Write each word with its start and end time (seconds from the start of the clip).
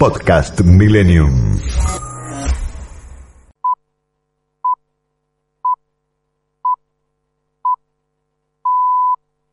Podcast 0.00 0.62
Millennium. 0.62 1.58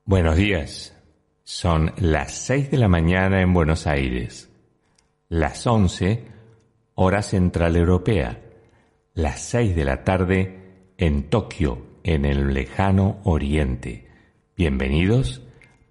Buenos 0.05 0.37
días. 0.37 0.97
Son 1.43 1.91
las 1.97 2.31
6 2.31 2.71
de 2.71 2.77
la 2.77 2.87
mañana 2.87 3.41
en 3.41 3.53
Buenos 3.53 3.87
Aires, 3.87 4.49
las 5.27 5.67
11 5.67 6.23
hora 6.95 7.21
central 7.23 7.75
europea, 7.75 8.41
las 9.15 9.41
6 9.41 9.75
de 9.75 9.83
la 9.83 10.05
tarde 10.05 10.93
en 10.97 11.29
Tokio, 11.29 11.99
en 12.03 12.23
el 12.23 12.53
lejano 12.53 13.19
oriente. 13.25 14.07
Bienvenidos 14.55 15.41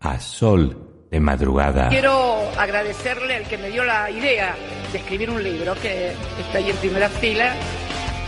a 0.01 0.19
Sol 0.19 0.96
de 1.11 1.21
Madrugada. 1.21 1.89
Quiero 1.89 2.39
agradecerle 2.59 3.37
al 3.37 3.45
que 3.45 3.59
me 3.59 3.71
dio 3.71 3.85
la 3.85 4.11
idea 4.11 4.55
de 4.93 4.99
escribir 4.99 5.31
un 5.31 5.43
libro, 5.43 5.75
que 5.75 6.13
está 6.41 6.59
ahí 6.59 6.71
en 6.71 6.77
primera 6.77 7.09
fila, 7.09 7.55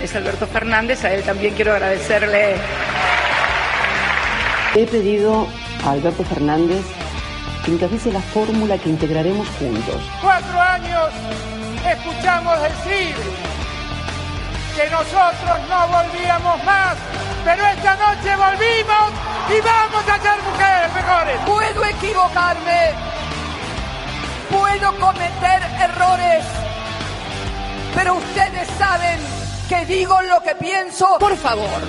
es 0.00 0.14
Alberto 0.14 0.46
Fernández. 0.46 1.04
A 1.04 1.12
él 1.12 1.22
también 1.22 1.54
quiero 1.54 1.72
agradecerle. 1.72 2.56
He 4.74 4.86
pedido 4.86 5.48
a 5.84 5.92
Alberto 5.92 6.24
Fernández 6.24 6.84
que 7.64 7.72
encabece 7.72 8.12
la 8.12 8.20
fórmula 8.20 8.78
que 8.78 8.90
integraremos 8.90 9.48
juntos. 9.58 9.96
Cuatro 10.22 10.60
años 10.60 11.10
escuchamos 11.90 12.54
decir 12.62 13.14
que 14.78 14.88
nosotros 14.90 15.58
no 15.68 15.88
volvíamos 15.88 16.62
más, 16.62 16.96
pero 17.44 17.66
esta 17.66 17.96
noche 17.96 18.36
volvimos 18.36 19.10
y 19.50 19.60
vamos 19.60 20.04
a 20.08 20.20
ser 20.20 20.40
mujeres 20.40 20.94
mejores. 20.94 21.40
Puedo 21.44 21.84
equivocarme, 21.84 22.92
puedo 24.48 24.96
cometer 25.00 25.62
errores, 25.80 26.44
pero 27.92 28.14
ustedes 28.14 28.68
saben 28.78 29.18
que 29.68 29.84
digo 29.84 30.22
lo 30.22 30.40
que 30.44 30.54
pienso. 30.54 31.18
Por 31.18 31.36
favor, 31.36 31.82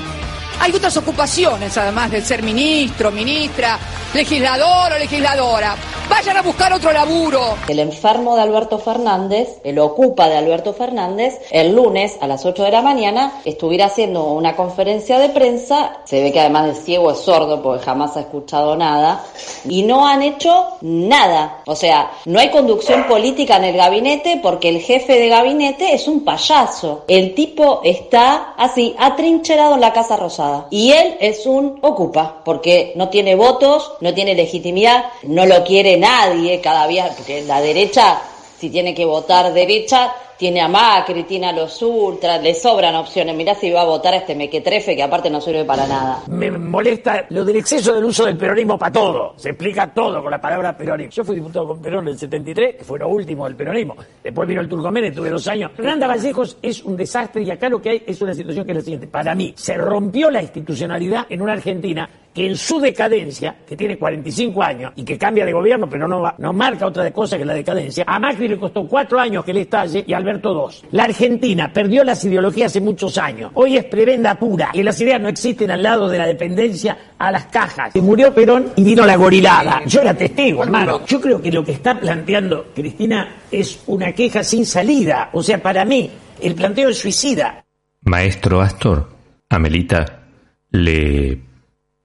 hay 0.60 0.72
otras 0.74 0.96
ocupaciones 0.98 1.78
además 1.78 2.12
de 2.12 2.22
ser 2.22 2.44
ministro, 2.44 3.12
ministra, 3.12 3.80
legislador 4.14 4.94
o 4.94 5.00
legisladora. 5.00 5.76
Vayan 6.10 6.38
a 6.38 6.42
buscar 6.42 6.74
otro 6.74 6.92
laburo. 6.92 7.56
El 7.68 7.78
enfermo 7.78 8.36
de 8.36 8.42
Alberto 8.42 8.80
Fernández, 8.80 9.60
el 9.64 9.78
ocupa 9.78 10.28
de 10.28 10.38
Alberto 10.38 10.74
Fernández, 10.74 11.40
el 11.52 11.76
lunes 11.76 12.18
a 12.20 12.26
las 12.26 12.44
8 12.46 12.64
de 12.64 12.72
la 12.72 12.82
mañana 12.82 13.34
estuviera 13.46 13.86
haciendo 13.86 14.24
una 14.26 14.56
conferencia 14.56 15.20
de 15.20 15.30
prensa, 15.30 16.00
se 16.06 16.24
ve 16.24 16.32
que 16.32 16.40
además 16.40 16.66
de 16.66 16.76
ciego 16.76 17.12
es 17.12 17.20
sordo 17.20 17.62
porque 17.62 17.86
jamás 17.86 18.18
ha 18.18 18.22
escuchado 18.22 18.76
nada, 18.76 19.24
y 19.66 19.84
no 19.84 20.08
han 20.08 20.24
hecho 20.24 20.78
nada. 20.82 21.62
O 21.68 21.76
sea, 21.76 22.12
no 22.26 22.40
hay 22.40 22.50
conducción 22.50 23.06
política 23.08 23.58
en 23.58 23.66
el 23.66 23.78
gabinete 23.78 24.40
porque 24.42 24.70
el 24.70 24.82
jefe 24.82 25.14
de 25.14 25.30
gabinete 25.30 25.94
es 25.94 26.08
un 26.08 26.26
payaso. 26.26 27.06
El 27.08 27.36
tipo 27.36 27.82
está 27.84 28.56
así, 28.58 28.96
atrincherado 28.98 29.76
en 29.76 29.82
la 29.82 29.94
Casa 29.94 30.18
Rosada. 30.18 30.49
Y 30.70 30.92
él 30.92 31.18
es 31.20 31.46
un 31.46 31.80
ocupa, 31.82 32.42
porque 32.44 32.94
no 32.96 33.10
tiene 33.10 33.36
votos, 33.36 33.94
no 34.02 34.14
tiene 34.14 34.36
legitimidad, 34.36 35.06
no 35.24 35.46
lo 35.46 35.64
quiere 35.64 35.98
nadie 35.98 36.62
cada 36.62 36.88
día, 36.88 37.12
porque 37.16 37.42
la 37.44 37.62
derecha, 37.62 38.22
si 38.60 38.70
tiene 38.70 38.94
que 38.94 39.06
votar 39.06 39.54
derecha, 39.54 40.14
tiene 40.40 40.62
a 40.62 40.70
Macri, 40.70 41.24
tiene 41.26 41.48
a 41.48 41.52
los 41.52 41.82
ultras, 41.82 42.42
le 42.42 42.54
sobran 42.56 42.96
opciones. 42.96 43.36
Mirá 43.36 43.54
si 43.56 43.72
va 43.72 43.82
a 43.82 43.86
votar 43.86 44.14
a 44.14 44.18
este 44.18 44.36
mequetrefe 44.36 44.96
que 44.96 45.04
aparte 45.04 45.30
no 45.30 45.42
sirve 45.42 45.66
para 45.66 45.86
nada. 45.86 46.24
Me 46.28 46.50
molesta 46.50 47.26
lo 47.32 47.44
del 47.44 47.58
exceso 47.58 47.94
del 47.94 48.06
uso 48.06 48.26
del 48.26 48.38
peronismo 48.38 48.80
para 48.80 48.94
todo. 48.94 49.34
Se 49.36 49.50
explica 49.50 49.94
todo 49.94 50.24
con 50.24 50.32
la 50.32 50.40
palabra 50.40 50.78
peronismo. 50.78 51.12
Yo 51.12 51.26
fui 51.26 51.36
diputado 51.36 51.68
con 51.68 51.82
Perón 51.82 52.08
en 52.08 52.14
el 52.14 52.20
73, 52.20 52.78
que 52.78 52.84
fue 52.86 52.98
lo 52.98 53.10
último 53.10 53.44
del 53.44 53.56
peronismo. 53.58 53.98
Después 54.24 54.48
vino 54.48 54.62
el 54.62 54.70
Turcomenes, 54.70 55.14
tuve 55.14 55.30
dos 55.30 55.46
años. 55.50 55.72
Fernanda 55.76 56.08
Vallejos 56.08 56.58
es 56.62 56.86
un 56.86 56.96
desastre 56.96 57.44
y 57.44 57.52
acá 57.52 57.68
lo 57.68 57.82
que 57.82 57.90
hay 57.90 58.04
es 58.08 58.22
una 58.22 58.34
situación 58.34 58.66
que 58.66 58.72
es 58.72 58.78
la 58.78 58.84
siguiente. 58.84 59.08
Para 59.08 59.36
mí, 59.36 59.54
se 59.58 59.76
rompió 59.76 60.32
la 60.32 60.42
institucionalidad 60.42 61.26
en 61.30 61.42
una 61.42 61.52
Argentina 61.52 62.10
que 62.34 62.48
en 62.48 62.56
su 62.56 62.80
decadencia, 62.80 63.56
que 63.68 63.76
tiene 63.76 63.98
45 63.98 64.64
años 64.64 64.94
y 64.96 65.04
que 65.04 65.18
cambia 65.18 65.46
de 65.46 65.52
gobierno, 65.52 65.90
pero 65.90 66.08
no, 66.08 66.24
no 66.38 66.54
marca 66.54 66.86
otra 66.86 67.10
cosa 67.12 67.38
que 67.38 67.46
la 67.46 67.54
decadencia, 67.54 68.04
a 68.08 68.20
Macri 68.20 68.48
le 68.48 68.58
costó 68.58 68.88
cuatro 68.88 69.20
años 69.20 69.44
que 69.44 69.54
le 69.54 69.62
estalle 69.62 70.04
y 70.06 70.14
a 70.14 70.18
Alberto. 70.30 70.70
La 70.92 71.04
Argentina 71.04 71.72
perdió 71.74 72.04
las 72.04 72.24
ideologías 72.24 72.72
hace 72.72 72.82
muchos 72.82 73.18
años. 73.18 73.52
Hoy 73.56 73.78
es 73.78 73.86
prebenda 73.86 74.36
pura 74.36 74.72
y 74.74 74.84
las 74.84 75.00
ideas 75.02 75.20
no 75.20 75.30
existen 75.30 75.72
al 75.72 75.84
lado 75.84 76.08
de 76.08 76.18
la 76.18 76.26
dependencia 76.26 76.98
a 77.18 77.32
las 77.32 77.46
cajas. 77.46 77.94
Se 77.94 78.02
murió 78.02 78.34
Perón 78.34 78.72
y 78.76 78.84
vino 78.84 79.06
la 79.06 79.16
gorilada. 79.16 79.82
Yo 79.86 80.02
era 80.02 80.14
testigo, 80.14 80.64
hermano. 80.64 81.06
Yo 81.06 81.20
creo 81.20 81.42
que 81.42 81.52
lo 81.52 81.64
que 81.64 81.74
está 81.74 82.00
planteando 82.00 82.68
Cristina 82.74 83.44
es 83.52 83.84
una 83.88 84.14
queja 84.14 84.44
sin 84.44 84.66
salida. 84.66 85.30
O 85.34 85.44
sea, 85.44 85.62
para 85.62 85.86
mí, 85.86 86.10
el 86.42 86.56
planteo 86.56 86.90
es 86.90 86.98
suicida. 86.98 87.66
Maestro 88.02 88.62
Astor, 88.62 89.10
Amelita, 89.50 90.28
¿le 90.72 91.40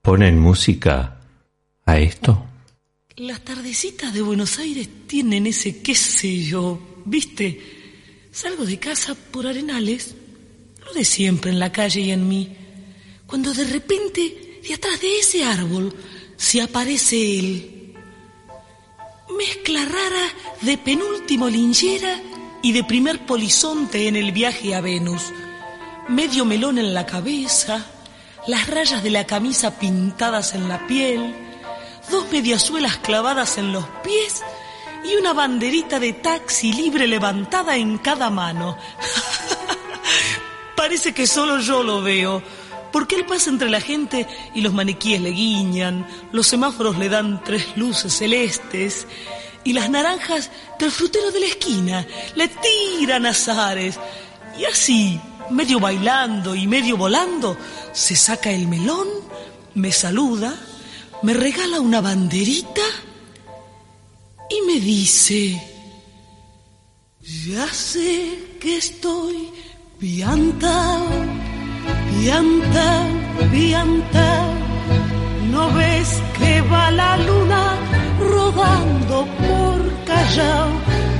ponen 0.03 0.39
música 0.39 1.19
a 1.87 1.99
esto? 1.99 2.47
Las 3.17 3.43
tardecitas 3.43 4.13
de 4.13 4.23
Buenos 4.23 4.59
Aires 4.59 4.89
tienen 5.07 5.47
ese 5.47 5.83
qué 5.83 5.95
sé 5.95 6.43
yo, 6.43 6.81
¿viste? 7.05 7.84
Salgo 8.35 8.65
de 8.65 8.81
casa 8.81 9.15
por 9.31 9.47
arenales, 9.47 10.17
lo 10.85 10.93
de 10.93 11.05
siempre 11.05 11.53
en 11.53 11.61
la 11.61 11.71
calle 11.71 12.01
y 12.01 12.11
en 12.11 12.27
mí, 12.29 12.57
cuando 13.29 13.55
de 13.55 13.63
repente 13.63 14.61
de 14.61 14.75
atrás 14.75 15.01
de 15.01 15.21
ese 15.21 15.45
árbol 15.45 15.95
se 16.37 16.61
aparece 16.61 17.39
él. 17.39 17.95
Mezcla 19.39 19.85
rara 19.85 20.27
de 20.63 20.77
penúltimo 20.79 21.49
linchera 21.49 22.21
y 22.61 22.73
de 22.73 22.83
primer 22.83 23.25
polizonte 23.25 24.09
en 24.09 24.17
el 24.17 24.33
viaje 24.33 24.75
a 24.75 24.81
Venus. 24.81 25.23
Medio 26.09 26.45
melón 26.45 26.79
en 26.79 26.93
la 26.93 27.07
cabeza, 27.07 27.87
las 28.49 28.67
rayas 28.67 29.05
de 29.05 29.11
la 29.11 29.29
camisa 29.29 29.79
pintadas 29.79 30.57
en 30.57 30.69
la 30.69 30.85
piel, 30.89 31.37
dos 32.11 32.27
mediasuelas 32.33 32.97
clavadas 32.97 33.59
en 33.59 33.73
los 33.73 33.85
pies 34.03 34.43
y 35.05 35.17
una 35.17 35.33
banderita 35.33 36.01
de 36.01 36.15
taxi 36.15 36.73
libre 36.73 37.07
levantada 37.07 37.77
en 37.77 37.99
cada 37.99 38.31
mano. 38.31 38.77
Parece 40.77 41.13
que 41.13 41.27
solo 41.27 41.61
yo 41.61 41.83
lo 41.83 42.03
veo, 42.03 42.43
porque 42.91 43.17
él 43.17 43.27
pasa 43.27 43.51
entre 43.51 43.71
la 43.71 43.81
gente 43.81 44.27
y 44.55 44.61
los 44.61 44.73
maniquíes 44.73 45.21
le 45.21 45.31
guiñan, 45.31 46.07
los 46.33 46.47
semáforos 46.47 46.99
le 46.99 47.09
dan 47.09 47.43
tres 47.45 47.77
luces 47.77 48.17
celestes 48.17 49.07
y 49.63 49.73
las 49.73 49.91
naranjas 49.91 50.51
del 50.79 50.91
frutero 50.91 51.31
de 51.31 51.41
la 51.41 51.47
esquina 51.47 52.07
le 52.35 52.49
tiran 52.49 53.27
azares. 53.27 53.99
Y 54.59 54.65
así, 54.65 55.21
medio 55.51 55.81
bailando 55.81 56.55
y 56.55 56.67
medio 56.67 56.97
volando, 56.97 57.57
se 57.93 58.15
saca 58.15 58.51
el 58.51 58.69
melón, 58.69 59.09
me 59.75 59.91
saluda, 59.91 60.55
me 61.23 61.35
regala 61.35 61.81
una 61.81 62.01
banderita 62.01 62.83
y 64.51 64.67
me 64.67 64.81
dice, 64.81 65.61
ya 67.21 67.67
sé 67.73 68.57
que 68.61 68.77
estoy 68.77 69.51
piantao, 69.99 71.07
piantao, 72.11 73.09
piantao. 73.51 74.55
¿No 75.51 75.73
ves 75.73 76.21
que 76.39 76.61
va 76.63 76.91
la 76.91 77.17
luna 77.17 77.77
rodando 78.19 79.27
por 79.39 80.05
Callao? 80.05 80.69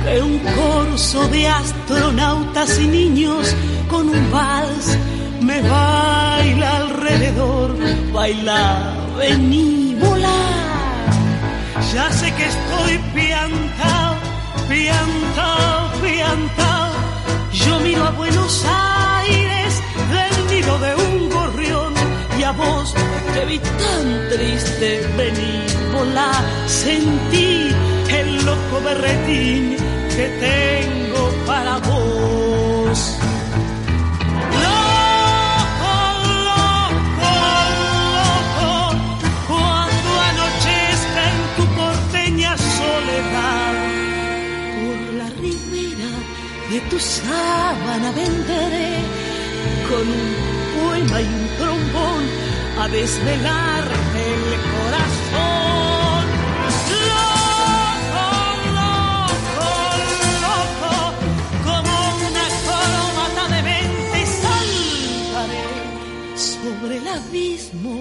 Que 0.03 0.21
un 0.21 0.39
corso 0.39 1.27
de 1.29 1.47
astronautas 1.47 2.79
y 2.79 2.87
niños 2.87 3.55
con 3.89 4.09
un 4.09 4.31
vals 4.31 4.97
me 5.41 5.61
baila 5.61 6.77
alrededor. 6.77 7.75
Baila, 8.11 8.93
vení, 9.17 9.95
volar. 9.99 10.64
Ya 11.93 12.11
sé 12.11 12.33
que 12.33 12.45
estoy 12.45 12.97
piantao, 13.13 14.15
piantao, 14.67 15.91
piantao. 16.01 16.91
Yo 17.51 17.79
miro 17.79 18.03
a 18.03 18.11
Buenos 18.11 18.65
Aires 18.65 19.81
del 20.15 20.47
nido 20.51 20.77
de 20.79 20.95
un 20.95 21.29
gorrión 21.29 21.93
y 22.37 22.43
a 22.43 22.51
vos 22.51 22.93
te 23.33 23.45
vi 23.45 23.59
tan 23.59 24.29
triste. 24.33 25.07
Vení, 25.17 25.63
volá, 25.93 26.31
sentí 26.67 27.69
el 28.09 28.45
loco 28.45 28.81
berretín 28.83 29.77
que 30.15 30.27
tengo 30.39 31.04
sábana 47.25 48.11
venderé 48.11 48.91
con 49.89 50.05
un 50.19 50.29
poema 50.75 51.21
y 51.21 51.27
un 51.39 51.47
trombón 51.57 52.23
a 52.81 52.87
desvelarte 52.87 54.21
el 54.35 54.45
corazón. 54.73 56.23
Loco, 57.11 58.27
loco, 58.79 59.71
loco, 60.45 60.93
como 61.67 61.93
una 62.29 62.45
coromata 62.67 63.43
de 63.53 63.61
venta 63.71 64.15
y 64.23 64.27
saltaré 64.43 65.65
sobre 66.35 66.93
el 66.97 67.07
abismo 67.07 67.93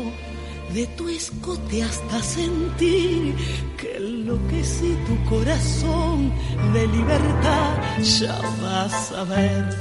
de 0.74 0.86
tu 0.88 1.08
escote 1.08 1.84
hasta 1.84 2.20
sentir 2.20 3.36
que 3.78 3.96
enloquecí 3.96 4.98
tu 5.06 5.30
corazón 5.30 6.32
de 6.72 6.86
libertad. 6.88 7.74
Ya 8.02 8.36
vas 8.60 9.12
a 9.12 9.22
ver. 9.22 9.78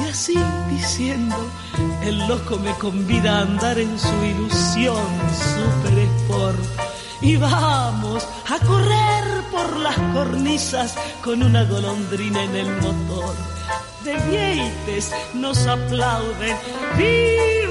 Y 0.00 0.08
así 0.08 0.38
diciendo, 0.70 1.36
el 2.04 2.18
loco 2.28 2.56
me 2.58 2.72
convida 2.74 3.38
a 3.38 3.42
andar 3.42 3.78
en 3.80 3.98
su 3.98 4.14
ilusión 4.24 5.06
super 5.54 5.98
sport. 5.98 6.60
Y 7.20 7.36
vamos 7.36 8.28
a 8.46 8.64
correr 8.64 9.42
por 9.50 9.76
las 9.78 9.98
cornisas 10.14 10.94
con 11.24 11.42
una 11.42 11.64
golondrina 11.64 12.44
en 12.44 12.54
el 12.54 12.70
motor. 12.76 13.34
De 14.04 14.14
vieites 14.30 15.10
nos 15.34 15.66
aplauden. 15.66 16.56
¡Viva, 16.96 17.67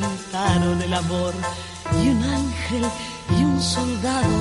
inventaron 0.00 0.80
el 0.82 0.94
amor. 0.94 1.34
Y 2.02 2.08
un 2.08 2.22
ángel 2.22 2.84
y 3.38 3.44
un 3.44 3.60
soldado 3.60 4.38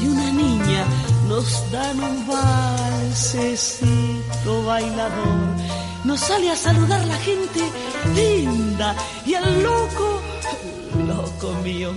y 0.00 0.06
una 0.06 0.30
niña 0.30 0.84
nos 1.28 1.70
dan 1.70 2.00
un 2.00 2.26
valsecito 2.26 3.84
bailador. 4.64 5.56
Nos 6.04 6.20
sale 6.20 6.50
a 6.50 6.56
saludar 6.56 7.04
la 7.06 7.16
gente 7.18 7.60
linda 8.14 8.96
y 9.26 9.34
el 9.34 9.62
loco, 9.62 10.20
loco 11.06 11.52
mío, 11.62 11.92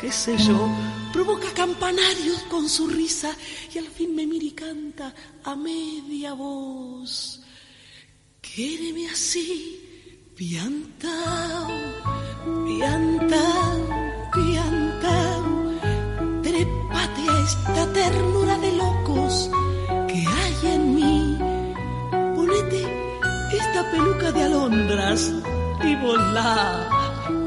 qué 0.00 0.10
sé 0.10 0.36
yo, 0.38 0.68
provoca 1.12 1.52
campanarios 1.54 2.42
con 2.50 2.68
su 2.68 2.88
risa 2.88 3.36
y 3.74 3.78
al 3.78 3.88
fin 3.88 4.14
me 4.14 4.26
mira 4.26 4.46
y 4.46 4.52
canta 4.52 5.14
a 5.44 5.54
media 5.54 6.32
voz. 6.32 7.42
Quéreme 8.40 9.08
así, 9.10 9.81
piantao, 10.42 11.68
piantao, 12.66 13.78
piantao 14.34 15.44
trépate 16.42 17.22
a 17.32 17.36
esta 17.46 17.82
ternura 17.98 18.54
de 18.58 18.72
locos 18.82 19.34
que 20.08 20.20
hay 20.34 20.56
en 20.74 20.82
mí. 20.96 21.38
Ponete 22.34 22.80
esta 23.60 23.80
peluca 23.92 24.32
de 24.32 24.42
alondras 24.42 25.20
y 25.84 25.94
volá, 26.04 26.88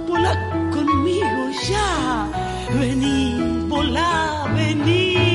volá 0.07 0.33
conmigo 0.75 1.41
ya. 1.69 2.29
Vení, 2.79 3.65
volá, 3.67 4.47
vení. 4.55 5.34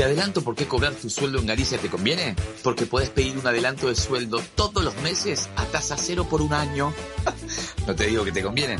Te 0.00 0.04
adelanto 0.04 0.40
por 0.40 0.54
qué 0.54 0.64
cobrar 0.64 0.94
tu 0.94 1.10
sueldo 1.10 1.40
en 1.40 1.44
Galicia 1.44 1.76
te 1.76 1.90
conviene. 1.90 2.34
Porque 2.64 2.86
puedes 2.86 3.10
pedir 3.10 3.36
un 3.36 3.46
adelanto 3.46 3.88
de 3.88 3.94
sueldo 3.94 4.40
todos 4.54 4.82
los 4.82 4.96
meses 5.02 5.50
a 5.56 5.66
tasa 5.66 5.94
cero 5.98 6.26
por 6.26 6.40
un 6.40 6.54
año. 6.54 6.94
no 7.86 7.94
te 7.94 8.06
digo 8.06 8.24
que 8.24 8.32
te 8.32 8.42
conviene. 8.42 8.78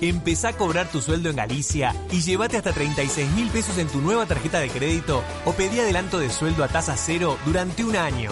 Empezá 0.00 0.48
a 0.48 0.56
cobrar 0.56 0.90
tu 0.90 1.02
sueldo 1.02 1.28
en 1.28 1.36
Galicia 1.36 1.94
y 2.10 2.22
llévate 2.22 2.56
hasta 2.56 2.72
36 2.72 3.32
mil 3.32 3.50
pesos 3.50 3.76
en 3.76 3.86
tu 3.86 4.00
nueva 4.00 4.24
tarjeta 4.24 4.60
de 4.60 4.70
crédito 4.70 5.22
o 5.44 5.52
pedí 5.52 5.78
adelanto 5.78 6.18
de 6.18 6.30
sueldo 6.30 6.64
a 6.64 6.68
tasa 6.68 6.96
cero 6.96 7.36
durante 7.44 7.84
un 7.84 7.94
año. 7.94 8.30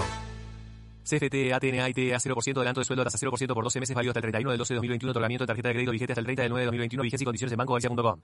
CFT, 1.04 1.52
ATNA, 1.52 1.90
IT, 1.90 2.14
a 2.14 2.20
0% 2.20 2.56
adelanto 2.56 2.80
de 2.80 2.86
sueldo 2.86 3.02
a 3.02 3.04
tasa 3.04 3.18
0% 3.18 3.52
por 3.52 3.64
12 3.64 3.80
meses 3.80 3.94
válido 3.94 4.12
hasta 4.12 4.20
el 4.20 4.22
31 4.22 4.50
del 4.52 4.58
12 4.58 4.72
de 4.72 4.76
2021. 4.76 5.10
Otorgamiento 5.10 5.42
de 5.42 5.46
tarjeta 5.46 5.68
de 5.68 5.74
crédito 5.74 5.92
vigente 5.92 6.14
hasta 6.14 6.20
el 6.20 6.24
30 6.24 6.42
del 6.44 6.50
9 6.52 6.60
de 6.62 6.66
2021. 6.68 7.02
Vigencia 7.02 7.22
y 7.22 7.26
condiciones 7.26 7.52
en 7.52 7.58
bancogalicia.com. 7.58 8.22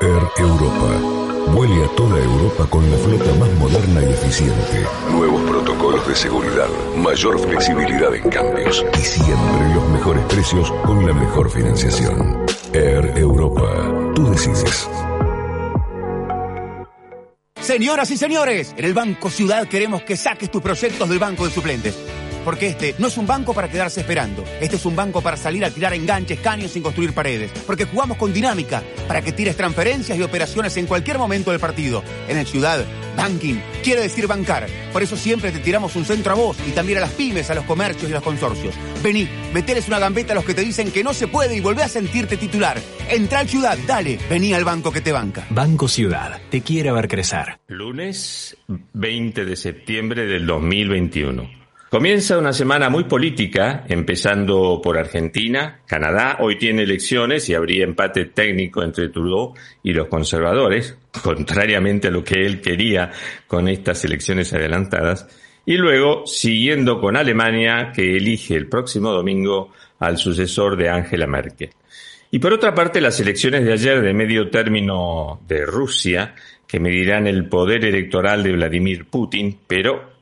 Air 0.00 0.22
Europa. 0.38 1.52
Vuele 1.52 1.84
a 1.84 1.88
toda 1.96 2.22
Europa 2.22 2.66
con 2.70 2.88
la 2.88 2.96
flota 2.98 3.34
más 3.34 3.52
moderna 3.54 4.00
y 4.02 4.12
eficiente. 4.12 4.86
Nuevos 5.10 5.42
protocolos 5.42 6.06
de 6.06 6.14
seguridad, 6.14 6.68
mayor 6.96 7.40
flexibilidad 7.40 8.14
en 8.14 8.30
cambios 8.30 8.84
y 8.94 8.98
siempre 8.98 9.74
los 9.74 9.88
mejores 9.90 10.24
precios 10.26 10.70
con 10.84 11.04
la 11.04 11.12
mejor 11.12 11.50
financiación. 11.50 12.46
Air 12.72 13.12
Europa. 13.16 14.12
Tú 14.14 14.30
decides. 14.30 14.88
Señoras 17.60 18.10
y 18.12 18.16
señores, 18.16 18.74
en 18.76 18.84
el 18.84 18.94
Banco 18.94 19.30
Ciudad 19.30 19.66
queremos 19.66 20.02
que 20.02 20.16
saques 20.16 20.50
tus 20.50 20.62
proyectos 20.62 21.08
del 21.08 21.18
banco 21.18 21.44
de 21.44 21.50
suplentes. 21.50 21.98
Porque 22.48 22.68
este 22.68 22.94
no 22.96 23.08
es 23.08 23.18
un 23.18 23.26
banco 23.26 23.52
para 23.52 23.68
quedarse 23.68 24.00
esperando. 24.00 24.42
Este 24.58 24.76
es 24.76 24.86
un 24.86 24.96
banco 24.96 25.20
para 25.20 25.36
salir 25.36 25.66
a 25.66 25.70
tirar 25.70 25.92
enganches, 25.92 26.40
caños 26.40 26.70
sin 26.70 26.82
construir 26.82 27.12
paredes. 27.12 27.50
Porque 27.66 27.84
jugamos 27.84 28.16
con 28.16 28.32
dinámica 28.32 28.82
para 29.06 29.20
que 29.20 29.32
tires 29.32 29.54
transferencias 29.54 30.16
y 30.16 30.22
operaciones 30.22 30.74
en 30.78 30.86
cualquier 30.86 31.18
momento 31.18 31.50
del 31.50 31.60
partido. 31.60 32.02
En 32.26 32.38
el 32.38 32.46
Ciudad, 32.46 32.86
banking 33.18 33.56
quiere 33.84 34.00
decir 34.00 34.26
bancar. 34.26 34.66
Por 34.94 35.02
eso 35.02 35.14
siempre 35.14 35.52
te 35.52 35.58
tiramos 35.58 35.94
un 35.94 36.06
centro 36.06 36.32
a 36.32 36.36
vos 36.36 36.56
y 36.66 36.70
también 36.70 36.96
a 36.96 37.00
las 37.02 37.10
pymes, 37.10 37.50
a 37.50 37.54
los 37.54 37.66
comercios 37.66 38.08
y 38.08 38.12
a 38.14 38.16
los 38.16 38.24
consorcios. 38.24 38.74
Vení, 39.02 39.28
meteles 39.52 39.86
una 39.86 39.98
gambeta 39.98 40.32
a 40.32 40.36
los 40.36 40.46
que 40.46 40.54
te 40.54 40.62
dicen 40.62 40.90
que 40.90 41.04
no 41.04 41.12
se 41.12 41.28
puede 41.28 41.54
y 41.54 41.60
volvé 41.60 41.82
a 41.82 41.88
sentirte 41.88 42.38
titular. 42.38 42.80
Entra 43.10 43.40
al 43.40 43.48
Ciudad, 43.50 43.76
dale, 43.86 44.18
vení 44.30 44.54
al 44.54 44.64
banco 44.64 44.90
que 44.90 45.02
te 45.02 45.12
banca. 45.12 45.46
Banco 45.50 45.86
Ciudad, 45.86 46.40
te 46.48 46.62
quiere 46.62 46.92
ver 46.92 47.08
crecer. 47.08 47.60
Lunes 47.66 48.56
20 48.94 49.44
de 49.44 49.54
septiembre 49.54 50.24
del 50.24 50.46
2021. 50.46 51.57
Comienza 51.90 52.36
una 52.36 52.52
semana 52.52 52.90
muy 52.90 53.04
política, 53.04 53.84
empezando 53.88 54.78
por 54.82 54.98
Argentina. 54.98 55.80
Canadá 55.86 56.36
hoy 56.40 56.58
tiene 56.58 56.82
elecciones 56.82 57.48
y 57.48 57.54
habría 57.54 57.84
empate 57.84 58.26
técnico 58.26 58.82
entre 58.82 59.08
Trudeau 59.08 59.54
y 59.82 59.94
los 59.94 60.08
conservadores, 60.08 60.98
contrariamente 61.22 62.08
a 62.08 62.10
lo 62.10 62.22
que 62.22 62.44
él 62.44 62.60
quería 62.60 63.10
con 63.46 63.68
estas 63.68 64.04
elecciones 64.04 64.52
adelantadas. 64.52 65.28
Y 65.64 65.78
luego, 65.78 66.26
siguiendo 66.26 67.00
con 67.00 67.16
Alemania, 67.16 67.90
que 67.94 68.18
elige 68.18 68.54
el 68.54 68.68
próximo 68.68 69.10
domingo 69.10 69.72
al 69.98 70.18
sucesor 70.18 70.76
de 70.76 70.90
Angela 70.90 71.26
Merkel. 71.26 71.70
Y 72.30 72.38
por 72.38 72.52
otra 72.52 72.74
parte, 72.74 73.00
las 73.00 73.18
elecciones 73.18 73.64
de 73.64 73.72
ayer 73.72 74.02
de 74.02 74.12
medio 74.12 74.50
término 74.50 75.40
de 75.48 75.64
Rusia, 75.64 76.34
que 76.66 76.80
medirán 76.80 77.26
el 77.26 77.48
poder 77.48 77.86
electoral 77.86 78.42
de 78.42 78.52
Vladimir 78.52 79.06
Putin, 79.06 79.58
pero 79.66 80.17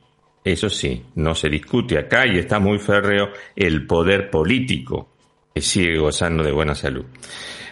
eso 0.51 0.69
sí, 0.69 1.03
no 1.15 1.35
se 1.35 1.49
discute 1.49 1.97
acá 1.97 2.25
y 2.25 2.37
está 2.37 2.59
muy 2.59 2.79
férreo 2.79 3.29
el 3.55 3.85
poder 3.85 4.29
político 4.29 5.09
que 5.53 5.61
sigue 5.61 5.97
gozando 5.97 6.43
de 6.43 6.51
buena 6.51 6.75
salud. 6.75 7.05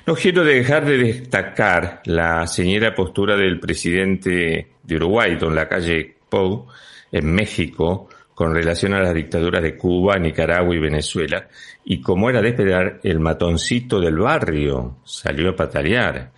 No 0.07 0.13
quiero 0.13 0.43
dejar 0.43 0.85
de 0.85 0.97
destacar 0.97 2.01
la 2.05 2.45
señera 2.45 2.93
postura 2.93 3.35
del 3.35 3.59
presidente 3.59 4.67
de 4.83 4.95
Uruguay, 4.95 5.35
don 5.35 5.55
Lacalle 5.55 6.15
Pou, 6.29 6.67
en 7.11 7.33
México, 7.33 8.07
con 8.35 8.53
relación 8.53 8.93
a 8.93 8.99
las 8.99 9.15
dictaduras 9.15 9.63
de 9.63 9.77
Cuba, 9.77 10.19
Nicaragua 10.19 10.75
y 10.75 10.79
Venezuela, 10.79 11.47
y 11.85 12.01
como 12.01 12.29
era 12.29 12.41
de 12.41 12.49
esperar, 12.49 12.99
el 13.03 13.19
matoncito 13.19 13.99
del 13.99 14.17
barrio 14.17 14.97
salió 15.05 15.49
a 15.49 15.55
patalear. 15.55 16.31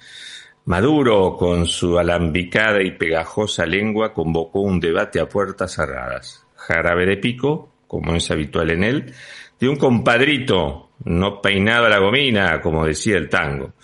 Maduro, 0.68 1.38
con 1.38 1.66
su 1.66 1.98
alambicada 1.98 2.84
y 2.84 2.92
pegajosa 2.92 3.66
lengua, 3.66 4.14
convocó 4.14 4.60
un 4.60 4.82
debate 4.82 5.22
a 5.22 5.30
puertas 5.30 5.74
cerradas. 5.74 6.46
Jarabe 6.58 7.06
de 7.06 7.16
pico, 7.16 7.70
como 7.88 8.14
es 8.14 8.30
habitual 8.32 8.72
en 8.72 8.84
él, 8.84 9.14
de 9.58 9.70
un 9.70 9.78
compadrito 9.78 10.90
no 11.06 11.42
peinado 11.42 11.88
la 11.88 12.00
gomina, 12.00 12.60
como 12.60 12.86
decía 12.86 13.16
el 13.16 13.30
tango. 13.30 13.76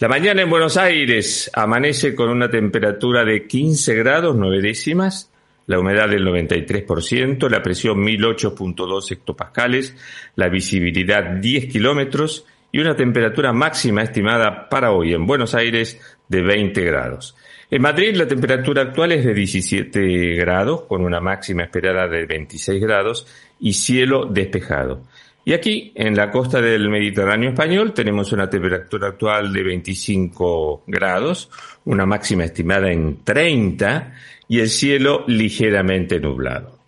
La 0.00 0.08
mañana 0.08 0.42
en 0.42 0.50
Buenos 0.50 0.76
Aires 0.76 1.52
amanece 1.54 2.16
con 2.16 2.30
una 2.30 2.50
temperatura 2.50 3.24
de 3.24 3.46
15 3.46 3.94
grados 3.94 4.34
9 4.34 4.60
décimas, 4.60 5.30
la 5.68 5.78
humedad 5.78 6.08
del 6.08 6.26
93%, 6.26 7.48
la 7.48 7.62
presión 7.62 7.98
1008.2 7.98 9.12
hectopascales, 9.12 9.96
la 10.34 10.48
visibilidad 10.48 11.22
10 11.22 11.66
kilómetros 11.66 12.44
y 12.74 12.80
una 12.80 12.96
temperatura 12.96 13.52
máxima 13.52 14.02
estimada 14.02 14.68
para 14.68 14.90
hoy 14.90 15.14
en 15.14 15.26
Buenos 15.26 15.54
Aires 15.54 16.00
de 16.28 16.42
20 16.42 16.82
grados. 16.82 17.36
En 17.70 17.82
Madrid 17.82 18.14
la 18.14 18.28
temperatura 18.28 18.82
actual 18.82 19.12
es 19.12 19.24
de 19.24 19.34
17 19.34 20.36
grados, 20.36 20.82
con 20.82 21.02
una 21.02 21.20
máxima 21.20 21.64
esperada 21.64 22.06
de 22.06 22.26
26 22.26 22.80
grados 22.80 23.26
y 23.60 23.72
cielo 23.72 24.26
despejado. 24.26 25.02
Y 25.46 25.52
aquí, 25.52 25.92
en 25.94 26.16
la 26.16 26.30
costa 26.30 26.60
del 26.62 26.88
Mediterráneo 26.88 27.50
español, 27.50 27.92
tenemos 27.92 28.32
una 28.32 28.48
temperatura 28.48 29.08
actual 29.08 29.52
de 29.52 29.62
25 29.62 30.84
grados, 30.86 31.50
una 31.84 32.06
máxima 32.06 32.44
estimada 32.44 32.90
en 32.90 33.22
30 33.22 34.14
y 34.48 34.60
el 34.60 34.68
cielo 34.68 35.24
ligeramente 35.26 36.18
nublado. 36.18 36.78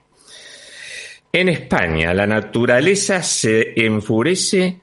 En 1.30 1.50
España, 1.50 2.14
la 2.14 2.26
naturaleza 2.26 3.22
se 3.22 3.74
enfurece 3.84 4.80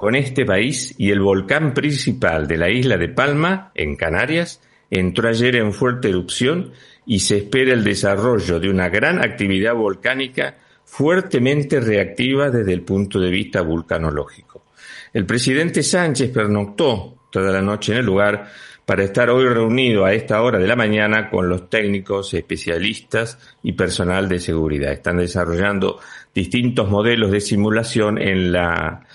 con 0.00 0.16
este 0.16 0.46
país 0.46 0.94
y 0.96 1.10
el 1.10 1.20
volcán 1.20 1.74
principal 1.74 2.48
de 2.48 2.56
la 2.56 2.70
isla 2.70 2.96
de 2.96 3.10
Palma, 3.10 3.70
en 3.74 3.96
Canarias, 3.96 4.62
entró 4.90 5.28
ayer 5.28 5.56
en 5.56 5.74
fuerte 5.74 6.08
erupción 6.08 6.72
y 7.04 7.20
se 7.20 7.36
espera 7.36 7.74
el 7.74 7.84
desarrollo 7.84 8.58
de 8.58 8.70
una 8.70 8.88
gran 8.88 9.22
actividad 9.22 9.74
volcánica 9.74 10.56
fuertemente 10.86 11.80
reactiva 11.80 12.48
desde 12.48 12.72
el 12.72 12.80
punto 12.80 13.20
de 13.20 13.28
vista 13.28 13.60
vulcanológico. 13.60 14.64
El 15.12 15.26
presidente 15.26 15.82
Sánchez 15.82 16.30
pernoctó 16.30 17.26
toda 17.30 17.52
la 17.52 17.60
noche 17.60 17.92
en 17.92 17.98
el 17.98 18.06
lugar 18.06 18.48
para 18.86 19.04
estar 19.04 19.28
hoy 19.28 19.44
reunido 19.44 20.06
a 20.06 20.14
esta 20.14 20.40
hora 20.40 20.58
de 20.58 20.66
la 20.66 20.76
mañana 20.76 21.28
con 21.28 21.50
los 21.50 21.68
técnicos, 21.68 22.32
especialistas 22.32 23.38
y 23.62 23.72
personal 23.74 24.30
de 24.30 24.38
seguridad. 24.38 24.92
Están 24.92 25.18
desarrollando 25.18 26.00
distintos 26.34 26.88
modelos 26.88 27.30
de 27.30 27.42
simulación 27.42 28.16
en 28.16 28.50
la 28.50 29.06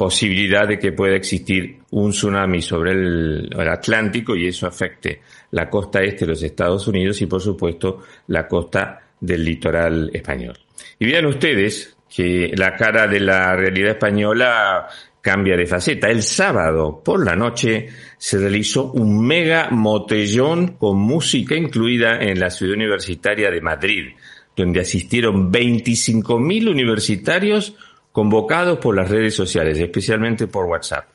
posibilidad 0.00 0.66
de 0.66 0.78
que 0.78 0.92
pueda 0.92 1.14
existir 1.14 1.76
un 1.90 2.10
tsunami 2.10 2.62
sobre 2.62 2.92
el, 2.92 3.50
Atlántico 3.68 4.34
y 4.34 4.46
eso 4.46 4.66
afecte 4.66 5.20
la 5.50 5.68
costa 5.68 6.00
este 6.00 6.24
de 6.24 6.30
los 6.30 6.42
Estados 6.42 6.88
Unidos 6.88 7.20
y 7.20 7.26
por 7.26 7.42
supuesto 7.42 8.00
la 8.28 8.48
costa 8.48 8.98
del 9.20 9.44
litoral 9.44 10.10
español. 10.10 10.58
Y 10.98 11.04
vean 11.04 11.26
ustedes 11.26 11.98
que 12.08 12.50
la 12.56 12.74
cara 12.76 13.06
de 13.06 13.20
la 13.20 13.54
realidad 13.54 13.90
española 13.90 14.88
cambia 15.20 15.54
de 15.54 15.66
faceta. 15.66 16.08
El 16.08 16.22
sábado 16.22 17.02
por 17.04 17.22
la 17.22 17.36
noche 17.36 17.88
se 18.16 18.38
realizó 18.38 18.92
un 18.92 19.26
mega 19.26 19.68
motellón 19.70 20.78
con 20.78 20.96
música 20.96 21.54
incluida 21.54 22.16
en 22.22 22.40
la 22.40 22.48
ciudad 22.48 22.74
universitaria 22.74 23.50
de 23.50 23.60
Madrid, 23.60 24.12
donde 24.56 24.80
asistieron 24.80 25.52
25.000 25.52 26.70
universitarios 26.70 27.74
convocados 28.12 28.78
por 28.78 28.96
las 28.96 29.08
redes 29.08 29.34
sociales, 29.34 29.78
especialmente 29.78 30.46
por 30.46 30.66
WhatsApp. 30.66 31.06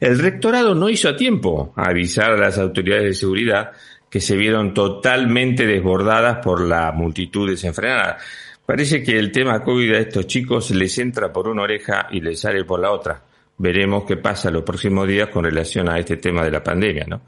El 0.00 0.18
rectorado 0.18 0.74
no 0.74 0.88
hizo 0.88 1.08
a 1.08 1.16
tiempo 1.16 1.72
avisar 1.76 2.32
a 2.32 2.36
las 2.38 2.58
autoridades 2.58 3.04
de 3.04 3.14
seguridad 3.14 3.72
que 4.08 4.20
se 4.20 4.36
vieron 4.36 4.74
totalmente 4.74 5.66
desbordadas 5.66 6.38
por 6.42 6.66
la 6.66 6.90
multitud 6.90 7.48
desenfrenada. 7.48 8.18
Parece 8.66 9.02
que 9.02 9.18
el 9.18 9.30
tema 9.30 9.62
COVID 9.62 9.94
a 9.94 9.98
estos 9.98 10.26
chicos 10.26 10.70
les 10.70 10.96
entra 10.98 11.32
por 11.32 11.48
una 11.48 11.62
oreja 11.62 12.08
y 12.10 12.20
les 12.20 12.40
sale 12.40 12.64
por 12.64 12.80
la 12.80 12.90
otra. 12.90 13.22
Veremos 13.58 14.04
qué 14.04 14.16
pasa 14.16 14.50
los 14.50 14.62
próximos 14.62 15.06
días 15.06 15.28
con 15.28 15.44
relación 15.44 15.88
a 15.90 15.98
este 15.98 16.16
tema 16.16 16.42
de 16.44 16.50
la 16.50 16.64
pandemia, 16.64 17.04
¿no? 17.06 17.22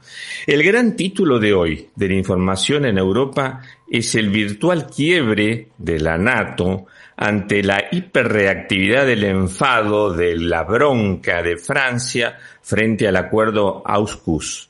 El 0.47 0.63
gran 0.63 0.95
título 0.95 1.37
de 1.39 1.53
hoy 1.53 1.89
de 1.95 2.07
la 2.07 2.15
información 2.15 2.85
en 2.85 2.97
Europa 2.97 3.61
es 3.87 4.15
el 4.15 4.29
virtual 4.29 4.87
quiebre 4.87 5.67
de 5.77 5.99
la 5.99 6.17
NATO 6.17 6.87
ante 7.15 7.63
la 7.63 7.85
hiperreactividad 7.91 9.05
del 9.05 9.23
enfado, 9.23 10.13
de 10.13 10.35
la 10.37 10.63
bronca 10.63 11.41
de 11.41 11.57
Francia 11.57 12.37
frente 12.61 13.07
al 13.07 13.15
acuerdo 13.15 13.83
AUSCUS. 13.85 14.69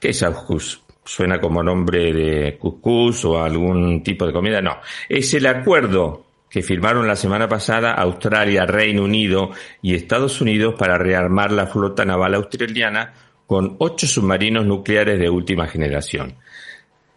¿Qué 0.00 0.10
es 0.10 0.22
AUSCUS? 0.22 0.82
Suena 1.04 1.40
como 1.40 1.62
nombre 1.62 2.12
de 2.12 2.58
cuscús 2.58 3.24
o 3.24 3.42
algún 3.42 4.02
tipo 4.02 4.26
de 4.26 4.32
comida. 4.32 4.60
No, 4.60 4.78
es 5.08 5.32
el 5.34 5.46
acuerdo 5.46 6.26
que 6.50 6.62
firmaron 6.62 7.06
la 7.06 7.16
semana 7.16 7.48
pasada 7.48 7.92
Australia, 7.92 8.66
Reino 8.66 9.04
Unido 9.04 9.50
y 9.82 9.94
Estados 9.94 10.40
Unidos 10.40 10.74
para 10.78 10.98
rearmar 10.98 11.52
la 11.52 11.66
flota 11.66 12.04
naval 12.04 12.34
australiana 12.34 13.14
con 13.46 13.76
ocho 13.78 14.06
submarinos 14.06 14.66
nucleares 14.66 15.18
de 15.18 15.30
última 15.30 15.66
generación. 15.66 16.34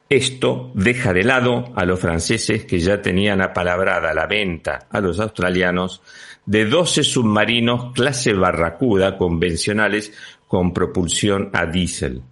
Esto 0.09 0.71
deja 0.73 1.13
de 1.13 1.23
lado 1.23 1.71
a 1.75 1.85
los 1.85 1.99
franceses 1.99 2.65
que 2.65 2.79
ya 2.79 2.99
tenían 2.99 3.43
apalabrada 3.43 4.11
la 4.11 4.25
venta 4.25 4.87
a 4.89 4.99
los 4.99 5.19
australianos 5.19 6.01
de 6.47 6.65
12 6.65 7.03
submarinos 7.03 7.93
clase 7.93 8.33
Barracuda 8.33 9.15
convencionales 9.15 10.11
con 10.47 10.73
propulsión 10.73 11.51
a 11.53 11.67
diésel. 11.67 12.23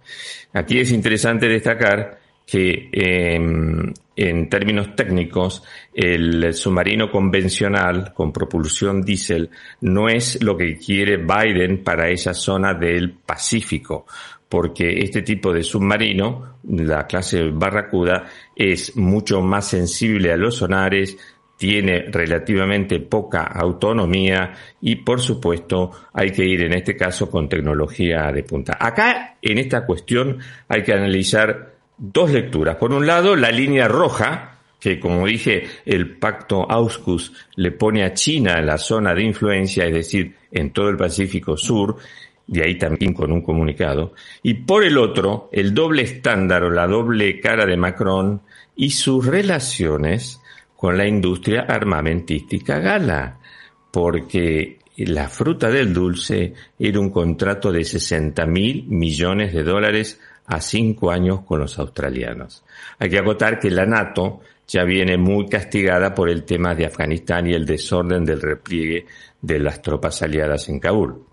Aquí 0.52 0.80
es 0.80 0.90
interesante 0.90 1.46
destacar 1.46 2.18
que 2.44 2.88
em, 2.90 3.92
en 4.16 4.48
términos 4.48 4.96
técnicos 4.96 5.62
el 5.94 6.52
submarino 6.54 7.10
convencional 7.12 8.12
con 8.12 8.32
propulsión 8.32 9.02
diésel 9.02 9.50
no 9.82 10.08
es 10.08 10.42
lo 10.42 10.56
que 10.56 10.76
quiere 10.78 11.18
Biden 11.18 11.84
para 11.84 12.08
esa 12.08 12.34
zona 12.34 12.74
del 12.74 13.12
Pacífico, 13.12 14.06
porque 14.48 15.00
este 15.00 15.22
tipo 15.22 15.52
de 15.52 15.62
submarino, 15.62 16.58
la 16.64 17.06
clase 17.06 17.50
Barracuda, 17.50 18.24
es 18.56 18.96
mucho 18.96 19.40
más 19.40 19.68
sensible 19.68 20.32
a 20.32 20.36
los 20.36 20.56
sonares, 20.56 21.18
tiene 21.58 22.06
relativamente 22.10 23.00
poca 23.00 23.42
autonomía 23.42 24.54
y 24.80 24.96
por 24.96 25.20
supuesto 25.20 25.90
hay 26.12 26.30
que 26.30 26.44
ir 26.44 26.62
en 26.62 26.72
este 26.72 26.96
caso 26.96 27.28
con 27.28 27.48
tecnología 27.48 28.30
de 28.32 28.44
punta. 28.44 28.78
Acá 28.80 29.36
en 29.42 29.58
esta 29.58 29.84
cuestión 29.84 30.38
hay 30.68 30.84
que 30.84 30.92
analizar 30.92 31.74
dos 31.98 32.30
lecturas. 32.30 32.76
Por 32.76 32.92
un 32.92 33.06
lado, 33.06 33.34
la 33.34 33.50
línea 33.50 33.88
roja, 33.88 34.60
que 34.78 35.00
como 35.00 35.26
dije, 35.26 35.64
el 35.84 36.16
pacto 36.16 36.70
AUSCUS 36.70 37.32
le 37.56 37.72
pone 37.72 38.04
a 38.04 38.14
China 38.14 38.58
en 38.58 38.66
la 38.66 38.78
zona 38.78 39.12
de 39.12 39.24
influencia, 39.24 39.84
es 39.84 39.94
decir, 39.94 40.36
en 40.52 40.70
todo 40.72 40.88
el 40.88 40.96
Pacífico 40.96 41.56
Sur, 41.56 41.96
de 42.48 42.64
ahí 42.64 42.76
también 42.76 43.12
con 43.12 43.30
un 43.30 43.42
comunicado, 43.42 44.14
y 44.42 44.54
por 44.54 44.82
el 44.82 44.98
otro, 44.98 45.48
el 45.52 45.74
doble 45.74 46.02
estándar 46.02 46.64
o 46.64 46.70
la 46.70 46.86
doble 46.86 47.38
cara 47.40 47.66
de 47.66 47.76
Macron 47.76 48.40
y 48.74 48.90
sus 48.90 49.24
relaciones 49.26 50.40
con 50.74 50.96
la 50.96 51.06
industria 51.06 51.66
armamentística 51.68 52.78
gala, 52.78 53.38
porque 53.90 54.78
la 54.96 55.28
fruta 55.28 55.70
del 55.70 55.92
dulce 55.92 56.54
era 56.78 56.98
un 56.98 57.10
contrato 57.10 57.70
de 57.70 57.84
60 57.84 58.46
mil 58.46 58.86
millones 58.88 59.52
de 59.52 59.62
dólares 59.62 60.18
a 60.46 60.60
cinco 60.60 61.10
años 61.10 61.42
con 61.42 61.60
los 61.60 61.78
australianos. 61.78 62.64
Hay 62.98 63.10
que 63.10 63.18
acotar 63.18 63.60
que 63.60 63.70
la 63.70 63.84
NATO 63.84 64.40
ya 64.66 64.84
viene 64.84 65.18
muy 65.18 65.48
castigada 65.48 66.14
por 66.14 66.30
el 66.30 66.44
tema 66.44 66.74
de 66.74 66.86
Afganistán 66.86 67.46
y 67.46 67.52
el 67.52 67.66
desorden 67.66 68.24
del 68.24 68.40
repliegue 68.40 69.06
de 69.40 69.58
las 69.58 69.82
tropas 69.82 70.22
aliadas 70.22 70.68
en 70.68 70.80
Kabul. 70.80 71.27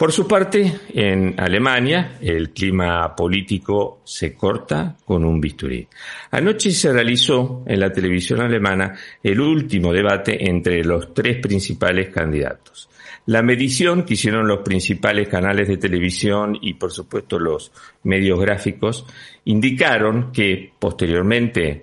Por 0.00 0.12
su 0.12 0.26
parte, 0.26 0.80
en 0.94 1.38
Alemania, 1.38 2.16
el 2.22 2.52
clima 2.54 3.14
político 3.14 4.00
se 4.02 4.32
corta 4.32 4.96
con 5.04 5.26
un 5.26 5.38
bisturí. 5.38 5.86
Anoche 6.30 6.70
se 6.70 6.90
realizó 6.90 7.64
en 7.66 7.80
la 7.80 7.92
televisión 7.92 8.40
alemana 8.40 8.94
el 9.22 9.38
último 9.38 9.92
debate 9.92 10.48
entre 10.48 10.82
los 10.84 11.12
tres 11.12 11.36
principales 11.36 12.08
candidatos. 12.08 12.88
La 13.26 13.42
medición 13.42 14.06
que 14.06 14.14
hicieron 14.14 14.48
los 14.48 14.60
principales 14.60 15.28
canales 15.28 15.68
de 15.68 15.76
televisión 15.76 16.56
y 16.62 16.72
por 16.72 16.92
supuesto 16.92 17.38
los 17.38 17.70
medios 18.04 18.40
gráficos 18.40 19.04
indicaron 19.44 20.32
que 20.32 20.72
posteriormente 20.78 21.82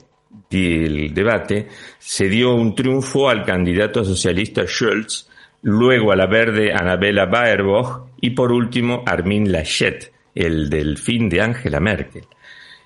del 0.50 1.14
debate 1.14 1.68
se 2.00 2.28
dio 2.30 2.56
un 2.56 2.74
triunfo 2.74 3.30
al 3.30 3.46
candidato 3.46 4.04
socialista 4.04 4.64
Schulz, 4.66 5.27
luego 5.62 6.12
a 6.12 6.16
la 6.16 6.28
verde 6.28 6.74
Annabella 6.74 7.26
Baerbock 7.26 8.08
y 8.22 8.32
por 8.32 8.52
último 8.52 9.04
Armin 9.06 9.52
Laschet, 9.52 10.12
el 10.34 10.70
del 10.70 10.98
fin 10.98 11.30
de 11.30 11.42
Angela 11.42 11.80
Merkel. 11.80 12.26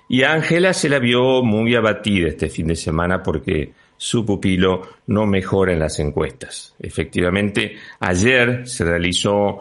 Y 0.08 0.24
Angela 0.24 0.72
se 0.74 0.88
la 0.88 0.98
vio 0.98 1.42
muy 1.42 1.74
abatida 1.74 2.28
este 2.28 2.48
fin 2.48 2.66
de 2.66 2.76
semana 2.76 3.22
porque 3.22 3.72
su 3.96 4.26
pupilo 4.26 4.82
no 5.06 5.26
mejora 5.26 5.72
en 5.72 5.78
las 5.78 5.98
encuestas. 6.00 6.74
Efectivamente, 6.78 7.76
ayer 8.00 8.66
se 8.66 8.84
realizó 8.84 9.58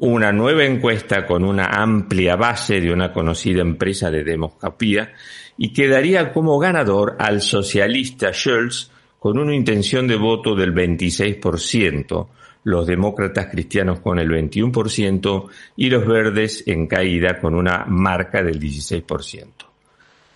una 0.00 0.30
nueva 0.30 0.64
encuesta 0.64 1.26
con 1.26 1.44
una 1.44 1.66
amplia 1.66 2.36
base 2.36 2.80
de 2.80 2.92
una 2.92 3.12
conocida 3.12 3.62
empresa 3.62 4.10
de 4.10 4.24
demoscopía 4.24 5.12
y 5.56 5.72
quedaría 5.72 6.32
como 6.32 6.58
ganador 6.58 7.16
al 7.18 7.40
socialista 7.40 8.32
Scholz 8.32 8.90
con 9.18 9.38
una 9.38 9.54
intención 9.54 10.06
de 10.06 10.16
voto 10.16 10.54
del 10.54 10.72
26%, 10.72 12.28
los 12.68 12.86
demócratas 12.86 13.46
cristianos 13.46 14.00
con 14.00 14.18
el 14.18 14.28
21% 14.28 15.48
y 15.76 15.88
los 15.88 16.06
verdes 16.06 16.62
en 16.66 16.86
caída 16.86 17.38
con 17.40 17.54
una 17.54 17.86
marca 17.86 18.42
del 18.42 18.60
16%. 18.60 19.46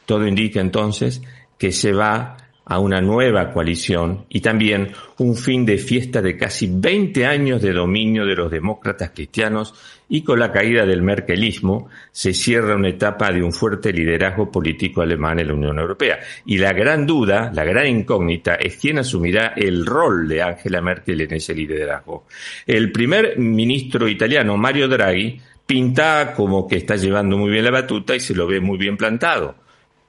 Todo 0.07 0.27
indica 0.27 0.59
entonces 0.59 1.21
que 1.59 1.73
se 1.73 1.93
va 1.93 2.39
a 2.73 2.79
una 2.79 3.03
nueva 3.03 3.53
coalición 3.53 4.25
y 4.31 4.41
también 4.41 4.93
un 5.19 5.37
fin 5.37 5.67
de 5.67 5.77
fiesta 5.77 6.23
de 6.23 6.39
casi 6.39 6.71
20 6.73 7.27
años 7.27 7.61
de 7.61 7.75
dominio 7.75 8.25
de 8.25 8.35
los 8.35 8.51
demócratas 8.51 9.11
cristianos 9.11 9.75
y 10.09 10.23
con 10.23 10.41
la 10.41 10.51
caída 10.51 10.87
del 10.87 11.03
merkelismo 11.03 11.91
se 12.11 12.33
cierra 12.33 12.75
una 12.75 12.89
etapa 12.89 13.31
de 13.31 13.43
un 13.43 13.53
fuerte 13.53 13.93
liderazgo 13.93 14.51
político 14.51 15.03
alemán 15.03 15.39
en 15.39 15.49
la 15.49 15.55
Unión 15.55 15.79
Europea. 15.79 16.19
Y 16.47 16.57
la 16.57 16.73
gran 16.73 17.07
duda, 17.07 17.51
la 17.53 17.65
gran 17.65 17.87
incógnita 17.87 18.55
es 18.55 18.79
quién 18.79 18.99
asumirá 18.99 19.53
el 19.55 19.85
rol 19.85 20.27
de 20.27 20.43
Angela 20.43 20.81
Merkel 20.81 21.21
en 21.21 21.35
ese 21.35 21.55
liderazgo. 21.55 22.25
El 22.67 22.91
primer 22.91 23.39
ministro 23.39 24.09
italiano, 24.09 24.57
Mario 24.57 24.89
Draghi, 24.89 25.39
pinta 25.67 26.33
como 26.35 26.67
que 26.67 26.77
está 26.77 26.97
llevando 26.97 27.37
muy 27.37 27.51
bien 27.51 27.65
la 27.65 27.71
batuta 27.71 28.17
y 28.17 28.21
se 28.21 28.35
lo 28.35 28.47
ve 28.47 28.61
muy 28.61 28.79
bien 28.79 28.97
plantado 28.97 29.62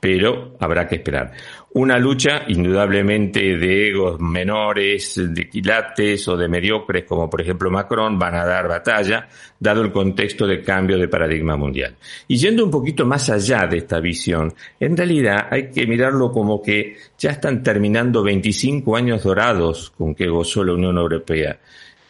pero 0.03 0.57
habrá 0.60 0.86
que 0.86 0.95
esperar. 0.95 1.31
Una 1.75 1.98
lucha 1.98 2.43
indudablemente 2.50 3.39
de 3.55 3.88
egos 3.88 4.19
menores, 4.19 5.15
de 5.15 5.48
quilates 5.48 6.27
o 6.27 6.36
de 6.36 6.50
mediocres, 6.50 7.05
como 7.05 7.29
por 7.29 7.39
ejemplo 7.39 7.72
Macron, 7.72 8.19
van 8.19 8.36
a 8.36 8.43
dar 8.43 8.67
batalla, 8.67 9.29
dado 9.57 9.81
el 9.81 9.93
contexto 9.93 10.45
de 10.45 10.62
cambio 10.62 10.98
de 10.98 11.07
paradigma 11.07 11.55
mundial. 11.55 11.95
Y 12.27 12.36
yendo 12.36 12.65
un 12.65 12.69
poquito 12.69 13.05
más 13.05 13.29
allá 13.29 13.65
de 13.65 13.77
esta 13.77 14.01
visión, 14.01 14.53
en 14.77 14.98
realidad 14.98 15.48
hay 15.50 15.72
que 15.72 15.88
mirarlo 15.88 16.33
como 16.33 16.62
que 16.62 16.98
ya 17.17 17.31
están 17.31 17.63
terminando 17.63 18.24
25 18.24 18.98
años 18.98 19.24
dorados 19.24 19.89
con 19.91 20.15
que 20.15 20.27
gozó 20.27 20.65
la 20.65 20.74
Unión 20.74 20.98
Europea. 20.98 21.57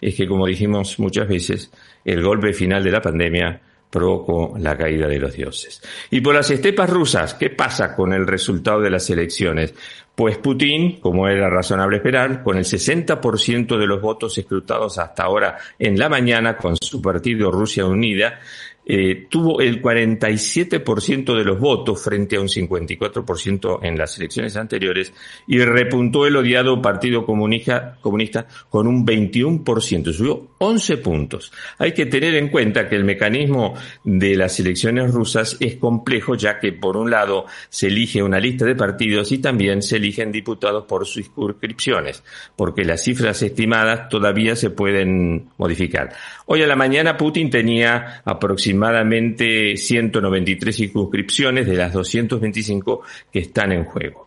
Es 0.02 0.16
que, 0.16 0.28
como 0.28 0.48
dijimos 0.48 0.98
muchas 0.98 1.28
veces, 1.28 1.72
el 2.04 2.24
golpe 2.24 2.54
final 2.54 2.84
de 2.84 2.92
la 2.92 3.04
pandemia 3.04 3.62
provocó 3.94 4.56
la 4.58 4.76
caída 4.76 5.08
de 5.08 5.20
los 5.20 5.34
dioses. 5.34 5.80
Y 6.10 6.20
por 6.20 6.34
las 6.34 6.50
estepas 6.50 6.90
rusas, 6.90 7.36
¿qué 7.36 7.52
pasa 7.52 7.96
con 7.96 8.12
el 8.12 8.26
resultado 8.26 8.82
de 8.82 8.90
las 8.90 9.08
elecciones? 9.12 9.76
Pues 10.16 10.40
Putin, 10.40 11.00
como 11.00 11.28
era 11.28 11.48
razonable 11.48 11.98
esperar, 11.98 12.42
con 12.42 12.58
el 12.58 12.66
60% 12.66 13.78
de 13.78 13.86
los 13.86 14.02
votos 14.02 14.36
escrutados 14.36 14.98
hasta 14.98 15.24
ahora 15.24 15.58
en 15.78 16.00
la 16.00 16.10
mañana 16.10 16.58
con 16.58 16.76
su 16.76 17.04
partido 17.04 17.52
Rusia 17.52 17.86
Unida, 17.86 18.40
eh, 18.86 19.28
tuvo 19.30 19.62
el 19.62 19.82
47% 19.82 21.38
de 21.38 21.46
los 21.46 21.58
votos 21.58 22.04
frente 22.04 22.36
a 22.36 22.42
un 22.42 22.48
54% 22.48 23.80
en 23.82 23.98
las 23.98 24.18
elecciones 24.18 24.58
anteriores 24.58 25.14
y 25.48 25.60
repuntó 25.60 26.26
el 26.26 26.36
odiado 26.36 26.82
Partido 26.82 27.26
Comunista, 27.26 27.98
Comunista 28.02 28.46
con 28.70 28.88
un 28.88 29.06
21%, 29.06 30.12
subió 30.12 30.48
11 30.58 30.98
puntos. 30.98 31.54
Hay 31.78 31.94
que 31.94 32.08
tener 32.08 32.36
en 32.36 32.50
cuenta 32.50 32.90
que 32.90 32.96
el 32.96 33.06
mecanismo 33.06 33.74
de 34.04 34.36
las 34.36 34.60
elecciones 34.60 35.12
rusas 35.12 35.56
es 35.62 35.76
complejo 35.76 36.36
ya 36.36 36.60
que 36.60 36.74
por 36.74 36.98
un 36.98 37.10
lado 37.10 37.46
se 37.70 37.88
elige 37.88 38.22
una 38.22 38.40
lista 38.40 38.66
de 38.66 38.76
partidos 38.76 39.32
y 39.32 39.38
también 39.38 39.82
se 39.82 39.98
eligen 39.98 40.32
diputados 40.32 40.86
por 40.86 41.06
sus 41.06 41.24
circunscripciones, 41.24 42.24
porque 42.56 42.84
las 42.84 43.02
cifras 43.02 43.42
estimadas 43.42 44.10
todavía 44.10 44.56
se 44.56 44.72
pueden 44.72 45.50
modificar. 45.58 46.14
Hoy 46.46 46.62
a 46.62 46.68
la 46.68 46.76
mañana 46.76 47.16
Putin 47.16 47.50
tenía 47.50 48.22
aproximadamente 48.26 48.73
193 48.74 50.76
circunscripciones 50.76 51.68
de 51.68 51.76
las 51.76 51.94
225 51.94 53.02
que 53.32 53.40
están 53.40 53.72
en 53.72 53.86
juego. 53.86 54.24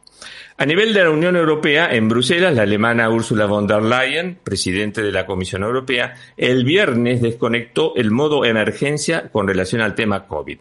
A 0.59 0.65
nivel 0.65 0.95
de 0.95 1.05
la 1.05 1.11
Unión 1.11 1.37
Europea, 1.37 1.91
en 1.93 2.09
Bruselas, 2.09 2.55
la 2.55 2.63
alemana 2.63 3.11
Ursula 3.11 3.45
von 3.45 3.67
der 3.67 3.83
Leyen, 3.83 4.39
presidente 4.43 5.03
de 5.03 5.13
la 5.13 5.27
Comisión 5.27 5.63
Europea, 5.63 6.15
el 6.35 6.65
viernes 6.65 7.21
desconectó 7.21 7.95
el 7.95 8.11
modo 8.11 8.43
emergencia 8.43 9.29
con 9.31 9.47
relación 9.47 9.83
al 9.83 9.95
tema 9.95 10.27
COVID. 10.27 10.59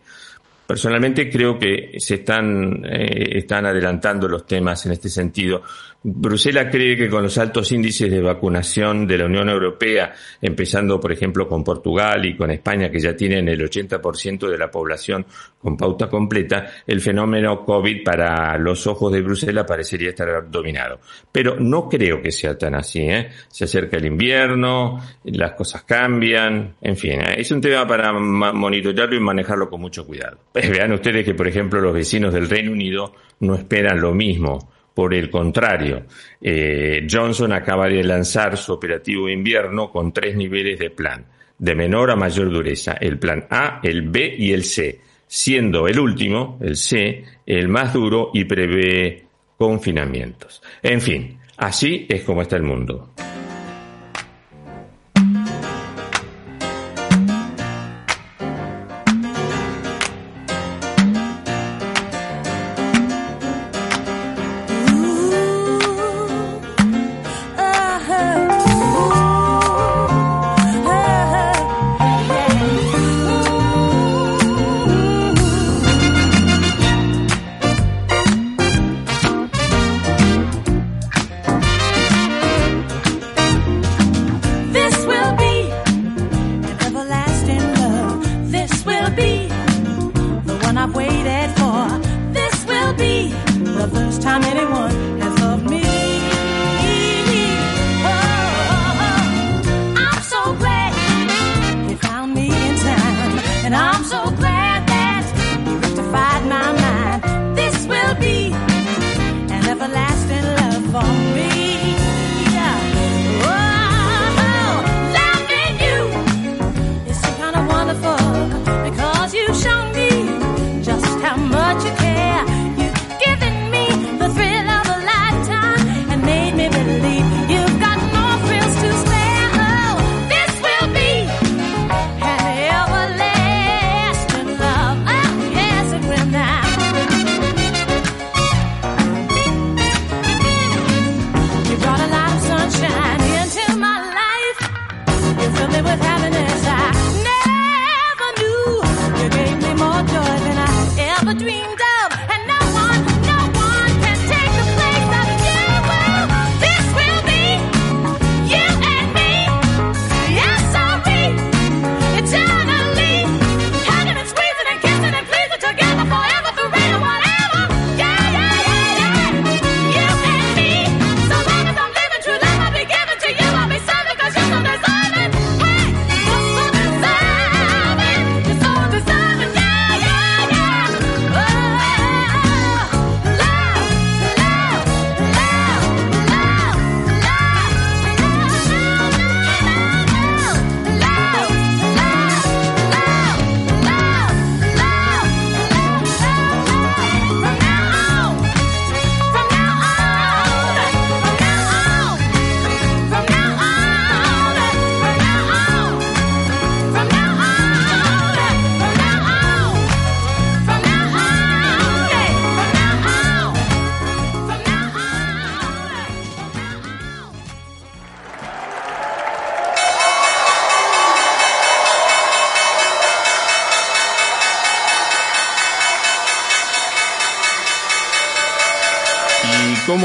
Personalmente 0.67 1.29
creo 1.29 1.57
que 1.57 1.93
se 1.99 2.15
están, 2.15 2.83
eh, 2.85 3.37
están 3.37 3.67
adelantando 3.67 4.27
los 4.27 4.45
temas 4.45 4.85
en 4.85 4.93
este 4.93 5.07
sentido. 5.07 5.61
Bruselas 6.07 6.67
cree 6.69 6.95
que 6.95 7.09
con 7.09 7.23
los 7.23 7.35
altos 7.39 7.71
índices 7.71 8.11
de 8.11 8.21
vacunación 8.21 9.07
de 9.07 9.17
la 9.17 9.25
Unión 9.25 9.49
Europea, 9.49 10.13
empezando 10.39 10.99
por 10.99 11.11
ejemplo 11.11 11.47
con 11.47 11.63
Portugal 11.63 12.23
y 12.27 12.37
con 12.37 12.51
España, 12.51 12.91
que 12.91 12.99
ya 12.99 13.15
tienen 13.15 13.49
el 13.49 13.59
80% 13.67 14.47
de 14.47 14.55
la 14.55 14.69
población 14.69 15.25
con 15.57 15.75
pauta 15.75 16.07
completa, 16.07 16.67
el 16.85 17.01
fenómeno 17.01 17.65
COVID 17.65 18.03
para 18.03 18.55
los 18.59 18.85
ojos 18.85 19.11
de 19.11 19.23
Bruselas 19.23 19.65
parecería 19.67 20.09
estar 20.09 20.47
dominado. 20.47 20.99
Pero 21.31 21.59
no 21.59 21.89
creo 21.89 22.21
que 22.21 22.31
sea 22.31 22.55
tan 22.55 22.75
así. 22.75 22.99
¿eh? 22.99 23.29
Se 23.47 23.63
acerca 23.63 23.97
el 23.97 24.05
invierno, 24.05 25.01
las 25.23 25.53
cosas 25.53 25.85
cambian, 25.85 26.75
en 26.81 26.97
fin, 26.97 27.13
¿eh? 27.13 27.33
es 27.39 27.49
un 27.49 27.61
tema 27.61 27.87
para 27.87 28.13
monitorearlo 28.13 29.15
y 29.15 29.19
manejarlo 29.19 29.71
con 29.71 29.81
mucho 29.81 30.05
cuidado. 30.05 30.37
vean 30.53 30.91
ustedes 30.91 31.25
que, 31.25 31.33
por 31.33 31.47
ejemplo, 31.47 31.81
los 31.81 31.95
vecinos 31.95 32.31
del 32.31 32.47
Reino 32.47 32.73
Unido 32.73 33.15
no 33.39 33.55
esperan 33.55 33.99
lo 33.99 34.13
mismo 34.13 34.74
por 34.95 35.13
el 35.13 35.29
contrario, 35.29 36.05
eh, 36.41 37.05
Johnson 37.11 37.51
acaba 37.51 37.87
de 37.87 38.01
lanzar 38.01 38.55
su 38.57 38.71
operativo 38.71 39.27
invierno 39.29 39.91
con 39.91 40.13
tres 40.13 40.37
niveles 40.37 40.79
de 40.79 40.89
plan, 40.89 41.25
de 41.59 41.75
menor 41.75 42.11
a 42.11 42.15
mayor 42.15 42.49
dureza, 42.49 42.93
el 42.93 43.19
plan 43.19 43.45
A, 43.49 43.81
el 43.83 44.03
B 44.03 44.33
y 44.37 44.53
el 44.53 44.63
C, 44.63 45.01
siendo 45.27 45.89
el 45.89 45.99
último, 45.99 46.57
el 46.61 46.77
C, 46.77 47.25
el 47.45 47.67
más 47.67 47.93
duro 47.93 48.31
y 48.33 48.45
prevé 48.45 49.25
confinamientos. 49.57 50.63
En 50.81 51.01
fin, 51.01 51.39
así 51.57 52.05
es 52.07 52.23
como 52.23 52.41
está 52.41 52.55
el 52.55 52.63
mundo. 52.63 53.13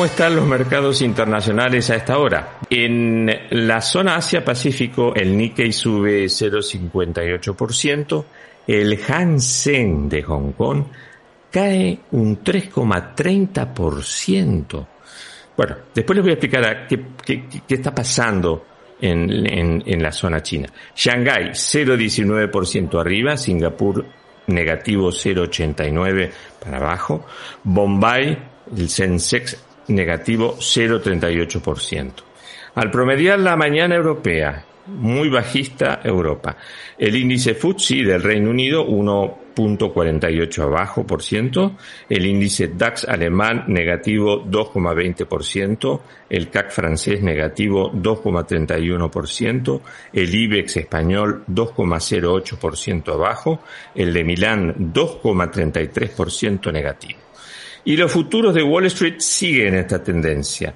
¿Cómo 0.00 0.08
están 0.08 0.34
los 0.34 0.46
mercados 0.46 1.02
internacionales 1.02 1.90
a 1.90 1.96
esta 1.96 2.16
hora? 2.16 2.60
En 2.70 3.30
la 3.50 3.82
zona 3.82 4.16
Asia-Pacífico, 4.16 5.14
el 5.14 5.36
Nikkei 5.36 5.74
sube 5.74 6.24
0,58%, 6.24 8.24
el 8.66 8.98
Hansen 9.06 10.08
de 10.08 10.22
Hong 10.22 10.52
Kong 10.52 10.84
cae 11.50 12.00
un 12.12 12.42
3,30%. 12.42 14.86
Bueno, 15.54 15.76
después 15.94 16.16
les 16.16 16.22
voy 16.22 16.30
a 16.30 16.34
explicar 16.34 16.86
qué, 16.88 17.04
está 17.68 17.94
pasando 17.94 18.64
en, 19.02 20.02
la 20.02 20.12
zona 20.12 20.42
china. 20.42 20.70
Shanghai 20.96 21.50
0,19% 21.50 22.98
arriba, 22.98 23.36
Singapur 23.36 24.06
negativo 24.46 25.10
0,89 25.10 26.30
para 26.58 26.78
abajo, 26.78 27.26
Bombay, 27.64 28.38
el 28.74 28.88
Sensex 28.88 29.66
negativo 29.90 30.56
0,38%. 30.58 32.12
Al 32.74 32.90
promediar 32.90 33.38
la 33.40 33.56
mañana 33.56 33.96
europea, 33.96 34.64
muy 34.86 35.28
bajista 35.28 36.00
Europa. 36.02 36.56
El 36.98 37.16
índice 37.16 37.54
FTSE 37.54 38.04
del 38.04 38.22
Reino 38.22 38.50
Unido 38.50 38.86
1.48 38.86 40.62
abajo 40.62 41.06
por 41.06 41.22
ciento, 41.22 41.76
el 42.08 42.26
índice 42.26 42.68
DAX 42.68 43.04
alemán 43.08 43.64
negativo 43.68 44.44
2,20%, 44.44 46.00
el 46.28 46.50
CAC 46.50 46.70
francés 46.70 47.22
negativo 47.22 47.92
2,31%, 47.92 49.80
el 50.12 50.34
IBEX 50.34 50.76
español 50.78 51.44
2,08% 51.48 53.12
abajo, 53.12 53.60
el 53.94 54.12
de 54.12 54.24
Milán 54.24 54.92
2,33% 54.92 56.72
negativo. 56.72 57.29
Y 57.84 57.96
los 57.96 58.12
futuros 58.12 58.54
de 58.54 58.62
Wall 58.62 58.86
Street 58.86 59.18
siguen 59.18 59.74
esta 59.74 60.00
tendencia. 60.02 60.72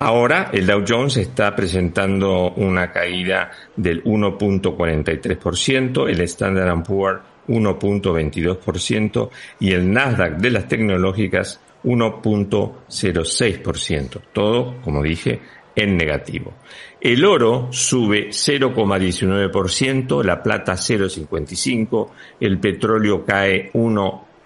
Ahora 0.00 0.50
el 0.52 0.64
Dow 0.66 0.84
Jones 0.86 1.16
está 1.16 1.56
presentando 1.56 2.52
una 2.52 2.92
caída 2.92 3.50
del 3.76 4.04
1.43%, 4.04 6.08
el 6.08 6.20
Standard 6.20 6.84
Poor's 6.84 7.20
1.22% 7.48 9.30
y 9.58 9.72
el 9.72 9.92
Nasdaq 9.92 10.36
de 10.36 10.50
las 10.50 10.68
tecnológicas 10.68 11.60
1.06%. 11.82 14.20
Todo, 14.32 14.80
como 14.82 15.02
dije, 15.02 15.40
en 15.74 15.96
negativo. 15.96 16.54
El 17.00 17.24
oro 17.24 17.66
sube 17.70 18.28
0,19%, 18.28 20.22
la 20.24 20.40
plata 20.42 20.74
0,55%, 20.74 22.10
el 22.40 22.58
petróleo 22.58 23.24
cae 23.24 23.70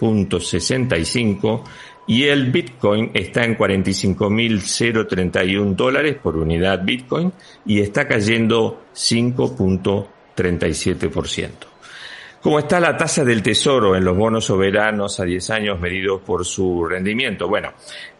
1.65%, 0.00 1.62
y 2.07 2.24
el 2.24 2.50
Bitcoin 2.50 3.11
está 3.14 3.44
en 3.44 3.57
45.031 3.57 5.76
dólares 5.76 6.16
por 6.20 6.37
unidad 6.37 6.83
Bitcoin 6.83 7.33
y 7.64 7.81
está 7.81 8.09
cayendo 8.09 8.87
5.37%. 8.94 11.50
¿Cómo 12.42 12.59
está 12.59 12.81
la 12.81 12.96
tasa 12.96 13.24
del 13.24 13.40
tesoro 13.40 13.94
en 13.94 14.05
los 14.05 14.16
bonos 14.16 14.46
soberanos 14.46 15.20
a 15.20 15.24
10 15.24 15.50
años 15.50 15.78
medidos 15.78 16.22
por 16.22 16.44
su 16.44 16.85
rendimiento? 16.85 17.46
Bueno, 17.46 17.72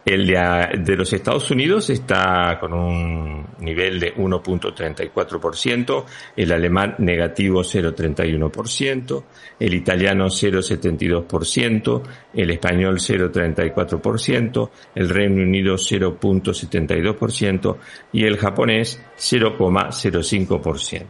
el 0.05 0.27
de, 0.27 0.95
los 0.97 1.13
Estados 1.13 1.49
Unidos 1.49 1.89
está 1.89 2.57
con 2.59 2.73
un 2.73 3.47
nivel 3.59 4.01
de 4.01 4.13
1.34%, 4.15 6.03
el 6.35 6.51
alemán 6.51 6.95
negativo 6.97 7.61
0.31%, 7.61 9.23
el 9.59 9.73
italiano 9.73 10.25
0.72%, 10.25 12.01
el 12.33 12.49
español 12.49 12.99
0.34%, 12.99 14.69
el 14.95 15.09
Reino 15.09 15.41
Unido 15.41 15.75
0.72% 15.75 17.77
y 18.11 18.25
el 18.25 18.37
japonés 18.37 19.01
0.05%. 19.17 21.05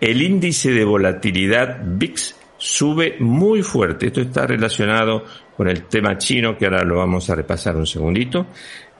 El 0.00 0.20
índice 0.20 0.72
de 0.72 0.84
volatilidad 0.84 1.80
VIX 1.82 2.36
sube 2.58 3.16
muy 3.18 3.62
fuerte. 3.62 4.06
Esto 4.06 4.20
está 4.20 4.46
relacionado 4.46 5.24
con 5.56 5.68
el 5.68 5.84
tema 5.84 6.18
chino, 6.18 6.56
que 6.56 6.66
ahora 6.66 6.84
lo 6.84 6.96
vamos 6.96 7.30
a 7.30 7.34
repasar 7.34 7.76
un 7.76 7.86
segundito. 7.86 8.46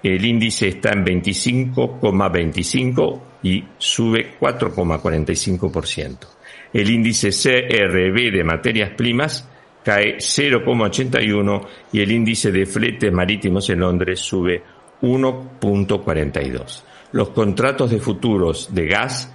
El 0.03 0.25
índice 0.25 0.69
está 0.69 0.93
en 0.93 1.05
25,25 1.05 3.21
y 3.43 3.63
sube 3.79 4.35
4,45%. 4.41 6.17
El 6.73 6.91
índice 6.91 7.31
CRB 7.31 8.33
de 8.33 8.45
materias 8.45 8.91
primas 8.97 9.49
cae 9.85 10.17
0,81 10.17 11.67
y 11.93 12.01
el 12.01 12.11
índice 12.11 12.51
de 12.51 12.67
fletes 12.67 13.13
marítimos 13.13 13.71
en 13.71 13.79
Londres 13.81 14.21
sube 14.21 14.63
1.42. 15.03 16.85
Los 17.13 17.29
contratos 17.31 17.91
de 17.91 17.99
futuros 17.99 18.73
de 18.73 18.87
gas 18.87 19.35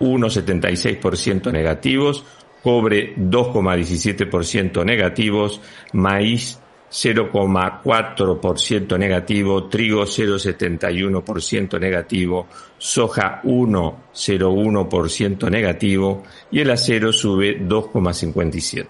1,76% 0.00 1.52
negativos, 1.52 2.24
cobre 2.62 3.14
2,17% 3.16 4.84
negativos, 4.84 5.60
maíz 5.92 6.58
0,4% 6.92 8.98
negativo, 8.98 9.64
trigo 9.64 10.02
0,71% 10.02 11.80
negativo, 11.80 12.46
soja 12.76 13.40
1,01% 13.42 15.50
negativo 15.50 16.22
y 16.50 16.60
el 16.60 16.70
acero 16.70 17.10
sube 17.12 17.58
2,57%. 17.60 18.86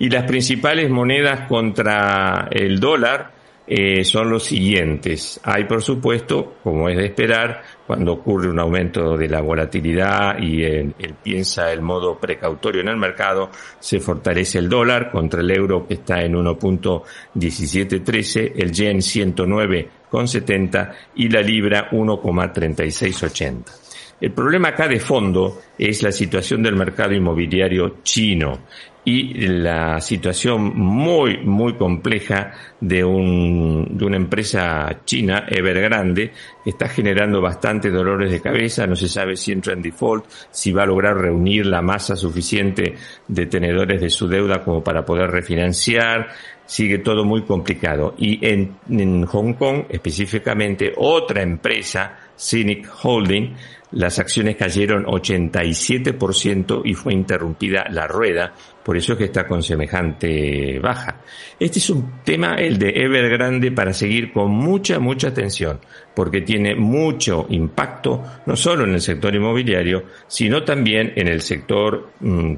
Y 0.00 0.10
las 0.10 0.24
principales 0.24 0.90
monedas 0.90 1.48
contra 1.48 2.48
el 2.52 2.78
dólar 2.78 3.37
eh, 3.70 4.02
son 4.02 4.30
los 4.30 4.44
siguientes. 4.44 5.38
Hay, 5.42 5.64
por 5.64 5.82
supuesto, 5.82 6.54
como 6.62 6.88
es 6.88 6.96
de 6.96 7.04
esperar, 7.04 7.62
cuando 7.86 8.14
ocurre 8.14 8.48
un 8.48 8.58
aumento 8.58 9.18
de 9.18 9.28
la 9.28 9.42
volatilidad 9.42 10.38
y 10.38 10.64
él, 10.64 10.94
piensa 11.22 11.70
el 11.70 11.82
modo 11.82 12.18
precautorio 12.18 12.80
en 12.80 12.88
el 12.88 12.96
mercado, 12.96 13.50
se 13.78 14.00
fortalece 14.00 14.56
el 14.58 14.70
dólar 14.70 15.10
contra 15.10 15.42
el 15.42 15.50
euro 15.50 15.86
que 15.86 15.92
está 15.94 16.22
en 16.22 16.34
1.1713, 16.34 18.52
el 18.56 18.72
yen 18.72 18.98
109,70 18.98 20.92
y 21.16 21.28
la 21.28 21.42
libra 21.42 21.90
1,3680. 21.90 23.88
El 24.20 24.32
problema 24.32 24.70
acá 24.70 24.88
de 24.88 24.98
fondo 24.98 25.60
es 25.78 26.02
la 26.02 26.10
situación 26.10 26.60
del 26.62 26.74
mercado 26.74 27.12
inmobiliario 27.12 27.98
chino 28.02 28.60
y 29.08 29.32
la 29.46 30.02
situación 30.02 30.76
muy, 30.76 31.38
muy 31.38 31.76
compleja 31.76 32.52
de, 32.78 33.02
un, 33.02 33.96
de 33.96 34.04
una 34.04 34.18
empresa 34.18 35.00
china, 35.06 35.46
Evergrande, 35.48 36.30
que 36.62 36.68
está 36.68 36.88
generando 36.88 37.40
bastante 37.40 37.88
dolores 37.88 38.30
de 38.30 38.42
cabeza, 38.42 38.86
no 38.86 38.96
se 38.96 39.08
sabe 39.08 39.34
si 39.34 39.52
entra 39.52 39.72
en 39.72 39.80
default, 39.80 40.26
si 40.50 40.72
va 40.72 40.82
a 40.82 40.86
lograr 40.86 41.16
reunir 41.16 41.64
la 41.64 41.80
masa 41.80 42.16
suficiente 42.16 42.96
de 43.26 43.46
tenedores 43.46 43.98
de 43.98 44.10
su 44.10 44.28
deuda 44.28 44.62
como 44.62 44.84
para 44.84 45.06
poder 45.06 45.30
refinanciar, 45.30 46.28
sigue 46.66 46.98
todo 46.98 47.24
muy 47.24 47.44
complicado. 47.44 48.14
Y 48.18 48.46
en, 48.46 48.76
en 48.90 49.24
Hong 49.24 49.54
Kong, 49.54 49.84
específicamente, 49.88 50.92
otra 50.98 51.40
empresa, 51.40 52.18
Cynic 52.38 52.86
Holding, 53.02 53.54
las 53.92 54.18
acciones 54.18 54.56
cayeron 54.56 55.04
87% 55.04 56.82
y 56.84 56.94
fue 56.94 57.14
interrumpida 57.14 57.86
la 57.90 58.06
rueda, 58.06 58.52
por 58.82 58.96
eso 58.96 59.12
es 59.12 59.18
que 59.18 59.24
está 59.24 59.46
con 59.46 59.62
semejante 59.62 60.78
baja. 60.78 61.20
Este 61.58 61.78
es 61.78 61.90
un 61.90 62.22
tema, 62.24 62.54
el 62.56 62.78
de 62.78 62.90
Evergrande, 62.90 63.72
para 63.72 63.92
seguir 63.92 64.32
con 64.32 64.50
mucha, 64.50 64.98
mucha 64.98 65.28
atención, 65.28 65.80
porque 66.14 66.42
tiene 66.42 66.74
mucho 66.74 67.46
impacto, 67.50 68.22
no 68.46 68.56
solo 68.56 68.84
en 68.84 68.94
el 68.94 69.00
sector 69.00 69.34
inmobiliario, 69.34 70.04
sino 70.26 70.62
también 70.64 71.12
en 71.16 71.28
el 71.28 71.40
sector 71.40 72.10
mm, 72.20 72.54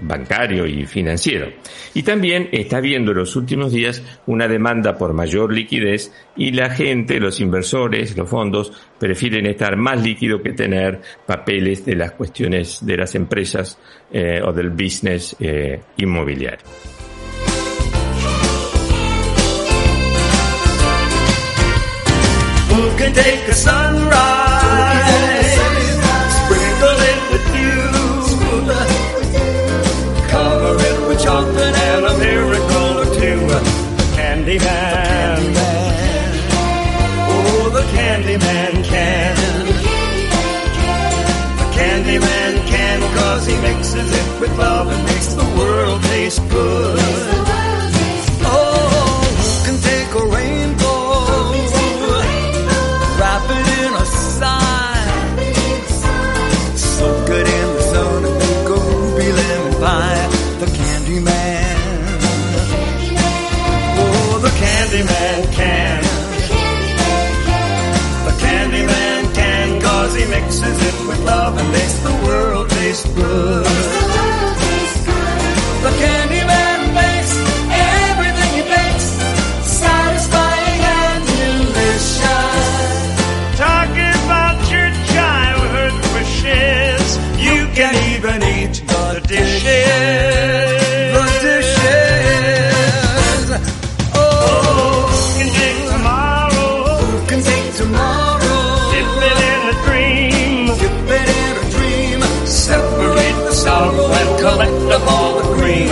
bancario 0.00 0.66
y 0.66 0.86
financiero. 0.86 1.52
Y 1.94 2.02
también 2.02 2.48
está 2.52 2.80
viendo 2.80 3.12
en 3.12 3.18
los 3.18 3.36
últimos 3.36 3.72
días 3.72 4.02
una 4.26 4.48
demanda 4.48 4.96
por 4.96 5.12
mayor 5.12 5.52
liquidez 5.52 6.12
y 6.36 6.52
la 6.52 6.70
gente, 6.70 7.20
los 7.20 7.40
inversores, 7.40 8.16
los 8.16 8.28
fondos, 8.28 8.72
prefieren 8.98 9.46
estar 9.46 9.76
más 9.76 10.02
líquido 10.02 10.42
que 10.42 10.52
tener 10.52 11.00
papeles 11.26 11.84
de 11.84 11.96
las 11.96 12.12
cuestiones 12.12 12.84
de 12.84 12.96
las 12.96 13.14
empresas 13.14 13.78
eh, 14.12 14.40
o 14.44 14.52
del 14.52 14.70
business 14.70 15.36
eh, 15.40 15.80
inmobiliario. 15.96 16.64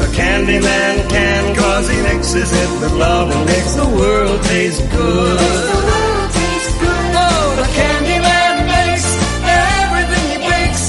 The 0.00 0.08
Candyman 0.18 0.96
can, 1.08 1.54
cause 1.56 1.88
he 1.88 1.96
mixes 2.02 2.52
it 2.52 2.70
with 2.80 2.92
love 2.92 3.30
and 3.30 3.46
makes 3.46 3.74
the 3.74 3.86
world 3.86 4.42
taste 4.44 4.82
good. 4.90 5.38
Oh, 7.16 7.54
the 7.56 7.68
Candyman 7.78 8.66
makes 8.66 9.06
everything 9.46 10.24
he 10.32 10.38
bakes 10.48 10.84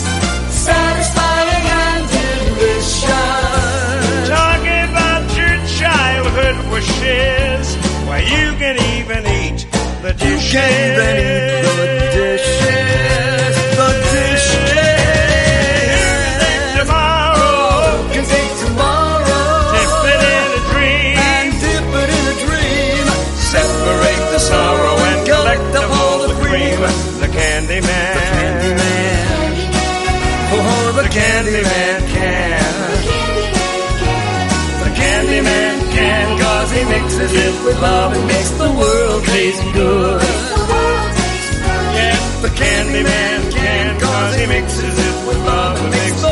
satisfying 0.51 1.65
and 1.85 2.03
delicious. 2.09 3.05
Talking 4.29 4.83
about 4.91 5.25
your 5.37 5.57
childhood 5.79 6.57
wishes, 6.71 7.65
why 8.07 8.19
you 8.19 8.53
can 8.57 8.75
even 8.97 9.25
eat 9.25 9.34
the 10.13 11.14
mixes 37.05 37.33
it 37.33 37.65
with 37.65 37.79
love 37.81 38.13
and 38.13 38.27
makes 38.27 38.49
the 38.51 38.71
world 38.71 39.23
taste 39.25 39.61
good. 39.73 40.21
Yeah, 41.93 42.41
the 42.41 42.49
Candyman 42.49 43.51
can, 43.51 43.99
cause 43.99 44.35
he 44.35 44.47
mixes 44.47 44.97
it 44.97 45.27
with 45.27 45.37
love 45.45 45.79
and 45.81 45.91
makes 45.91 46.24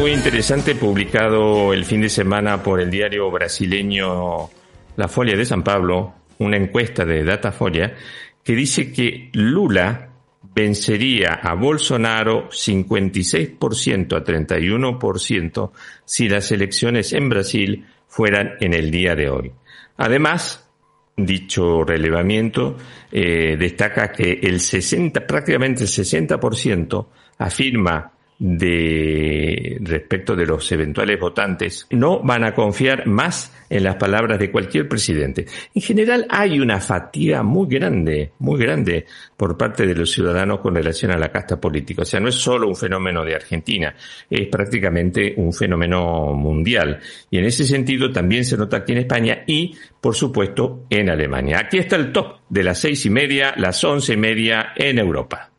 muy 0.00 0.12
interesante 0.12 0.74
publicado 0.76 1.74
el 1.74 1.84
fin 1.84 2.00
de 2.00 2.08
semana 2.08 2.62
por 2.62 2.80
el 2.80 2.90
diario 2.90 3.30
brasileño 3.30 4.48
La 4.96 5.08
Folia 5.08 5.36
de 5.36 5.44
San 5.44 5.62
Pablo, 5.62 6.14
una 6.38 6.56
encuesta 6.56 7.04
de 7.04 7.22
Datafolia, 7.22 7.94
que 8.42 8.54
dice 8.54 8.90
que 8.92 9.28
Lula 9.34 10.08
vencería 10.54 11.34
a 11.34 11.52
Bolsonaro 11.52 12.48
56% 12.48 14.16
a 14.16 14.24
31% 14.24 15.70
si 16.06 16.30
las 16.30 16.50
elecciones 16.50 17.12
en 17.12 17.28
Brasil 17.28 17.84
fueran 18.08 18.52
en 18.60 18.72
el 18.72 18.90
día 18.90 19.14
de 19.14 19.28
hoy. 19.28 19.52
Además, 19.98 20.66
dicho 21.14 21.84
relevamiento 21.84 22.78
eh, 23.12 23.54
destaca 23.58 24.10
que 24.12 24.40
el 24.42 24.60
60, 24.60 25.26
prácticamente 25.26 25.82
el 25.82 25.90
60% 25.90 27.06
afirma 27.36 28.12
de 28.40 29.76
respecto 29.82 30.34
de 30.34 30.46
los 30.46 30.72
eventuales 30.72 31.20
votantes 31.20 31.86
no 31.90 32.20
van 32.20 32.42
a 32.42 32.54
confiar 32.54 33.06
más 33.06 33.52
en 33.68 33.84
las 33.84 33.96
palabras 33.96 34.38
de 34.38 34.50
cualquier 34.50 34.88
presidente. 34.88 35.44
En 35.74 35.82
general 35.82 36.26
hay 36.30 36.58
una 36.58 36.80
fatiga 36.80 37.42
muy 37.42 37.68
grande, 37.68 38.32
muy 38.38 38.58
grande 38.58 39.04
por 39.36 39.58
parte 39.58 39.86
de 39.86 39.94
los 39.94 40.10
ciudadanos 40.10 40.60
con 40.60 40.74
relación 40.74 41.10
a 41.10 41.18
la 41.18 41.30
casta 41.30 41.60
política. 41.60 42.00
O 42.02 42.06
sea, 42.06 42.18
no 42.18 42.28
es 42.28 42.34
solo 42.34 42.66
un 42.66 42.76
fenómeno 42.76 43.22
de 43.26 43.34
Argentina, 43.34 43.94
es 44.30 44.48
prácticamente 44.48 45.34
un 45.36 45.52
fenómeno 45.52 46.32
mundial. 46.32 46.98
Y 47.30 47.36
en 47.36 47.44
ese 47.44 47.66
sentido 47.66 48.10
también 48.10 48.46
se 48.46 48.56
nota 48.56 48.78
aquí 48.78 48.92
en 48.92 48.98
España 48.98 49.44
y, 49.46 49.76
por 50.00 50.14
supuesto, 50.14 50.86
en 50.88 51.10
Alemania. 51.10 51.58
Aquí 51.58 51.76
está 51.76 51.96
el 51.96 52.10
top 52.10 52.38
de 52.48 52.64
las 52.64 52.80
seis 52.80 53.04
y 53.04 53.10
media, 53.10 53.52
las 53.58 53.84
once 53.84 54.14
y 54.14 54.16
media 54.16 54.72
en 54.76 54.98
Europa. 54.98 55.49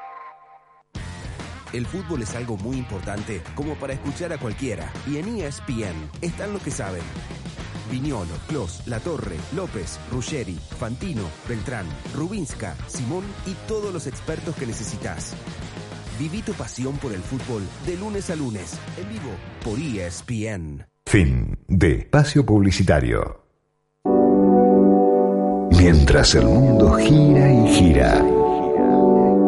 El 1.73 1.85
fútbol 1.85 2.21
es 2.21 2.35
algo 2.35 2.57
muy 2.57 2.77
importante 2.77 3.41
como 3.55 3.75
para 3.75 3.93
escuchar 3.93 4.33
a 4.33 4.37
cualquiera. 4.37 4.91
Y 5.07 5.17
en 5.17 5.39
ESPN 5.39 6.09
están 6.21 6.51
los 6.51 6.61
que 6.61 6.71
saben. 6.71 7.01
Viñolo, 7.89 8.35
Clos, 8.47 8.83
La 8.87 8.99
Torre, 8.99 9.37
López, 9.55 9.99
Ruggeri, 10.11 10.57
Fantino, 10.79 11.23
Beltrán, 11.47 11.85
Rubinska, 12.15 12.75
Simón 12.87 13.23
y 13.45 13.53
todos 13.67 13.93
los 13.93 14.07
expertos 14.07 14.55
que 14.55 14.65
necesitas. 14.65 15.33
Viví 16.19 16.41
tu 16.41 16.53
pasión 16.53 16.97
por 16.97 17.13
el 17.13 17.21
fútbol 17.21 17.63
de 17.85 17.97
lunes 17.97 18.29
a 18.29 18.35
lunes, 18.35 18.77
en 18.97 19.09
vivo 19.09 19.31
por 19.63 19.79
ESPN. 19.79 20.85
Fin 21.05 21.57
de 21.67 21.95
espacio 21.95 22.45
publicitario. 22.45 23.41
Mientras 25.71 26.35
el 26.35 26.45
mundo 26.45 26.93
gira 26.93 27.51
y 27.51 27.67
gira, 27.73 28.25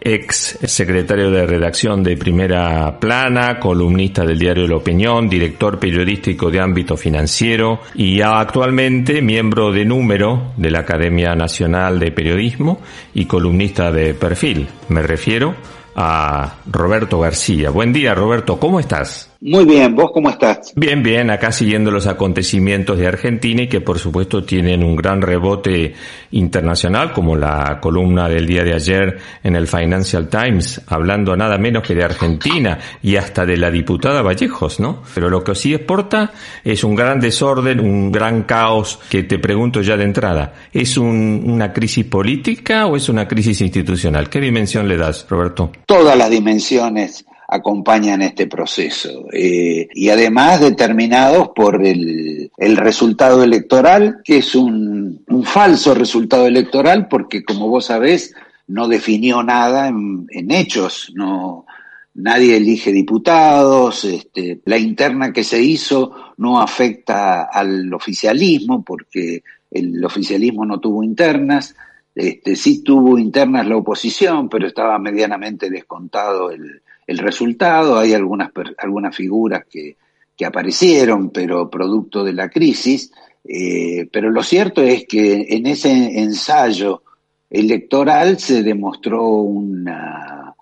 ex 0.00 0.58
secretario 0.64 1.30
de 1.30 1.46
redacción 1.46 2.02
de 2.02 2.16
Primera 2.16 2.98
Plana, 2.98 3.58
columnista 3.58 4.24
del 4.24 4.38
diario 4.38 4.66
La 4.66 4.76
Opinión, 4.76 5.28
director 5.28 5.78
periodístico 5.78 6.50
de 6.50 6.60
ámbito 6.60 6.96
financiero 6.96 7.80
y 7.94 8.20
actualmente 8.20 9.22
miembro 9.22 9.70
de 9.72 9.84
número 9.84 10.52
de 10.56 10.70
la 10.70 10.80
Academia 10.80 11.34
Nacional 11.34 11.98
de 11.98 12.12
Periodismo 12.12 12.80
y 13.14 13.26
columnista 13.26 13.92
de 13.92 14.14
perfil. 14.14 14.66
Me 14.88 15.02
refiero 15.02 15.54
a 15.94 16.56
Roberto 16.70 17.20
García. 17.20 17.70
Buen 17.70 17.92
día, 17.92 18.14
Roberto, 18.14 18.58
¿cómo 18.58 18.80
estás? 18.80 19.29
Muy 19.42 19.64
bien, 19.64 19.94
¿vos 19.94 20.10
cómo 20.12 20.28
estás? 20.28 20.74
Bien, 20.76 21.02
bien, 21.02 21.30
acá 21.30 21.50
siguiendo 21.50 21.90
los 21.90 22.06
acontecimientos 22.06 22.98
de 22.98 23.06
Argentina 23.06 23.62
y 23.62 23.68
que 23.68 23.80
por 23.80 23.98
supuesto 23.98 24.44
tienen 24.44 24.84
un 24.84 24.94
gran 24.96 25.22
rebote 25.22 25.94
internacional, 26.32 27.14
como 27.14 27.36
la 27.36 27.78
columna 27.80 28.28
del 28.28 28.46
día 28.46 28.64
de 28.64 28.74
ayer 28.74 29.16
en 29.42 29.56
el 29.56 29.66
Financial 29.66 30.28
Times, 30.28 30.82
hablando 30.88 31.34
nada 31.38 31.56
menos 31.56 31.82
que 31.82 31.94
de 31.94 32.04
Argentina 32.04 32.78
y 33.02 33.16
hasta 33.16 33.46
de 33.46 33.56
la 33.56 33.70
diputada 33.70 34.20
Vallejos, 34.20 34.78
¿no? 34.78 35.02
Pero 35.14 35.30
lo 35.30 35.42
que 35.42 35.54
sí 35.54 35.72
exporta 35.72 36.32
es 36.62 36.84
un 36.84 36.94
gran 36.94 37.18
desorden, 37.18 37.80
un 37.80 38.12
gran 38.12 38.42
caos 38.42 39.00
que 39.08 39.22
te 39.22 39.38
pregunto 39.38 39.80
ya 39.80 39.96
de 39.96 40.04
entrada, 40.04 40.52
¿es 40.70 40.98
un- 40.98 41.44
una 41.46 41.72
crisis 41.72 42.04
política 42.04 42.84
o 42.86 42.94
es 42.94 43.08
una 43.08 43.26
crisis 43.26 43.62
institucional? 43.62 44.28
¿Qué 44.28 44.38
dimensión 44.38 44.86
le 44.86 44.98
das, 44.98 45.26
Roberto? 45.30 45.72
Todas 45.86 46.18
las 46.18 46.28
dimensiones 46.28 47.24
acompañan 47.50 48.22
este 48.22 48.46
proceso 48.46 49.26
eh, 49.32 49.88
y 49.92 50.08
además 50.08 50.60
determinados 50.60 51.48
por 51.48 51.84
el, 51.84 52.52
el 52.56 52.76
resultado 52.76 53.42
electoral, 53.42 54.20
que 54.24 54.38
es 54.38 54.54
un, 54.54 55.24
un 55.26 55.44
falso 55.44 55.92
resultado 55.92 56.46
electoral 56.46 57.08
porque 57.08 57.42
como 57.42 57.68
vos 57.68 57.86
sabés 57.86 58.32
no 58.68 58.86
definió 58.86 59.42
nada 59.42 59.88
en, 59.88 60.26
en 60.30 60.52
hechos, 60.52 61.10
no 61.16 61.66
nadie 62.14 62.56
elige 62.56 62.92
diputados, 62.92 64.04
este, 64.04 64.60
la 64.64 64.78
interna 64.78 65.32
que 65.32 65.42
se 65.42 65.60
hizo 65.60 66.12
no 66.36 66.60
afecta 66.60 67.42
al 67.42 67.92
oficialismo 67.92 68.84
porque 68.84 69.42
el 69.72 70.04
oficialismo 70.04 70.64
no 70.64 70.78
tuvo 70.78 71.02
internas, 71.02 71.74
este, 72.14 72.54
sí 72.54 72.84
tuvo 72.84 73.18
internas 73.18 73.66
la 73.66 73.76
oposición, 73.76 74.48
pero 74.48 74.68
estaba 74.68 74.98
medianamente 75.00 75.68
descontado 75.68 76.52
el, 76.52 76.82
el 77.10 77.18
resultado. 77.18 77.98
Hay 77.98 78.14
algunas, 78.14 78.50
algunas 78.78 79.14
figuras 79.16 79.64
que, 79.68 79.96
que 80.36 80.46
aparecieron, 80.46 81.30
pero 81.30 81.68
producto 81.68 82.22
de 82.22 82.32
la 82.32 82.48
crisis. 82.48 83.10
Eh, 83.44 84.08
pero 84.12 84.30
lo 84.30 84.44
cierto 84.44 84.80
es 84.80 85.06
que 85.08 85.46
en 85.48 85.66
ese 85.66 85.90
ensayo 86.20 87.02
electoral 87.50 88.38
se 88.38 88.62
demostró 88.62 89.26
una, 89.28 90.54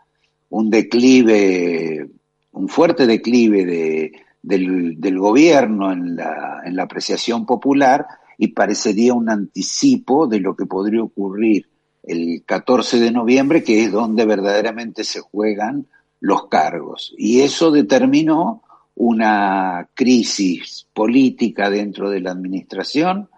un 0.48 0.70
declive, 0.70 2.08
un 2.52 2.68
fuerte 2.68 3.06
declive 3.06 3.66
de, 3.66 4.12
del, 4.40 4.98
del 4.98 5.18
gobierno 5.18 5.92
en 5.92 6.16
la, 6.16 6.62
en 6.64 6.76
la 6.76 6.84
apreciación 6.84 7.44
popular 7.44 8.06
y 8.38 8.48
parecería 8.48 9.12
un 9.12 9.28
anticipo 9.28 10.26
de 10.26 10.40
lo 10.40 10.56
que 10.56 10.64
podría 10.64 11.02
ocurrir 11.02 11.68
el 12.04 12.42
14 12.46 13.00
de 13.00 13.10
noviembre, 13.10 13.62
que 13.62 13.84
es 13.84 13.92
donde 13.92 14.24
verdaderamente 14.24 15.04
se 15.04 15.20
juegan 15.20 15.86
los 16.20 16.48
cargos. 16.48 17.14
Y 17.16 17.40
eso 17.40 17.70
determinó 17.70 18.62
una 18.94 19.88
crisis 19.94 20.86
política 20.92 21.70
dentro 21.70 22.10
de 22.10 22.20
la 22.20 22.32
administración 22.32 23.28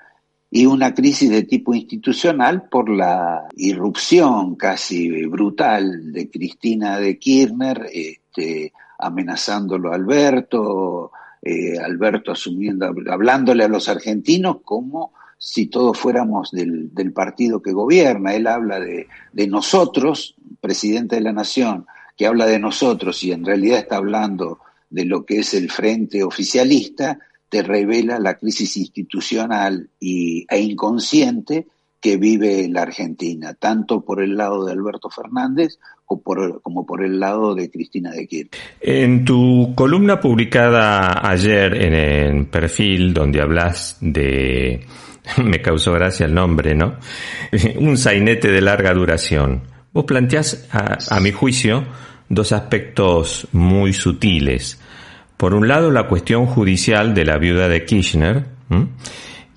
y 0.51 0.67
una 0.67 0.95
crisis 0.95 1.31
de 1.31 1.45
tipo 1.45 1.75
institucional 1.75 2.69
por 2.69 2.89
la 2.89 3.47
irrupción 3.57 4.57
casi 4.57 5.27
brutal 5.27 6.13
de 6.13 6.31
Cristina 6.31 6.99
de 6.99 7.19
Kirchner, 7.19 7.89
este, 7.93 8.73
amenazándolo 8.99 9.93
a 9.93 9.97
Alberto, 9.97 11.13
eh, 11.43 11.79
Alberto 11.79 12.33
asumiendo, 12.33 12.93
hablándole 13.11 13.63
a 13.63 13.69
los 13.69 13.89
argentinos 13.89 14.59
como 14.65 15.13
si 15.39 15.67
todos 15.67 15.97
fuéramos 15.99 16.51
del, 16.51 17.13
partido 17.15 17.63
que 17.63 17.73
gobierna. 17.73 18.35
Él 18.35 18.47
habla 18.47 18.81
de 18.81 19.47
nosotros, 19.47 20.35
presidente 20.61 21.17
de 21.17 21.23
la 21.23 21.33
nación, 21.33 21.87
que 22.21 22.27
habla 22.27 22.45
de 22.45 22.59
nosotros 22.59 23.25
y 23.25 23.33
en 23.33 23.47
realidad 23.47 23.79
está 23.79 23.97
hablando 23.97 24.59
de 24.91 25.07
lo 25.07 25.25
que 25.25 25.39
es 25.39 25.55
el 25.55 25.71
frente 25.71 26.23
oficialista, 26.23 27.19
te 27.49 27.63
revela 27.63 28.19
la 28.19 28.35
crisis 28.35 28.77
institucional 28.77 29.89
y, 29.99 30.45
e 30.51 30.61
inconsciente 30.61 31.67
que 31.99 32.19
vive 32.19 32.69
la 32.69 32.83
Argentina, 32.83 33.55
tanto 33.55 34.05
por 34.05 34.23
el 34.23 34.37
lado 34.37 34.67
de 34.67 34.73
Alberto 34.73 35.09
Fernández 35.09 35.79
como 36.05 36.85
por, 36.85 37.03
el 37.03 37.19
lado 37.19 37.55
de 37.55 37.71
Cristina 37.71 38.11
de 38.11 38.27
Kirchner. 38.27 38.61
En 38.83 39.25
tu 39.25 39.73
columna 39.75 40.21
publicada 40.21 41.27
ayer 41.27 41.75
en 41.75 41.95
el 41.95 42.47
perfil 42.49 43.15
donde 43.15 43.41
hablas 43.41 43.97
de, 44.03 44.85
me 45.43 45.63
causó 45.63 45.93
gracia 45.93 46.27
el 46.27 46.35
nombre, 46.35 46.75
¿no? 46.75 46.97
Un 47.79 47.97
sainete 47.97 48.53
de 48.53 48.61
larga 48.61 48.93
duración. 48.93 49.63
Vos 49.93 50.05
planteás, 50.05 50.69
a, 50.71 50.99
a 51.17 51.19
mi 51.19 51.33
juicio, 51.33 51.85
dos 52.31 52.53
aspectos 52.53 53.47
muy 53.53 53.93
sutiles. 53.93 54.81
Por 55.37 55.53
un 55.53 55.69
lado, 55.69 55.91
la 55.91 56.07
cuestión 56.07 56.47
judicial 56.47 57.13
de 57.13 57.27
la 57.27 57.37
viuda 57.37 57.69
de 57.69 57.85
Kirchner, 57.85 58.47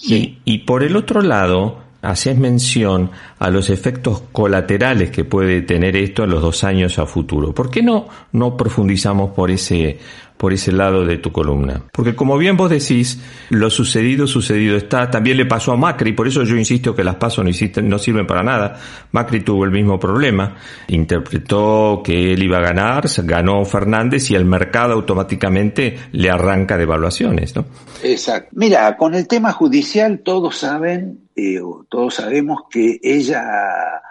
y, 0.02 0.40
y 0.44 0.58
por 0.60 0.84
el 0.84 0.98
otro 0.98 1.22
lado, 1.22 1.84
hacías 2.02 2.38
mención 2.38 3.12
a 3.40 3.50
los 3.50 3.70
efectos 3.70 4.24
colaterales 4.32 5.12
que 5.12 5.24
puede 5.24 5.62
tener 5.62 5.96
esto 5.96 6.26
en 6.26 6.32
los 6.32 6.42
dos 6.42 6.64
años 6.64 7.00
a 7.00 7.06
futuro. 7.06 7.54
¿Por 7.54 7.70
qué 7.70 7.82
no, 7.82 8.08
no 8.34 8.58
profundizamos 8.58 9.32
por 9.32 9.52
ese, 9.52 10.00
por 10.44 10.52
ese 10.52 10.74
lado 10.74 11.06
de 11.06 11.20
tu 11.20 11.32
columna? 11.32 11.86
Porque 11.94 12.18
como 12.18 12.38
bien 12.38 12.58
vos 12.58 12.70
decís, 12.70 13.18
lo 13.50 13.70
sucedido, 13.70 14.28
sucedido 14.28 14.76
está. 14.76 15.10
También 15.10 15.38
le 15.38 15.46
pasó 15.46 15.72
a 15.72 15.78
Macri, 15.78 16.12
por 16.12 16.28
eso 16.28 16.44
yo 16.44 16.58
insisto 16.58 16.94
que 16.94 17.02
las 17.02 17.16
pasos 17.16 17.46
no, 17.46 17.50
existen, 17.50 17.88
no 17.88 17.98
sirven 17.98 18.28
para 18.28 18.44
nada. 18.44 18.78
Macri 19.14 19.40
tuvo 19.40 19.64
el 19.64 19.72
mismo 19.72 19.98
problema. 19.98 20.58
Interpretó 20.90 22.02
que 22.04 22.34
él 22.34 22.44
iba 22.44 22.58
a 22.58 22.60
ganar, 22.60 23.06
ganó 23.24 23.64
Fernández 23.64 24.32
y 24.32 24.36
el 24.36 24.44
mercado 24.44 24.92
automáticamente 24.92 25.98
le 26.12 26.30
arranca 26.30 26.76
de 26.76 26.84
evaluaciones, 26.84 27.56
¿no? 27.56 27.64
Exacto. 28.04 28.50
Mira, 28.52 28.98
con 28.98 29.16
el 29.16 29.30
tema 29.30 29.54
judicial 29.54 30.20
todos 30.26 30.58
saben, 30.58 31.20
eh, 31.38 31.62
todos 31.88 32.16
sabemos 32.16 32.64
que 32.70 33.00
ella 33.02 34.02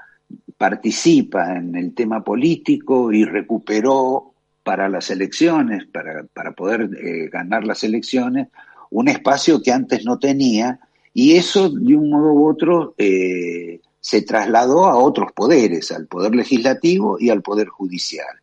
participa 0.56 1.56
en 1.56 1.76
el 1.76 1.92
tema 1.92 2.24
político 2.24 3.12
y 3.12 3.26
recuperó 3.26 4.31
para 4.62 4.88
las 4.88 5.10
elecciones, 5.10 5.86
para, 5.86 6.24
para 6.32 6.52
poder 6.52 6.90
eh, 6.96 7.28
ganar 7.30 7.64
las 7.64 7.84
elecciones, 7.84 8.48
un 8.90 9.08
espacio 9.08 9.62
que 9.62 9.72
antes 9.72 10.04
no 10.04 10.18
tenía 10.18 10.78
y 11.14 11.36
eso 11.36 11.68
de 11.70 11.96
un 11.96 12.10
modo 12.10 12.32
u 12.32 12.48
otro 12.48 12.94
eh, 12.98 13.80
se 14.00 14.22
trasladó 14.22 14.86
a 14.86 14.96
otros 14.96 15.32
poderes, 15.32 15.92
al 15.92 16.06
poder 16.06 16.34
legislativo 16.34 17.16
y 17.18 17.30
al 17.30 17.42
poder 17.42 17.68
judicial. 17.68 18.40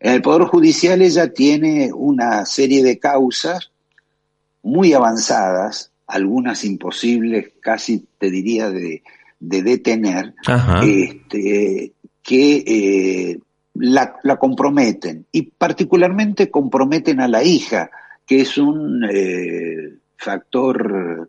En 0.00 0.12
el 0.12 0.22
poder 0.22 0.46
judicial 0.46 1.02
ella 1.02 1.32
tiene 1.32 1.92
una 1.92 2.46
serie 2.46 2.82
de 2.82 2.98
causas 2.98 3.70
muy 4.62 4.92
avanzadas, 4.92 5.92
algunas 6.06 6.64
imposibles, 6.64 7.52
casi 7.60 8.06
te 8.18 8.30
diría 8.30 8.70
de, 8.70 9.02
de 9.40 9.62
detener, 9.62 10.34
Ajá. 10.46 10.84
este, 10.84 11.92
que 12.22 12.64
eh, 12.66 13.38
la, 13.78 14.36
comprometen 14.38 15.26
y 15.32 15.42
particularmente 15.42 16.50
comprometen 16.50 17.20
a 17.20 17.28
la 17.28 17.42
hija, 17.42 17.90
que 18.26 18.40
es 18.40 18.58
un 18.58 19.04
eh, 19.10 19.94
factor 20.16 21.28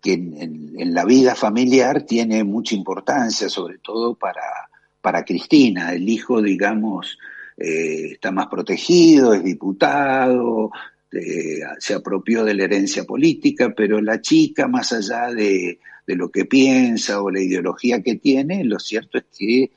que 0.00 0.12
en, 0.12 0.94
la 0.94 1.04
vida 1.04 1.34
familiar 1.34 2.02
tiene 2.02 2.44
mucha 2.44 2.74
importancia, 2.74 3.48
sobre 3.48 3.78
todo 3.78 4.14
para, 4.14 4.68
para 5.00 5.24
Cristina. 5.24 5.92
El 5.92 6.08
hijo, 6.08 6.42
digamos, 6.42 7.18
eh, 7.56 8.12
está 8.12 8.30
más 8.30 8.46
protegido, 8.46 9.34
es 9.34 9.42
diputado, 9.42 10.70
eh, 11.10 11.60
se 11.78 11.94
apropió 11.94 12.44
de 12.44 12.54
la 12.54 12.64
herencia 12.64 13.04
política, 13.04 13.72
pero 13.76 14.00
la 14.00 14.20
chica, 14.20 14.68
más 14.68 14.92
allá 14.92 15.32
de, 15.32 15.80
de 16.06 16.16
lo 16.16 16.30
que 16.30 16.44
piensa 16.44 17.22
o 17.22 17.30
la 17.30 17.40
ideología 17.40 18.02
que 18.02 18.16
tiene, 18.16 18.64
lo 18.64 18.78
cierto 18.78 19.18
es 19.18 19.24
que 19.36 19.70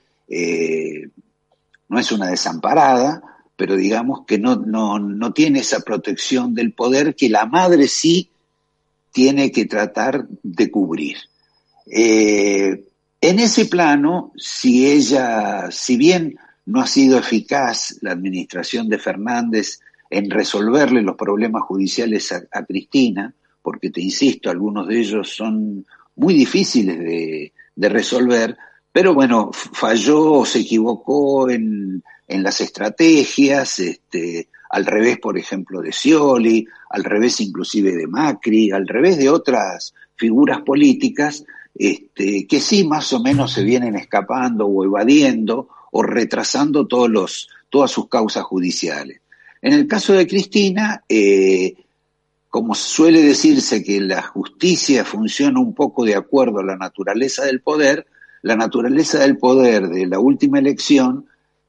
no 1.90 2.00
es 2.00 2.12
una 2.12 2.28
desamparada, 2.28 3.22
pero 3.56 3.76
digamos 3.76 4.26
que 4.26 4.38
no, 4.38 4.56
no, 4.56 5.00
no 5.00 5.34
tiene 5.34 5.60
esa 5.60 5.82
protección 5.82 6.54
del 6.54 6.72
poder 6.72 7.16
que 7.16 7.30
la 7.30 7.46
madre 7.46 7.88
sí 7.88 8.30
tiene 9.12 9.52
que 9.52 9.66
tratar 9.66 10.28
de 10.44 10.72
cubrir. 10.72 11.18
Eh, 11.88 12.86
en 13.20 13.40
ese 13.40 13.66
plano, 13.66 14.32
si 14.38 14.90
ella, 14.90 15.70
si 15.72 15.98
bien 15.98 16.38
no 16.68 16.82
ha 16.82 16.88
sido 16.88 17.18
eficaz 17.18 17.98
la 18.02 18.12
administración 18.12 18.88
de 18.88 19.00
Fernández 19.00 19.80
en 20.10 20.30
resolverle 20.30 21.02
los 21.02 21.18
problemas 21.18 21.64
judiciales 21.64 22.32
a, 22.32 22.66
Cristina, 22.66 23.34
porque 23.62 23.90
te 23.90 24.02
insisto, 24.02 24.50
algunos 24.50 24.88
de 24.88 25.00
ellos 25.00 25.30
son 25.30 25.86
muy 26.16 26.34
difíciles 26.34 27.52
de 27.76 27.90
resolver, 27.90 28.56
pero 28.92 29.14
bueno, 29.14 29.52
falló 29.54 30.46
se 30.46 30.60
equivocó 30.60 31.50
en, 31.50 32.04
en 32.28 32.44
las 32.44 32.62
estrategias, 32.62 33.80
este, 33.80 34.48
al 34.70 34.86
revés, 34.86 35.18
por 35.20 35.38
ejemplo, 35.38 35.82
de 35.82 35.92
Scioli, 35.92 36.66
al 36.90 37.04
revés 37.04 37.42
inclusive 37.42 37.92
de 37.96 38.08
Macri, 38.08 38.72
al 38.72 38.88
revés 38.88 39.18
de 39.18 39.30
otras 39.30 39.94
figuras 40.16 40.62
políticas, 40.62 41.44
este, 41.76 42.46
que 42.46 42.60
sí 42.60 42.84
más 42.84 43.12
o 43.14 43.20
menos 43.20 43.54
se 43.54 43.64
vienen 43.64 43.96
escapando 43.96 44.66
o 44.68 44.84
evadiendo 44.86 45.70
o 45.92 46.04
retrasando 46.04 46.88
todos 46.88 47.10
los, 47.10 47.50
todas 47.70 47.90
sus 47.90 48.08
causas 48.10 48.44
judiciales. 48.44 49.22
En 49.62 49.74
el 49.74 49.88
caso 49.88 50.14
de 50.14 50.28
Cristina, 50.28 51.04
eh, 51.10 51.76
como 52.50 52.76
suele 52.76 53.22
decirse 53.22 53.84
que 53.84 54.00
la 54.02 54.22
justicia 54.22 55.04
funciona 55.04 55.60
un 55.60 55.74
poco 55.74 56.06
de 56.06 56.16
acuerdo 56.16 56.60
a 56.60 56.66
la 56.66 56.78
naturaleza 56.78 57.46
del 57.46 57.62
poder, 57.62 58.06
la 58.42 58.56
naturaleza 58.56 59.20
del 59.20 59.38
poder 59.38 59.90
de 59.90 60.08
la 60.08 60.20
última 60.20 60.60
elección 60.60 61.26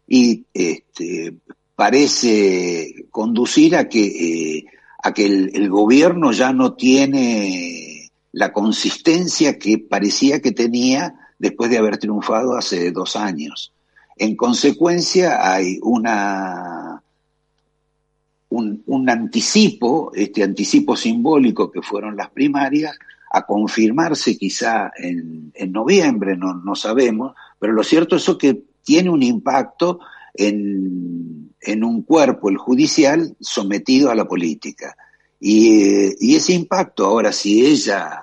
y 0.07 0.45
este, 0.55 1.35
parece 1.75 3.07
conducir 3.11 3.77
a 3.77 3.89
que, 3.89 4.59
eh, 4.59 4.65
a 5.03 5.13
que 5.13 5.27
el, 5.27 5.51
el 5.55 5.71
gobierno 5.71 6.33
ya 6.33 6.53
no 6.53 6.75
tiene 6.75 8.11
la 8.33 8.53
consistencia 8.53 9.59
que 9.59 9.79
parecía 9.79 10.41
que 10.41 10.53
tenía 10.53 11.15
después 11.39 11.71
de 11.71 11.79
haber 11.79 11.99
triunfado 11.99 12.57
hace 12.57 12.93
dos 12.93 13.17
años. 13.17 13.73
En 14.17 14.37
consecuencia, 14.37 15.53
hay 15.53 15.79
una, 15.83 17.03
un, 18.51 18.83
un 18.87 19.09
anticipo, 19.09 20.13
este 20.15 20.43
anticipo 20.43 20.97
simbólico 20.97 21.71
que 21.71 21.81
fueron 21.81 22.17
las 22.17 22.31
primarias, 22.31 22.99
a 23.31 23.47
confirmarse 23.47 24.37
quizá 24.37 24.91
en, 24.97 25.53
en 25.55 25.73
noviembre, 25.73 26.37
no, 26.37 26.55
no 26.55 26.75
sabemos, 26.75 27.35
pero 27.59 27.73
lo 27.73 27.85
cierto 27.85 28.17
es 28.17 28.29
que 28.39 28.65
tiene 28.83 29.09
un 29.11 29.23
impacto 29.23 30.01
en, 30.35 31.53
en 31.61 31.85
un 31.85 32.03
cuerpo, 32.03 32.49
el 32.49 32.57
judicial, 32.57 33.37
sometido 33.41 34.11
a 34.11 34.15
la 34.15 34.27
política. 34.27 34.97
Y, 35.39 36.11
y 36.19 36.37
ese 36.37 36.55
impacto, 36.55 37.07
ahora, 37.07 37.33
si 37.33 37.65
ella 37.65 38.21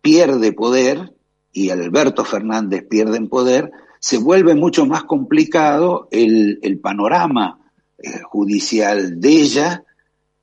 pierde 0.00 0.52
poder 0.52 1.12
y 1.52 1.70
Alberto 1.70 2.24
Fernández 2.24 2.84
pierde 2.88 3.18
en 3.18 3.28
poder, 3.28 3.70
se 4.00 4.18
vuelve 4.18 4.54
mucho 4.54 4.86
más 4.86 5.04
complicado 5.04 6.08
el, 6.10 6.58
el 6.62 6.78
panorama 6.78 7.60
eh, 7.98 8.20
judicial 8.24 9.20
de 9.20 9.28
ella 9.28 9.84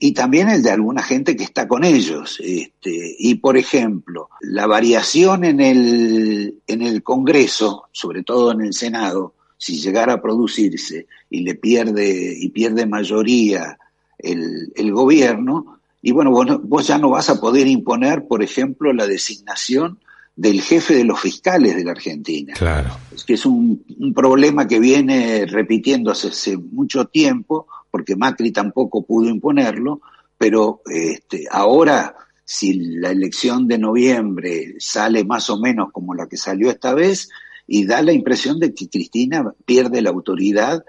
y 0.06 0.12
también 0.12 0.50
el 0.50 0.62
de 0.62 0.70
alguna 0.72 1.02
gente 1.02 1.38
que 1.38 1.46
está 1.46 1.66
con 1.66 1.86
ellos. 1.86 2.38
Este, 2.44 3.16
y, 3.20 3.36
por 3.36 3.56
ejemplo, 3.56 4.28
la 4.42 4.68
variación 4.68 5.46
en 5.46 5.62
el, 5.62 6.56
en 6.68 6.82
el 6.82 7.02
Congreso, 7.04 7.84
sobre 7.94 8.22
todo 8.24 8.52
en 8.52 8.60
el 8.62 8.74
Senado, 8.74 9.34
si 9.58 9.78
llegara 9.80 10.14
a 10.14 10.22
producirse 10.22 11.08
y 11.30 11.40
le 11.44 11.56
pierde, 11.56 12.36
y 12.38 12.50
pierde 12.50 12.86
mayoría 12.86 13.78
el, 14.18 14.74
el 14.76 14.92
gobierno, 14.92 15.80
y 16.02 16.12
bueno, 16.12 16.32
vos, 16.32 16.48
no- 16.48 16.60
vos 16.60 16.86
ya 16.86 16.98
no 16.98 17.10
vas 17.10 17.30
a 17.30 17.40
poder 17.40 17.66
imponer, 17.68 18.28
por 18.28 18.44
ejemplo, 18.44 18.92
la 18.92 19.08
designación 19.08 20.00
del 20.36 20.62
jefe 20.62 20.96
de 20.96 21.06
los 21.06 21.22
fiscales 21.22 21.78
de 21.78 21.86
la 21.86 21.92
Argentina 21.92 22.54
Claro. 22.56 22.90
es 23.16 23.24
que 23.24 23.36
es 23.36 23.46
un, 23.46 23.86
un 24.00 24.14
problema 24.14 24.68
que 24.68 24.80
viene 24.82 25.46
repitiéndose 25.46 26.28
hace 26.28 26.58
mucho 26.58 27.06
tiempo, 27.06 27.68
porque 27.94 28.16
Macri 28.16 28.52
tampoco 28.52 29.04
pudo 29.04 29.30
imponerlo, 29.30 30.02
pero 30.36 30.82
este, 30.88 31.46
ahora, 31.52 32.16
si 32.44 32.74
la 32.74 33.12
elección 33.12 33.68
de 33.68 33.78
noviembre 33.78 34.74
sale 34.80 35.24
más 35.24 35.52
o 35.52 35.60
menos 35.60 35.92
como 35.92 36.16
la 36.16 36.28
que 36.28 36.36
salió 36.36 36.72
esta 36.72 36.96
vez, 36.96 37.30
y 37.68 37.86
da 37.86 38.02
la 38.02 38.12
impresión 38.12 38.60
de 38.60 38.74
que 38.74 38.90
Cristina 38.90 39.54
pierde 39.64 40.02
la 40.02 40.10
autoridad 40.10 40.84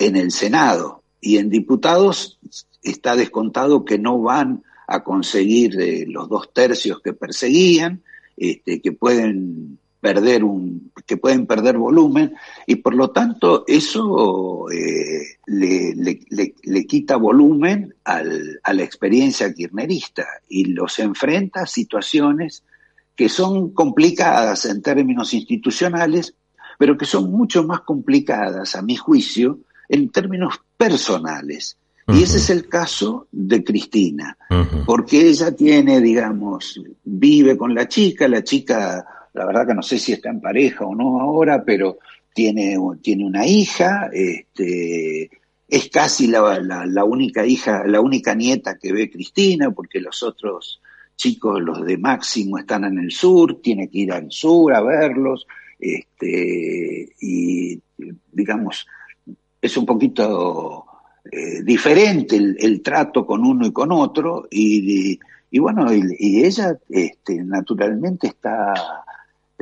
en 0.00 0.16
el 0.16 0.32
Senado, 0.32 1.04
y 1.20 1.36
en 1.36 1.48
diputados 1.48 2.40
está 2.82 3.14
descontado 3.14 3.84
que 3.84 4.00
no 4.00 4.20
van 4.20 4.64
a 4.88 5.04
conseguir 5.04 5.80
eh, 5.80 6.06
los 6.08 6.28
dos 6.28 6.52
tercios 6.52 7.00
que 7.00 7.12
perseguían, 7.12 8.02
este, 8.36 8.80
que 8.80 8.90
pueden 8.90 9.78
perder 10.00 10.42
un, 10.42 10.81
que 11.06 11.16
pueden 11.16 11.46
perder 11.46 11.78
volumen 11.78 12.34
y 12.66 12.76
por 12.76 12.94
lo 12.94 13.10
tanto 13.10 13.64
eso 13.66 14.70
eh, 14.70 15.22
le, 15.46 15.94
le- 15.94 16.20
le- 16.30 16.54
le 16.62 16.86
quita 16.86 17.16
volumen 17.16 17.94
al- 18.04 18.60
a 18.62 18.72
la 18.72 18.82
experiencia 18.82 19.52
kirchnerista 19.52 20.26
y 20.48 20.66
los 20.66 20.98
enfrenta 20.98 21.62
a 21.62 21.66
situaciones 21.66 22.62
que 23.16 23.28
son 23.28 23.70
complicadas 23.72 24.64
en 24.66 24.80
términos 24.82 25.34
institucionales, 25.34 26.34
pero 26.78 26.96
que 26.96 27.04
son 27.04 27.30
mucho 27.30 27.64
más 27.64 27.80
complicadas, 27.82 28.74
a 28.74 28.82
mi 28.82 28.96
juicio, 28.96 29.58
en 29.88 30.08
términos 30.10 30.60
personales. 30.76 31.76
Y 32.08 32.22
ese 32.24 32.38
es 32.38 32.50
el 32.50 32.68
caso 32.68 33.28
de 33.30 33.62
Cristina, 33.62 34.36
porque 34.84 35.28
ella 35.28 35.54
tiene, 35.54 36.00
digamos, 36.00 36.80
vive 37.04 37.56
con 37.56 37.74
la 37.74 37.86
chica, 37.86 38.26
la 38.26 38.42
chica, 38.42 39.04
la 39.34 39.44
verdad 39.46 39.66
que 39.66 39.74
no 39.74 39.82
sé 39.82 39.98
si 39.98 40.12
está 40.12 40.30
en 40.30 40.40
pareja 40.40 40.84
o 40.84 40.94
no 40.94 41.20
ahora, 41.20 41.64
pero 41.64 41.98
tiene, 42.34 42.76
tiene 43.02 43.24
una 43.26 43.46
hija, 43.46 44.10
este, 44.12 45.30
es 45.68 45.88
casi 45.90 46.26
la, 46.26 46.58
la- 46.60 46.86
la 46.86 47.04
única 47.04 47.46
hija, 47.46 47.84
la 47.86 48.00
única 48.00 48.34
nieta 48.34 48.78
que 48.78 48.92
ve 48.92 49.10
Cristina, 49.10 49.70
porque 49.70 50.00
los 50.00 50.22
otros 50.22 50.80
chicos, 51.16 51.60
los 51.60 51.84
de 51.84 51.98
Máximo, 51.98 52.58
están 52.58 52.84
en 52.84 52.98
el 52.98 53.10
sur, 53.12 53.60
tiene 53.62 53.88
que 53.88 53.98
ir 54.00 54.12
al 54.12 54.30
sur 54.30 54.74
a 54.74 54.80
verlos, 54.82 55.46
este, 55.78 57.08
y 57.20 57.80
digamos, 58.32 58.86
es 59.60 59.76
un 59.76 59.86
poquito 59.86 60.84
eh, 61.30 61.62
diferente 61.62 62.36
el, 62.36 62.56
el 62.58 62.82
trato 62.82 63.24
con 63.26 63.44
uno 63.44 63.66
y 63.66 63.72
con 63.72 63.92
otro, 63.92 64.46
y, 64.50 65.18
y 65.50 65.58
bueno, 65.58 65.92
y, 65.94 66.02
y 66.18 66.44
ella 66.44 66.76
este, 66.88 67.42
naturalmente 67.44 68.26
está 68.28 68.72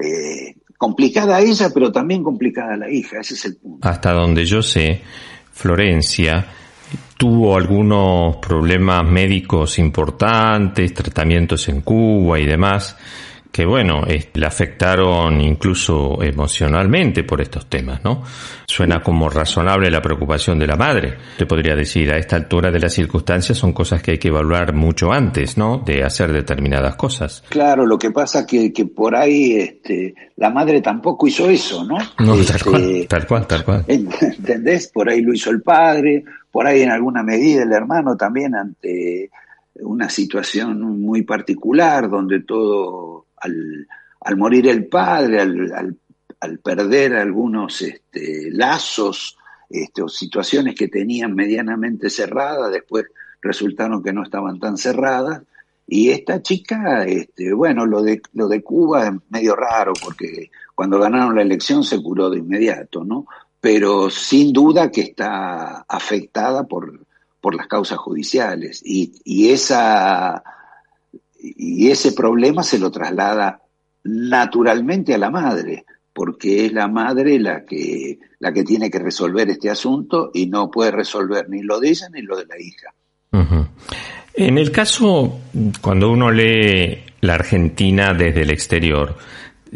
eh, 0.03 0.55
complicada 0.77 1.41
ella, 1.41 1.71
pero 1.73 1.93
también 1.93 2.23
complicada 2.23 2.77
la 2.77 2.91
hija, 2.91 3.21
ese 3.21 3.35
es 3.35 3.45
el 3.45 3.57
punto. 3.57 3.87
Hasta 3.87 4.13
donde 4.13 4.45
yo 4.45 4.63
sé, 4.63 5.03
Florencia 5.53 6.47
tuvo 7.17 7.57
algunos 7.57 8.37
problemas 8.37 9.05
médicos 9.05 9.79
importantes, 9.79 10.95
tratamientos 10.95 11.69
en 11.69 11.83
Cuba 11.83 12.41
y 12.41 12.47
demás, 12.47 12.97
que 13.53 13.67
bueno, 13.67 14.03
eh, 14.07 14.31
le 14.35 14.47
afectaron 14.47 15.41
incluso 15.41 16.23
emocionalmente 16.23 17.25
por 17.25 17.41
estos 17.41 17.67
temas, 17.67 18.03
¿no? 18.05 18.23
Suena 18.67 19.03
como 19.03 19.29
razonable 19.29 19.91
la 19.91 20.01
preocupación 20.01 20.59
de 20.59 20.67
la 20.67 20.77
madre. 20.77 21.17
Te 21.37 21.47
podría 21.47 21.75
decir, 21.75 22.13
a 22.13 22.19
esta 22.19 22.37
altura 22.37 22.71
de 22.71 22.79
las 22.79 22.93
circunstancias 22.93 23.59
son 23.59 23.73
cosas 23.73 24.03
que 24.03 24.13
hay 24.13 24.19
que 24.19 24.29
evaluar 24.29 24.73
mucho 24.73 25.13
antes, 25.13 25.59
¿no? 25.59 25.79
De 25.85 26.05
hacer 26.05 26.33
determinadas 26.33 26.95
cosas. 26.97 27.43
Claro, 27.49 27.87
lo 27.87 27.99
que 27.99 28.13
pasa 28.13 28.47
que, 28.47 28.73
que 28.73 28.87
por 28.87 29.17
ahí 29.17 29.55
este, 29.57 30.15
la 30.37 30.51
madre 30.51 30.81
tampoco 30.81 31.27
hizo 31.27 31.51
eso, 31.51 31.85
¿no? 31.85 31.97
No, 32.21 32.35
tal 32.35 32.41
Este, 32.41 32.65
cual, 32.71 33.07
tal 33.09 33.27
cual, 33.27 33.47
tal 33.47 33.65
cual. 33.65 33.85
¿Entendés? 33.89 34.89
Por 34.95 35.11
ahí 35.11 35.23
lo 35.23 35.35
hizo 35.35 35.51
el 35.51 35.63
padre, 35.63 36.23
por 36.51 36.67
ahí 36.67 36.83
en 36.83 36.91
alguna 36.91 37.23
medida 37.23 37.63
el 37.65 37.73
hermano 37.73 38.17
también 38.17 38.55
ante 38.55 39.31
una 39.83 40.09
situación 40.09 41.01
muy 41.01 41.23
particular 41.23 42.11
donde 42.11 42.41
todo, 42.41 43.27
al, 43.41 43.89
al 44.21 44.37
morir 44.37 44.69
el 44.69 44.87
padre, 44.87 45.41
al, 45.41 45.73
al- 46.41 46.59
perder 46.59 47.17
algunos 47.17 47.83
este, 47.83 48.51
lazos 48.51 49.37
este, 49.69 50.03
situaciones 50.09 50.75
que 50.75 50.89
tenían 50.89 51.35
medianamente 51.35 52.09
cerradas, 52.09 52.73
después 52.73 53.05
resultaron 53.43 54.03
que 54.03 54.13
no 54.13 54.23
estaban 54.23 54.59
tan 54.59 54.77
cerradas. 54.79 55.43
Y 55.87 56.11
esta 56.11 56.41
chica, 56.41 57.05
este, 57.05 57.53
bueno, 57.53 57.85
lo 57.85 58.03
de, 58.03 58.23
lo 58.33 58.49
de 58.49 58.63
Cuba 58.63 59.09
es 59.09 59.13
medio 59.29 59.55
raro 59.57 59.93
porque 60.01 60.51
cuando 60.75 60.99
ganaron 60.99 61.35
la 61.35 61.43
elección 61.43 61.85
se 61.85 62.01
curó 62.03 62.31
de 62.31 62.39
inmediato, 62.39 63.05
¿no? 63.05 63.27
Pero 63.61 64.09
sin 64.09 64.53
duda 64.53 64.91
que 64.91 65.03
está 65.03 65.85
afectada 65.89 66.65
por, 66.65 67.05
por 67.41 67.55
las 67.55 67.67
causas 67.67 67.99
judiciales 67.99 68.81
y, 68.85 69.21
y 69.25 69.51
esa 69.51 70.43
y 71.43 71.91
ese 71.91 72.13
problema 72.13 72.63
se 72.63 72.79
lo 72.79 72.91
traslada 72.91 73.63
naturalmente 74.05 75.15
a 75.15 75.19
la 75.19 75.31
madre, 75.31 75.85
porque 76.13 76.67
es 76.67 76.73
la 76.73 76.89
madre 76.89 77.39
la 77.39 77.65
que, 77.65 78.19
la 78.39 78.53
que 78.53 78.65
tiene 78.65 78.91
que 78.91 78.99
resolver 78.99 79.49
este 79.49 79.71
asunto 79.71 80.31
y 80.35 80.47
no 80.47 80.71
puede 80.71 80.91
resolver 80.91 81.49
ni 81.49 81.63
lo 81.63 81.81
de 81.81 81.89
ella 81.91 82.09
ni 82.13 82.23
lo 82.23 82.37
de 82.37 82.47
la 82.47 82.59
hija. 82.59 82.95
En 84.35 84.59
el 84.59 84.73
caso, 84.73 85.41
cuando 85.81 86.11
uno 86.11 86.31
lee 86.31 87.05
la 87.21 87.35
Argentina 87.35 88.13
desde 88.13 88.43
el 88.43 88.51
exterior, 88.51 89.17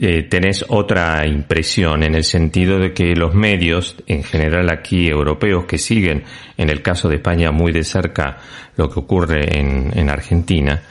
eh, 0.01 0.25
tenés 0.25 0.65
otra 0.69 1.25
impresión 1.27 2.03
en 2.03 2.17
el 2.17 2.25
sentido 2.25 2.79
de 2.79 2.93
que 2.93 3.15
los 3.15 3.35
medios, 3.35 3.97
en 4.07 4.25
general 4.25 4.71
aquí 4.71 5.09
europeos, 5.09 5.67
que 5.67 5.79
siguen, 5.79 6.25
en 6.57 6.69
el 6.69 6.83
caso 6.83 7.09
de 7.09 7.17
España, 7.17 7.53
muy 7.53 7.73
de 7.73 7.85
cerca 7.85 8.39
lo 8.77 8.91
que 8.91 8.99
ocurre 8.99 9.57
en 9.57 10.11
Argentina, 10.11 10.83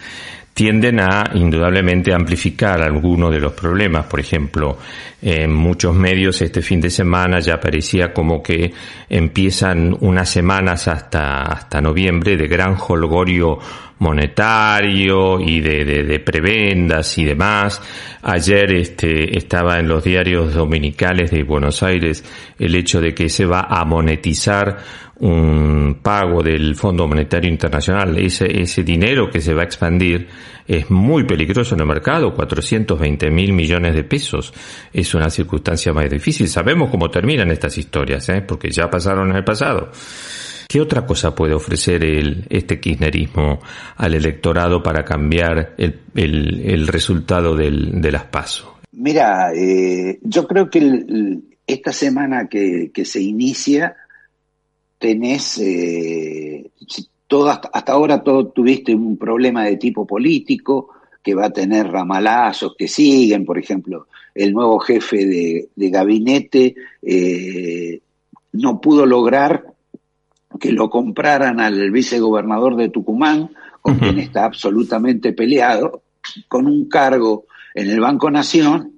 tienden 0.54 1.00
a 1.00 1.32
indudablemente 1.34 2.14
amplificar 2.14 2.82
algunos 2.82 3.32
de 3.32 3.40
los 3.40 3.54
problemas. 3.54 4.06
Por 4.06 4.20
ejemplo, 4.20 4.78
en 5.22 5.52
muchos 5.52 5.96
medios 5.96 6.42
este 6.42 6.62
fin 6.62 6.80
de 6.80 6.90
semana 6.90 7.40
ya 7.40 7.60
parecía 7.60 8.14
como 8.14 8.44
que 8.44 8.72
empiezan 9.10 9.96
unas 10.02 10.30
semanas 10.30 10.88
hasta, 10.88 11.42
hasta 11.42 11.82
noviembre 11.82 12.38
de 12.38 12.48
gran 12.48 12.78
holgorio 12.78 13.60
monetario 14.00 15.40
y 15.40 15.62
de, 15.62 15.86
de, 15.86 16.04
de 16.04 16.20
prebendas 16.20 17.18
y 17.18 17.24
demás. 17.24 17.82
Ayer 18.22 18.74
este, 18.74 19.38
estaba 19.38 19.80
en 19.80 19.88
los 19.88 20.04
diarios 20.04 20.54
dominicales 20.54 21.32
de 21.32 21.44
Buenos 21.44 21.82
Aires 21.84 22.24
el 22.60 22.76
hecho 22.76 23.00
de 23.02 23.14
que 23.14 23.30
se 23.30 23.46
va 23.46 23.62
a 23.70 23.86
monetizar 23.86 24.78
un 25.24 26.00
pago 26.02 26.44
del 26.44 26.76
Fondo 26.76 27.08
Monetario 27.08 27.50
Internacional. 27.50 28.18
Ese, 28.18 28.62
ese 28.62 28.84
dinero 28.84 29.30
que 29.30 29.40
se 29.40 29.54
va 29.54 29.62
a 29.62 29.66
expandir 29.66 30.28
es 30.68 30.92
muy 30.92 31.24
peligroso 31.24 31.76
en 31.76 31.82
el 31.82 31.88
mercado, 31.88 32.34
420 32.34 33.32
mil 33.32 33.54
millones 33.54 33.96
de 33.96 34.04
pesos. 34.04 34.54
Es 34.92 35.14
una 35.16 35.30
circunstancia 35.30 35.94
más 35.94 36.10
difícil. 36.10 36.50
Sabemos 36.50 36.90
cómo 36.90 37.10
terminan 37.10 37.52
estas 37.52 37.78
historias, 37.78 38.28
¿eh? 38.30 38.42
porque 38.42 38.70
ya 38.70 38.90
pasaron 38.90 39.30
en 39.30 39.38
el 39.38 39.44
pasado. 39.46 39.92
¿Qué 40.68 40.82
otra 40.82 41.06
cosa 41.06 41.34
puede 41.34 41.54
ofrecer 41.54 42.04
el, 42.04 42.46
este 42.50 42.82
kirchnerismo 42.82 43.62
al 43.96 44.16
electorado 44.16 44.84
para 44.84 45.06
cambiar 45.06 45.74
el, 45.78 46.02
el, 46.16 46.88
resultado 46.88 47.56
del, 47.56 48.02
de 48.02 48.12
las? 48.12 48.26
Mira, 48.92 49.54
eh, 49.54 50.20
yo 50.22 50.48
creo 50.48 50.70
que 50.70 51.40
esta 51.66 51.94
semana 51.94 52.48
que, 52.50 52.92
que 52.94 53.06
se 53.06 53.22
inicia 53.22 53.96
tenés, 55.04 55.58
eh, 55.58 56.72
todo 57.28 57.50
hasta, 57.50 57.92
ahora 57.92 58.24
todo 58.24 58.48
tuviste 58.48 58.96
un 58.96 59.18
problema 59.18 59.66
de 59.66 59.76
tipo 59.76 60.08
político 60.08 60.92
que 61.22 61.36
va 61.36 61.48
a 61.48 61.54
tener 61.54 61.92
ramalazos 61.92 62.74
que 62.78 62.88
siguen, 62.88 63.44
por 63.44 63.60
ejemplo, 63.60 64.08
el 64.34 64.54
nuevo 64.54 64.80
jefe 64.80 65.26
de, 65.26 65.70
de 65.76 65.90
gabinete 65.90 66.76
eh, 67.02 68.00
no 68.54 68.80
pudo 68.80 69.06
lograr 69.06 69.66
que 70.58 70.72
lo 70.72 70.90
compraran 70.90 71.60
al 71.60 71.92
vicegobernador 71.92 72.78
de 72.78 72.88
Tucumán, 72.88 73.50
con 73.82 73.98
quien 73.98 74.20
está 74.20 74.46
absolutamente 74.46 75.34
peleado, 75.34 76.04
con 76.48 76.66
un 76.66 76.88
cargo 76.88 77.44
en 77.76 77.90
el 77.90 78.00
Banco 78.00 78.32
Nación, 78.32 78.93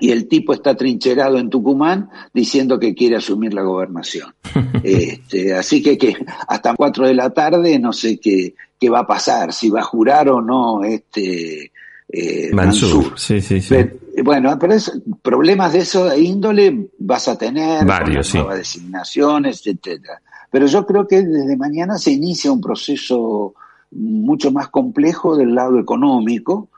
y 0.00 0.10
el 0.10 0.26
tipo 0.28 0.52
está 0.52 0.76
trincherado 0.76 1.38
en 1.38 1.50
Tucumán 1.50 2.10
diciendo 2.32 2.78
que 2.80 2.94
quiere 2.94 3.16
asumir 3.16 3.54
la 3.54 3.62
gobernación. 3.62 4.34
Este, 4.82 5.54
así 5.54 5.82
que, 5.82 5.96
que 5.96 6.14
hasta 6.46 6.74
cuatro 6.74 7.06
de 7.06 7.14
la 7.14 7.30
tarde 7.30 7.78
no 7.78 7.92
sé 7.92 8.18
qué, 8.20 8.54
qué 8.78 8.90
va 8.90 9.00
a 9.00 9.06
pasar, 9.06 9.52
si 9.52 9.70
va 9.70 9.80
a 9.80 9.84
jurar 9.84 10.28
o 10.28 10.42
no 10.42 10.84
este 10.84 11.72
eh, 12.08 12.50
Mansur. 12.52 12.94
Mansur. 12.96 13.18
Sí, 13.18 13.40
sí, 13.40 13.60
sí. 13.62 13.68
Pero, 13.74 13.96
bueno, 14.24 14.58
pero 14.58 14.74
es- 14.74 14.92
problemas 15.22 15.72
de 15.72 15.78
esa 15.80 16.16
índole 16.18 16.88
vas 16.98 17.28
a 17.28 17.38
tener, 17.38 17.84
Varios, 17.86 18.26
sí. 18.28 18.36
nuevas 18.38 18.58
designaciones, 18.58 19.66
etcétera. 19.66 20.20
Pero 20.50 20.66
yo 20.66 20.84
creo 20.86 21.06
que 21.08 21.22
desde 21.22 21.56
mañana 21.56 21.96
se 21.96 22.10
inicia 22.12 22.52
un 22.52 22.60
proceso 22.60 23.54
mucho 23.90 24.52
más 24.52 24.68
complejo 24.68 25.34
del 25.36 25.54
lado 25.54 25.78
económico, 25.80 26.68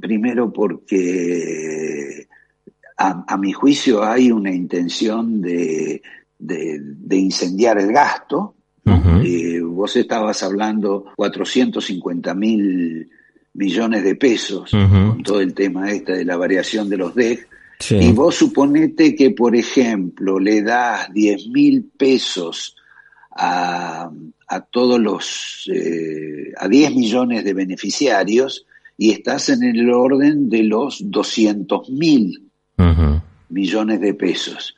primero 0.00 0.52
porque 0.52 2.28
a, 2.96 3.24
a 3.26 3.36
mi 3.36 3.52
juicio 3.52 4.02
hay 4.04 4.30
una 4.30 4.52
intención 4.52 5.40
de, 5.40 6.02
de- 6.38 6.80
de 6.82 7.16
incendiar 7.16 7.78
el 7.78 7.92
gasto. 7.92 8.54
Eh, 9.24 9.60
vos 9.60 9.94
estabas 9.96 10.42
hablando 10.42 11.04
450 11.16 12.34
mil 12.34 13.08
millones 13.54 14.02
de 14.02 14.14
pesos 14.16 14.70
con 15.10 15.22
todo 15.22 15.40
el 15.40 15.54
tema 15.54 15.90
este 15.92 16.12
de 16.16 16.24
la 16.24 16.36
variación 16.36 16.88
de 16.88 16.96
los 16.96 17.14
DEC. 17.14 17.48
Sí. 17.78 17.96
Y 17.96 18.12
vos 18.12 18.34
suponete 18.36 19.14
que, 19.14 19.30
por 19.30 19.54
ejemplo, 19.56 20.38
le 20.40 20.62
das 20.62 21.12
10 21.12 21.48
mil 21.48 21.84
pesos 21.96 22.76
a, 23.36 24.10
a 24.48 24.60
todos 24.62 25.00
los, 25.00 25.68
eh, 25.72 26.52
a 26.56 26.68
10 26.68 26.94
millones 26.94 27.44
de 27.44 27.54
beneficiarios 27.54 28.66
y 28.98 29.10
estás 29.12 29.48
en 29.48 29.62
el 29.62 29.90
orden 29.90 30.48
de 30.48 30.62
los 30.64 31.10
200 31.10 31.88
mil 31.90 32.41
millones 33.48 34.00
de 34.00 34.14
pesos. 34.14 34.76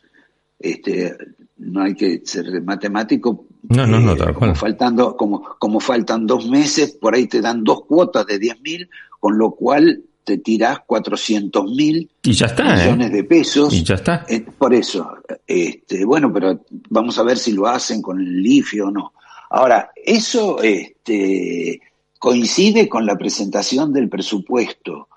Este, 0.58 1.16
no 1.58 1.82
hay 1.82 1.94
que 1.94 2.22
ser 2.24 2.62
matemático. 2.62 3.46
No, 3.68 3.86
no, 3.86 4.00
no, 4.00 4.16
tal 4.16 4.34
como 4.34 4.46
cual. 4.46 4.56
faltando, 4.56 5.16
como, 5.16 5.42
como 5.58 5.80
faltan 5.80 6.26
dos 6.26 6.48
meses, 6.48 6.92
por 6.92 7.14
ahí 7.14 7.26
te 7.26 7.40
dan 7.40 7.64
dos 7.64 7.84
cuotas 7.86 8.26
de 8.26 8.38
10 8.38 8.60
mil, 8.60 8.88
con 9.20 9.38
lo 9.38 9.52
cual 9.52 10.02
te 10.24 10.38
tirás 10.38 10.80
400 10.86 11.64
mil 11.70 12.10
¿eh? 12.22 12.30
millones 12.30 13.12
de 13.12 13.24
pesos. 13.24 13.72
Y 13.72 13.84
ya 13.84 13.94
está. 13.94 14.24
Eh, 14.28 14.40
por 14.40 14.74
eso, 14.74 15.16
este, 15.46 16.04
bueno, 16.04 16.32
pero 16.32 16.64
vamos 16.90 17.18
a 17.18 17.22
ver 17.22 17.38
si 17.38 17.52
lo 17.52 17.66
hacen 17.66 18.02
con 18.02 18.20
el 18.20 18.42
LIFI 18.42 18.80
o 18.80 18.90
no. 18.90 19.12
Ahora, 19.50 19.90
eso 20.04 20.60
este, 20.62 21.80
coincide 22.18 22.88
con 22.88 23.06
la 23.06 23.16
presentación 23.16 23.92
del 23.92 24.08
presupuesto 24.08 25.08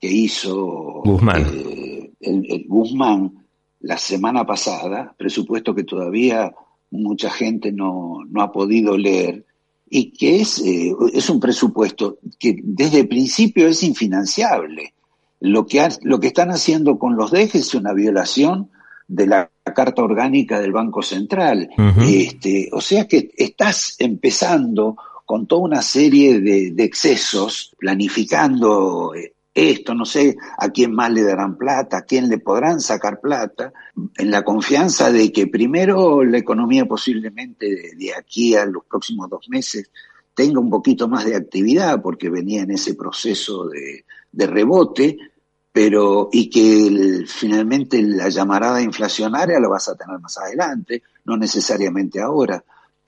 que 0.00 0.08
hizo 0.08 1.02
Guzmán. 1.04 1.46
eh, 1.52 1.89
el, 2.20 2.46
el 2.50 2.66
Guzmán 2.68 3.44
la 3.80 3.96
semana 3.98 4.44
pasada, 4.46 5.14
presupuesto 5.16 5.74
que 5.74 5.84
todavía 5.84 6.52
mucha 6.90 7.30
gente 7.30 7.72
no, 7.72 8.18
no 8.28 8.42
ha 8.42 8.52
podido 8.52 8.96
leer, 8.98 9.44
y 9.88 10.10
que 10.12 10.40
es, 10.42 10.58
eh, 10.60 10.92
es 11.12 11.30
un 11.30 11.40
presupuesto 11.40 12.18
que 12.38 12.56
desde 12.62 13.00
el 13.00 13.08
principio 13.08 13.66
es 13.68 13.82
infinanciable. 13.82 14.94
Lo 15.40 15.66
que, 15.66 15.80
ha- 15.80 15.88
lo 16.02 16.20
que 16.20 16.26
están 16.28 16.50
haciendo 16.50 16.98
con 16.98 17.16
los 17.16 17.30
dejes 17.30 17.62
es 17.68 17.74
una 17.74 17.92
violación 17.94 18.70
de 19.08 19.26
la 19.26 19.50
Carta 19.74 20.02
Orgánica 20.02 20.60
del 20.60 20.72
Banco 20.72 21.02
Central. 21.02 21.70
Este, 22.06 22.68
o 22.72 22.80
sea 22.80 23.08
que 23.08 23.30
estás 23.36 23.96
empezando 23.98 24.96
con 25.24 25.46
toda 25.46 25.62
una 25.62 25.82
serie 25.82 26.40
de, 26.40 26.70
de 26.72 26.84
excesos, 26.84 27.74
planificando 27.78 29.14
eh, 29.14 29.32
esto, 29.54 29.94
no 29.94 30.04
sé 30.04 30.36
a 30.58 30.68
quién 30.70 30.92
más 30.94 31.12
le 31.12 31.22
darán 31.22 31.56
plata, 31.58 31.98
a 31.98 32.02
quién 32.02 32.28
le 32.28 32.38
podrán 32.38 32.80
sacar 32.80 33.20
plata, 33.20 33.72
en 34.16 34.30
la 34.30 34.42
confianza 34.42 35.10
de 35.10 35.32
que 35.32 35.46
primero 35.48 36.22
la 36.24 36.38
economía 36.38 36.86
posiblemente 36.86 37.66
de, 37.96 38.14
aquí 38.14 38.54
a 38.54 38.64
los 38.66 38.84
próximos 38.84 39.28
dos 39.28 39.48
meses 39.48 39.90
tenga 40.34 40.60
un 40.60 40.70
poquito 40.70 41.08
más 41.08 41.24
de 41.24 41.34
actividad 41.36 42.00
porque 42.00 42.30
venía 42.30 42.62
en 42.62 42.70
ese 42.70 42.94
proceso 42.94 43.66
de, 43.68 44.04
de 44.30 44.46
rebote, 44.46 45.18
pero 45.72 46.28
y 46.32 46.48
que 46.48 46.86
el- 46.86 47.26
finalmente 47.28 48.00
la 48.02 48.28
llamarada 48.28 48.80
inflacionaria 48.80 49.58
la 49.60 49.68
vas 49.68 49.88
a 49.88 49.96
tener 49.96 50.18
más 50.20 50.38
adelante, 50.38 51.02
no 51.24 51.36
necesariamente 51.36 52.20
ahora. 52.20 52.62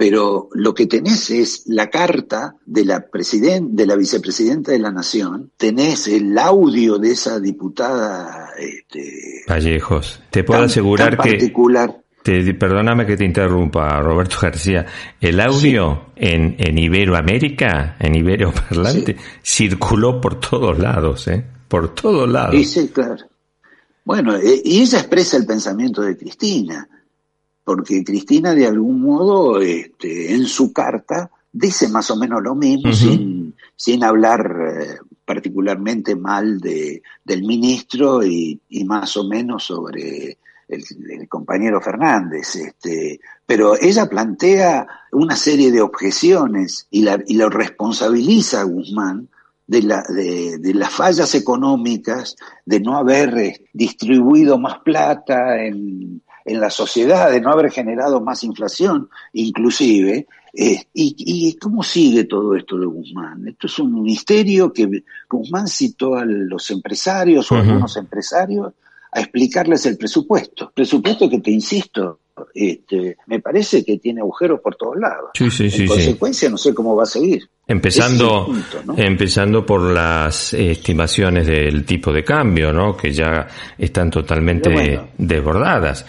Pero 0.05 0.49
lo 0.55 0.75
que 0.75 0.87
tenés 0.89 1.31
es 1.31 1.63
la 1.67 1.89
carta 1.89 2.57
de 2.67 2.85
la 2.85 3.07
de 3.13 3.87
la 3.87 3.95
vicepresidenta 3.95 4.73
de 4.73 4.81
la 4.81 4.91
nación, 4.91 5.53
tenés 5.57 6.09
el 6.09 6.37
audio 6.37 6.99
de 6.99 7.13
esa 7.13 7.39
diputada 7.39 8.49
este, 8.59 9.45
Vallejos, 9.49 10.21
te 10.29 10.43
puedo 10.43 10.59
tan- 10.59 10.69
asegurar 10.69 11.17
tan 11.17 11.25
que... 11.25 11.31
particular. 11.35 11.97
Te, 12.25 12.53
perdóname 12.55 13.07
que 13.07 13.17
te 13.17 13.25
interrumpa, 13.25 14.01
Roberto 14.01 14.39
García. 14.43 14.87
El 15.21 15.41
audio 15.41 16.07
en, 16.17 16.57
en 16.59 16.79
Iberoamérica, 16.79 17.97
en 18.01 18.17
Iberoparlante, 18.17 19.17
circuló 19.41 20.21
por 20.21 20.41
todos 20.41 20.81
lados, 20.81 21.29
¿eh? 21.29 21.45
Por 21.69 21.95
todos 21.95 22.29
lados. 22.29 22.57
Y 22.57 22.65
sí, 22.65 22.89
claro. 22.89 23.25
Bueno, 24.05 24.35
eh, 24.37 24.63
y 24.65 24.83
ella 24.83 24.99
expresa 24.99 25.37
el 25.37 25.47
pensamiento 25.47 26.03
de 26.03 26.17
Cristina, 26.17 26.89
porque 27.73 28.05
Cristina 28.05 28.55
de 28.55 28.67
algún 28.67 29.01
modo 29.01 29.59
este, 29.59 30.35
en 30.35 30.45
su 30.45 30.75
carta 30.75 31.31
dice 31.51 31.89
más 31.89 32.11
o 32.11 32.17
menos 32.17 32.43
lo 32.43 32.55
mismo 32.55 32.93
sin, 32.93 33.55
sin 33.75 34.05
hablar 34.05 34.55
eh, 34.79 34.99
particularmente 35.25 36.15
mal 36.15 36.61
de, 36.61 37.03
del 37.25 37.45
ministro 37.45 38.23
y, 38.23 38.61
y 38.69 38.85
más 38.85 39.17
o 39.17 39.27
menos 39.27 39.65
sobre 39.65 40.37
el, 40.69 40.85
el 41.13 41.29
compañero 41.31 41.81
Fernández. 41.81 42.57
Este, 42.57 43.19
pero 43.47 43.75
ella 43.81 44.07
plantea 44.07 44.87
una 45.13 45.35
serie 45.35 45.73
de 45.73 45.81
objeciones 45.81 46.89
y, 46.91 47.01
la, 47.05 47.23
y 47.27 47.37
lo 47.37 47.49
responsabiliza 47.49 48.61
a 48.61 48.65
Guzmán 48.65 49.29
de, 49.67 49.81
la, 49.81 50.05
de, 50.07 50.59
de 50.59 50.75
las 50.75 50.91
fallas 50.91 51.35
económicas, 51.35 52.37
de 52.67 52.81
no 52.81 52.99
haber 52.99 53.39
eh, 53.39 53.65
distribuido 53.73 54.59
más 54.59 54.81
plata 54.81 55.65
en, 55.65 56.21
en 56.45 56.61
la 56.61 56.71
sociedad, 56.71 57.31
de 57.31 57.41
no 57.41 57.51
haber 57.51 57.71
generado 57.71 58.21
más 58.21 58.45
inflación, 58.45 59.09
inclusive. 59.33 60.27
Eh, 60.55 60.83
y, 60.93 61.15
¿Y 61.19 61.57
cómo 61.57 61.83
sigue 61.83 62.25
todo 62.25 62.55
esto 62.55 62.79
de 62.79 62.87
Guzmán? 62.87 63.49
Esto 63.49 63.67
es 63.67 63.79
un 63.79 63.95
ministerio 63.95 64.73
que 64.73 65.05
Guzmán 65.29 65.67
citó 65.69 66.17
a 66.17 66.25
los 66.25 66.71
empresarios 66.71 67.51
o 67.51 67.57
a 67.57 67.61
algunos 67.61 67.97
empresarios 67.97 68.73
a 69.13 69.21
explicarles 69.21 69.87
el 69.87 69.97
presupuesto. 69.97 70.71
Presupuesto 70.75 71.29
que 71.29 71.41
te 71.41 71.51
insisto, 71.51 72.19
este, 72.55 73.17
me 73.27 73.41
parece 73.41 73.85
que 73.85 73.99
tiene 73.99 74.21
agujeros 74.21 74.61
por 74.61 74.77
todos 74.77 74.97
lados. 74.97 75.31
Sí, 75.35 75.51
sí, 75.51 75.65
en 75.65 75.71
sí. 75.71 75.87
consecuencia, 75.87 76.51
no 76.51 76.57
sé 76.57 76.75
cómo 76.75 76.97
va 76.97 77.05
a 77.05 77.07
seguir. 77.07 77.49
Empezando, 77.67 78.47
punto, 78.47 78.83
¿no? 78.85 78.95
empezando 78.97 79.65
por 79.65 79.81
las 79.81 80.53
estimaciones 80.53 81.47
del 81.47 81.85
tipo 81.85 82.13
de 82.13 82.25
cambio, 82.25 82.73
¿no? 82.73 82.97
Que 82.97 83.13
ya 83.13 83.47
están 83.79 84.11
totalmente 84.11 84.71
bueno. 84.71 85.09
desbordadas. 85.17 86.05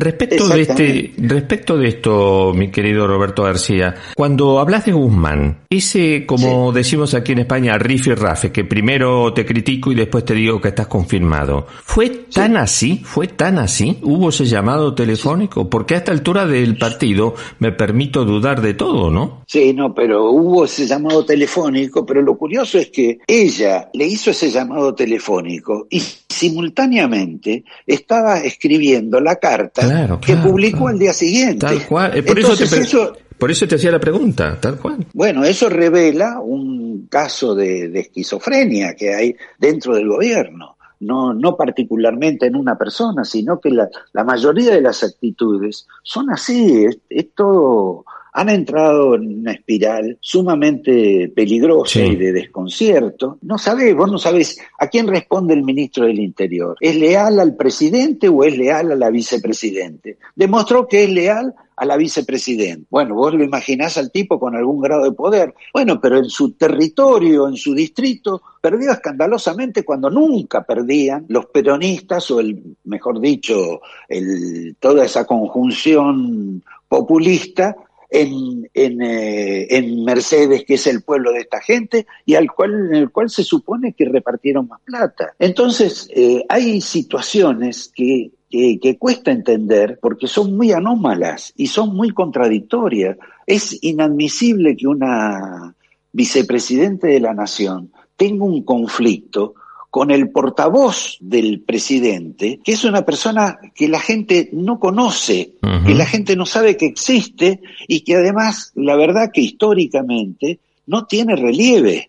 Respecto 0.00 0.48
de 0.48 0.62
este, 0.62 1.12
respecto 1.18 1.76
de 1.76 1.88
esto, 1.88 2.52
mi 2.54 2.70
querido 2.70 3.06
Roberto 3.06 3.42
García, 3.42 3.94
cuando 4.14 4.58
hablas 4.58 4.84
de 4.86 4.92
Guzmán, 4.92 5.58
ese, 5.70 6.26
como 6.26 6.72
decimos 6.72 7.14
aquí 7.14 7.32
en 7.32 7.40
España, 7.40 7.78
riff 7.78 8.06
y 8.06 8.14
rafe, 8.14 8.52
que 8.52 8.64
primero 8.64 9.32
te 9.32 9.44
critico 9.44 9.92
y 9.92 9.94
después 9.94 10.24
te 10.24 10.34
digo 10.34 10.60
que 10.60 10.68
estás 10.68 10.86
confirmado, 10.86 11.66
¿fue 11.84 12.10
tan 12.10 12.56
así? 12.56 13.02
¿Fue 13.04 13.28
tan 13.28 13.58
así? 13.58 13.98
¿Hubo 14.02 14.30
ese 14.30 14.44
llamado 14.44 14.94
telefónico? 14.94 15.68
Porque 15.68 15.94
a 15.94 15.98
esta 15.98 16.12
altura 16.12 16.46
del 16.46 16.76
partido 16.76 17.34
me 17.58 17.72
permito 17.72 18.24
dudar 18.24 18.60
de 18.60 18.74
todo, 18.74 19.10
¿no? 19.10 19.42
Sí, 19.46 19.72
no, 19.72 19.94
pero 19.94 20.30
hubo 20.30 20.64
ese 20.64 20.86
llamado 20.86 21.24
telefónico, 21.24 22.06
pero 22.06 22.22
lo 22.22 22.36
curioso 22.36 22.78
es 22.78 22.88
que 22.90 23.18
ella 23.26 23.90
le 23.92 24.06
hizo 24.06 24.30
ese 24.30 24.50
llamado 24.50 24.94
telefónico 24.94 25.86
y 25.90 26.02
simultáneamente 26.32 27.64
estaba 27.86 28.38
escribiendo 28.40 29.20
la 29.20 29.36
carta 29.36 29.82
Claro, 29.82 30.20
que 30.20 30.32
claro, 30.34 30.50
publicó 30.50 30.78
claro. 30.78 30.92
al 30.94 30.98
día 30.98 31.12
siguiente. 31.12 31.66
Tal 31.66 31.86
cual. 31.86 32.16
Eh, 32.18 32.22
por, 32.22 32.38
eso 32.38 32.56
te, 32.56 32.64
Entonces, 32.64 32.70
pre- 32.70 32.82
eso- 32.86 33.16
por 33.38 33.50
eso 33.50 33.66
te 33.66 33.74
hacía 33.76 33.90
la 33.90 33.98
pregunta, 34.00 34.58
tal 34.60 34.78
cual. 34.78 35.06
bueno, 35.14 35.44
eso 35.44 35.68
revela 35.68 36.40
un 36.40 37.06
caso 37.10 37.54
de, 37.54 37.88
de 37.88 38.00
esquizofrenia 38.00 38.94
que 38.94 39.14
hay 39.14 39.36
dentro 39.58 39.94
del 39.94 40.08
gobierno. 40.08 40.76
No, 41.00 41.34
no 41.34 41.56
particularmente 41.56 42.46
en 42.46 42.54
una 42.54 42.78
persona, 42.78 43.24
sino 43.24 43.58
que 43.58 43.70
la, 43.70 43.88
la 44.12 44.22
mayoría 44.22 44.72
de 44.72 44.80
las 44.80 45.02
actitudes 45.02 45.88
son 46.04 46.30
así, 46.30 46.84
es, 46.84 46.98
es 47.10 47.26
todo, 47.34 48.04
han 48.32 48.48
entrado 48.48 49.14
en 49.14 49.40
una 49.40 49.52
espiral 49.52 50.16
sumamente 50.20 51.30
peligrosa 51.34 52.00
Sí. 52.00 52.06
y 52.12 52.16
de 52.16 52.32
desconcierto. 52.32 53.38
No 53.42 53.58
sabés, 53.58 53.94
vos 53.94 54.10
no 54.10 54.18
sabés 54.18 54.58
a 54.78 54.86
quién 54.88 55.06
responde 55.06 55.54
el 55.54 55.62
ministro 55.62 56.06
del 56.06 56.18
Interior. 56.18 56.76
¿Es 56.80 56.96
leal 56.96 57.38
al 57.40 57.56
presidente 57.56 58.28
o 58.28 58.42
es 58.44 58.56
leal 58.56 58.92
a 58.92 58.96
la 58.96 59.10
vicepresidente? 59.10 60.16
Demostró 60.34 60.88
que 60.88 61.04
es 61.04 61.10
leal 61.10 61.54
a 61.76 61.84
la 61.84 61.96
vicepresidenta. 61.96 62.86
Bueno, 62.90 63.14
vos 63.14 63.34
lo 63.34 63.44
imaginás 63.44 63.98
al 63.98 64.10
tipo 64.10 64.38
con 64.38 64.56
algún 64.56 64.80
grado 64.80 65.04
de 65.04 65.12
poder. 65.12 65.54
Bueno, 65.74 66.00
pero 66.00 66.18
en 66.18 66.26
su 66.30 66.52
territorio, 66.52 67.48
en 67.48 67.56
su 67.56 67.74
distrito, 67.74 68.40
perdió 68.60 68.92
escandalosamente 68.92 69.84
cuando 69.84 70.08
nunca 70.08 70.62
perdían 70.64 71.26
los 71.28 71.46
peronistas 71.46 72.30
o 72.30 72.40
el, 72.40 72.76
mejor 72.84 73.20
dicho, 73.20 73.80
el, 74.08 74.76
toda 74.80 75.04
esa 75.04 75.26
conjunción 75.26 76.62
populista 76.88 77.76
en, 78.12 78.68
en, 78.74 79.00
eh, 79.00 79.66
en 79.70 80.04
Mercedes, 80.04 80.64
que 80.64 80.74
es 80.74 80.86
el 80.86 81.02
pueblo 81.02 81.32
de 81.32 81.40
esta 81.40 81.60
gente, 81.60 82.06
y 82.26 82.34
al 82.34 82.52
cual, 82.52 82.88
en 82.88 82.94
el 82.94 83.10
cual 83.10 83.30
se 83.30 83.42
supone 83.42 83.94
que 83.94 84.04
repartieron 84.04 84.68
más 84.68 84.80
plata. 84.82 85.34
Entonces, 85.38 86.08
eh, 86.14 86.44
hay 86.48 86.82
situaciones 86.82 87.90
que, 87.94 88.30
que, 88.50 88.78
que 88.78 88.98
cuesta 88.98 89.30
entender 89.30 89.98
porque 90.00 90.26
son 90.26 90.54
muy 90.56 90.72
anómalas 90.72 91.54
y 91.56 91.68
son 91.68 91.96
muy 91.96 92.10
contradictorias. 92.10 93.16
Es 93.46 93.78
inadmisible 93.82 94.76
que 94.76 94.86
una 94.86 95.74
vicepresidente 96.12 97.06
de 97.06 97.20
la 97.20 97.32
nación 97.32 97.92
tenga 98.16 98.44
un 98.44 98.62
conflicto 98.62 99.54
con 99.92 100.10
el 100.10 100.30
portavoz 100.30 101.18
del 101.20 101.60
presidente, 101.60 102.60
que 102.64 102.72
es 102.72 102.82
una 102.84 103.04
persona 103.04 103.58
que 103.74 103.88
la 103.88 104.00
gente 104.00 104.48
no 104.54 104.80
conoce, 104.80 105.56
que 105.86 105.94
la 105.94 106.06
gente 106.06 106.34
no 106.34 106.46
sabe 106.46 106.78
que 106.78 106.86
existe 106.86 107.60
y 107.86 108.00
que 108.00 108.14
además, 108.14 108.72
la 108.74 108.96
verdad 108.96 109.30
que 109.30 109.42
históricamente 109.42 110.60
no 110.86 111.04
tiene 111.04 111.36
relieve. 111.36 112.08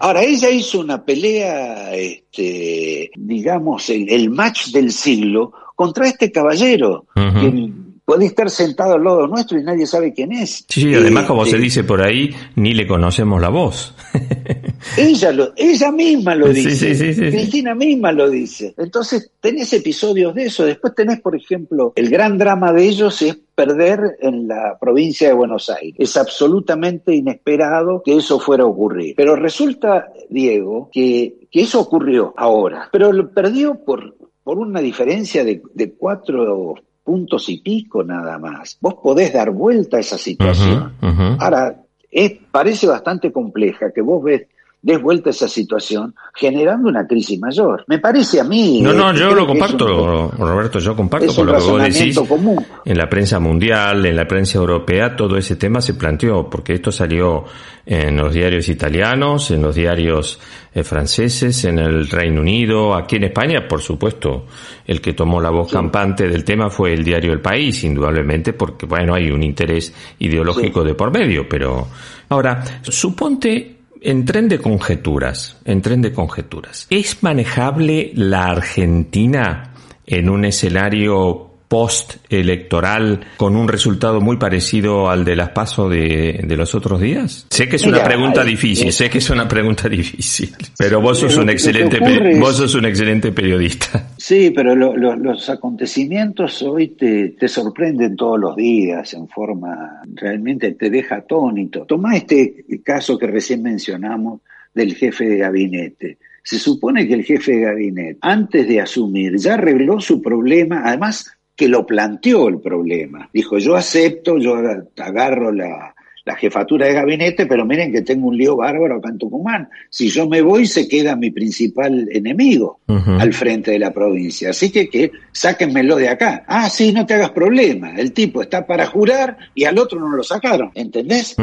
Ahora, 0.00 0.24
ella 0.24 0.50
hizo 0.50 0.80
una 0.80 1.04
pelea, 1.04 1.94
este, 1.94 3.12
digamos, 3.14 3.88
el, 3.88 4.08
el 4.10 4.28
match 4.28 4.72
del 4.72 4.90
siglo 4.90 5.52
contra 5.76 6.08
este 6.08 6.32
caballero, 6.32 7.06
que 7.14 7.70
puede 8.04 8.26
estar 8.26 8.50
sentado 8.50 8.94
al 8.94 9.04
lado 9.04 9.28
nuestro 9.28 9.60
y 9.60 9.62
nadie 9.62 9.86
sabe 9.86 10.12
quién 10.12 10.32
es. 10.32 10.64
Sí, 10.68 10.82
sí, 10.82 10.94
además, 10.94 11.26
como 11.26 11.44
Este, 11.44 11.56
se 11.56 11.62
dice 11.62 11.84
por 11.84 12.02
ahí, 12.02 12.34
ni 12.56 12.74
le 12.74 12.88
conocemos 12.88 13.40
la 13.40 13.48
voz. 13.48 13.94
Ella, 14.96 15.32
lo, 15.32 15.52
ella 15.56 15.92
misma 15.92 16.34
lo 16.34 16.48
dice. 16.48 16.70
sí, 16.70 16.94
sí, 16.94 17.14
sí, 17.14 17.14
sí. 17.14 17.30
Cristina 17.30 17.74
misma 17.74 18.12
lo 18.12 18.28
dice. 18.28 18.74
Entonces, 18.76 19.30
tenés 19.40 19.72
episodios 19.72 20.34
de 20.34 20.44
eso. 20.44 20.64
Después 20.64 20.94
tenés, 20.94 21.20
por 21.20 21.36
ejemplo, 21.36 21.92
el 21.96 22.08
gran 22.08 22.38
drama 22.38 22.72
de 22.72 22.84
ellos 22.84 23.20
es 23.22 23.38
perder 23.54 24.16
en 24.20 24.48
la 24.48 24.76
provincia 24.80 25.28
de 25.28 25.34
Buenos 25.34 25.70
Aires. 25.70 25.94
Es 25.98 26.16
absolutamente 26.16 27.14
inesperado 27.14 28.02
que 28.04 28.16
eso 28.16 28.38
fuera 28.38 28.64
a 28.64 28.66
ocurrir. 28.66 29.14
Pero 29.16 29.36
resulta, 29.36 30.08
Diego, 30.28 30.90
que, 30.92 31.48
que 31.50 31.62
eso 31.62 31.80
ocurrió 31.80 32.34
ahora. 32.36 32.88
Pero 32.92 33.12
lo 33.12 33.30
perdió 33.30 33.74
por, 33.84 34.16
por 34.42 34.58
una 34.58 34.80
diferencia 34.80 35.44
de, 35.44 35.62
de 35.74 35.92
cuatro 35.92 36.74
puntos 37.06 37.48
y 37.48 37.58
pico 37.58 38.02
nada 38.02 38.36
más. 38.38 38.76
Vos 38.80 38.94
podés 38.94 39.32
dar 39.32 39.52
vuelta 39.52 39.96
a 39.96 40.00
esa 40.00 40.18
situación. 40.18 40.92
Ahora, 41.38 41.82
es, 42.10 42.32
parece 42.50 42.88
bastante 42.88 43.30
compleja 43.30 43.92
que 43.92 44.00
vos 44.00 44.24
ves, 44.24 44.48
des 44.82 45.02
vuelta 45.02 45.30
a 45.30 45.32
esa 45.32 45.48
situación 45.48 46.14
generando 46.34 46.88
una 46.88 47.06
crisis 47.06 47.40
mayor. 47.40 47.84
Me 47.88 47.98
parece 47.98 48.40
a 48.40 48.44
mí. 48.44 48.80
No, 48.80 48.92
no, 48.92 49.12
que 49.12 49.18
yo 49.18 49.34
lo 49.34 49.46
comparto, 49.46 50.30
un- 50.30 50.30
Roberto, 50.38 50.78
yo 50.78 50.94
comparto 50.94 51.34
con 51.34 51.46
lo 51.46 51.54
que 51.54 51.64
vos 51.64 51.82
decís. 51.82 52.18
común. 52.20 52.64
En 52.84 52.96
la 52.96 53.08
prensa 53.08 53.40
mundial, 53.40 54.06
en 54.06 54.14
la 54.14 54.26
prensa 54.26 54.58
europea, 54.58 55.16
todo 55.16 55.36
ese 55.36 55.56
tema 55.56 55.80
se 55.80 55.94
planteó, 55.94 56.48
porque 56.48 56.74
esto 56.74 56.92
salió 56.92 57.44
en 57.84 58.16
los 58.16 58.32
diarios 58.34 58.68
italianos, 58.68 59.50
en 59.50 59.62
los 59.62 59.74
diarios 59.74 60.38
eh, 60.74 60.82
franceses, 60.84 61.64
en 61.64 61.78
el 61.78 62.08
Reino 62.08 62.40
Unido, 62.40 62.94
aquí 62.94 63.16
en 63.16 63.24
España, 63.24 63.66
por 63.68 63.80
supuesto, 63.80 64.46
el 64.86 65.00
que 65.00 65.14
tomó 65.14 65.40
la 65.40 65.50
voz 65.50 65.72
campante 65.72 66.28
del 66.28 66.44
tema 66.44 66.68
fue 66.70 66.92
el 66.94 67.02
diario 67.02 67.32
El 67.32 67.40
País, 67.40 67.82
indudablemente, 67.84 68.52
porque, 68.52 68.86
bueno, 68.86 69.14
hay 69.14 69.30
un 69.30 69.42
interés 69.42 69.92
ideológico 70.18 70.84
de 70.84 70.94
por 70.94 71.12
medio, 71.12 71.48
pero 71.48 71.86
ahora, 72.28 72.62
suponte 72.82 73.75
en 74.06 74.24
tren 74.24 74.46
de 74.48 74.60
conjeturas, 74.60 75.56
en 75.64 75.82
tren 75.82 76.00
de 76.00 76.12
conjeturas, 76.12 76.86
¿es 76.90 77.24
manejable 77.24 78.12
la 78.14 78.46
Argentina 78.46 79.74
en 80.06 80.30
un 80.30 80.44
escenario 80.44 81.45
post-electoral 81.68 83.20
con 83.36 83.56
un 83.56 83.68
resultado 83.68 84.20
muy 84.20 84.36
parecido 84.36 85.10
al 85.10 85.24
de 85.24 85.36
las 85.36 85.50
PASO 85.50 85.88
de, 85.88 86.40
de 86.46 86.56
los 86.56 86.74
otros 86.74 87.00
días? 87.00 87.46
Sé 87.50 87.68
que 87.68 87.76
es 87.76 87.86
una 87.86 88.02
pregunta 88.04 88.42
hay- 88.42 88.48
difícil, 88.50 88.92
sé 88.92 89.10
que 89.10 89.18
es 89.18 89.30
una 89.30 89.48
pregunta 89.48 89.88
difícil, 89.88 90.50
pero 90.78 91.00
vos 91.00 91.18
sos 91.18 91.36
un 91.36 91.50
excelente, 91.50 91.98
es- 92.02 92.38
vos 92.40 92.56
sos 92.56 92.74
un 92.74 92.84
excelente 92.86 93.32
periodista. 93.32 94.10
Sí, 94.16 94.50
pero 94.54 94.74
lo- 94.74 94.96
lo- 94.96 95.16
los 95.16 95.48
acontecimientos 95.50 96.62
hoy 96.62 96.88
te, 96.88 97.30
te 97.30 97.48
sorprenden 97.48 98.16
todos 98.16 98.38
los 98.40 98.56
días 98.56 99.12
en 99.14 99.28
forma, 99.28 100.02
realmente 100.14 100.72
te 100.72 100.90
deja 100.90 101.16
atónito. 101.16 101.84
Tomá 101.86 102.16
este 102.16 102.64
caso 102.84 103.18
que 103.18 103.26
recién 103.26 103.62
mencionamos 103.62 104.40
del 104.74 104.94
jefe 104.94 105.24
de 105.26 105.38
gabinete. 105.38 106.18
Se 106.42 106.58
supone 106.58 107.08
que 107.08 107.14
el 107.14 107.24
jefe 107.24 107.52
de 107.52 107.60
gabinete, 107.62 108.18
antes 108.20 108.68
de 108.68 108.80
asumir, 108.80 109.36
ya 109.36 109.54
arregló 109.54 110.00
su 110.00 110.22
problema, 110.22 110.82
además 110.84 111.35
que 111.56 111.68
lo 111.68 111.86
planteó 111.86 112.48
el 112.48 112.60
problema. 112.60 113.28
Dijo, 113.32 113.58
yo 113.58 113.74
acepto, 113.74 114.38
yo 114.38 114.56
agarro 114.98 115.50
la, 115.50 115.94
la 116.26 116.34
jefatura 116.34 116.86
de 116.86 116.92
gabinete, 116.92 117.46
pero 117.46 117.64
miren 117.64 117.92
que 117.92 118.02
tengo 118.02 118.26
un 118.26 118.36
lío 118.36 118.56
bárbaro 118.56 118.96
acá 118.96 119.10
en 119.10 119.18
Tucumán. 119.18 119.68
Si 119.88 120.08
yo 120.08 120.28
me 120.28 120.42
voy, 120.42 120.66
se 120.66 120.88
queda 120.88 121.14
mi 121.14 121.30
principal 121.30 122.08
enemigo 122.10 122.80
al 122.86 123.32
frente 123.32 123.70
de 123.70 123.78
la 123.78 123.92
provincia. 123.92 124.50
Así 124.50 124.70
que, 124.70 124.88
que 124.88 125.12
sáquenmelo 125.30 125.94
de 125.94 126.08
acá. 126.08 126.44
Ah, 126.48 126.68
sí, 126.68 126.92
no 126.92 127.06
te 127.06 127.14
hagas 127.14 127.30
problema. 127.30 127.94
El 127.96 128.12
tipo 128.12 128.42
está 128.42 128.66
para 128.66 128.86
jurar 128.86 129.38
y 129.54 129.64
al 129.64 129.78
otro 129.78 130.00
no 130.00 130.08
lo 130.08 130.24
sacaron. 130.24 130.72
¿Entendés? 130.74 131.36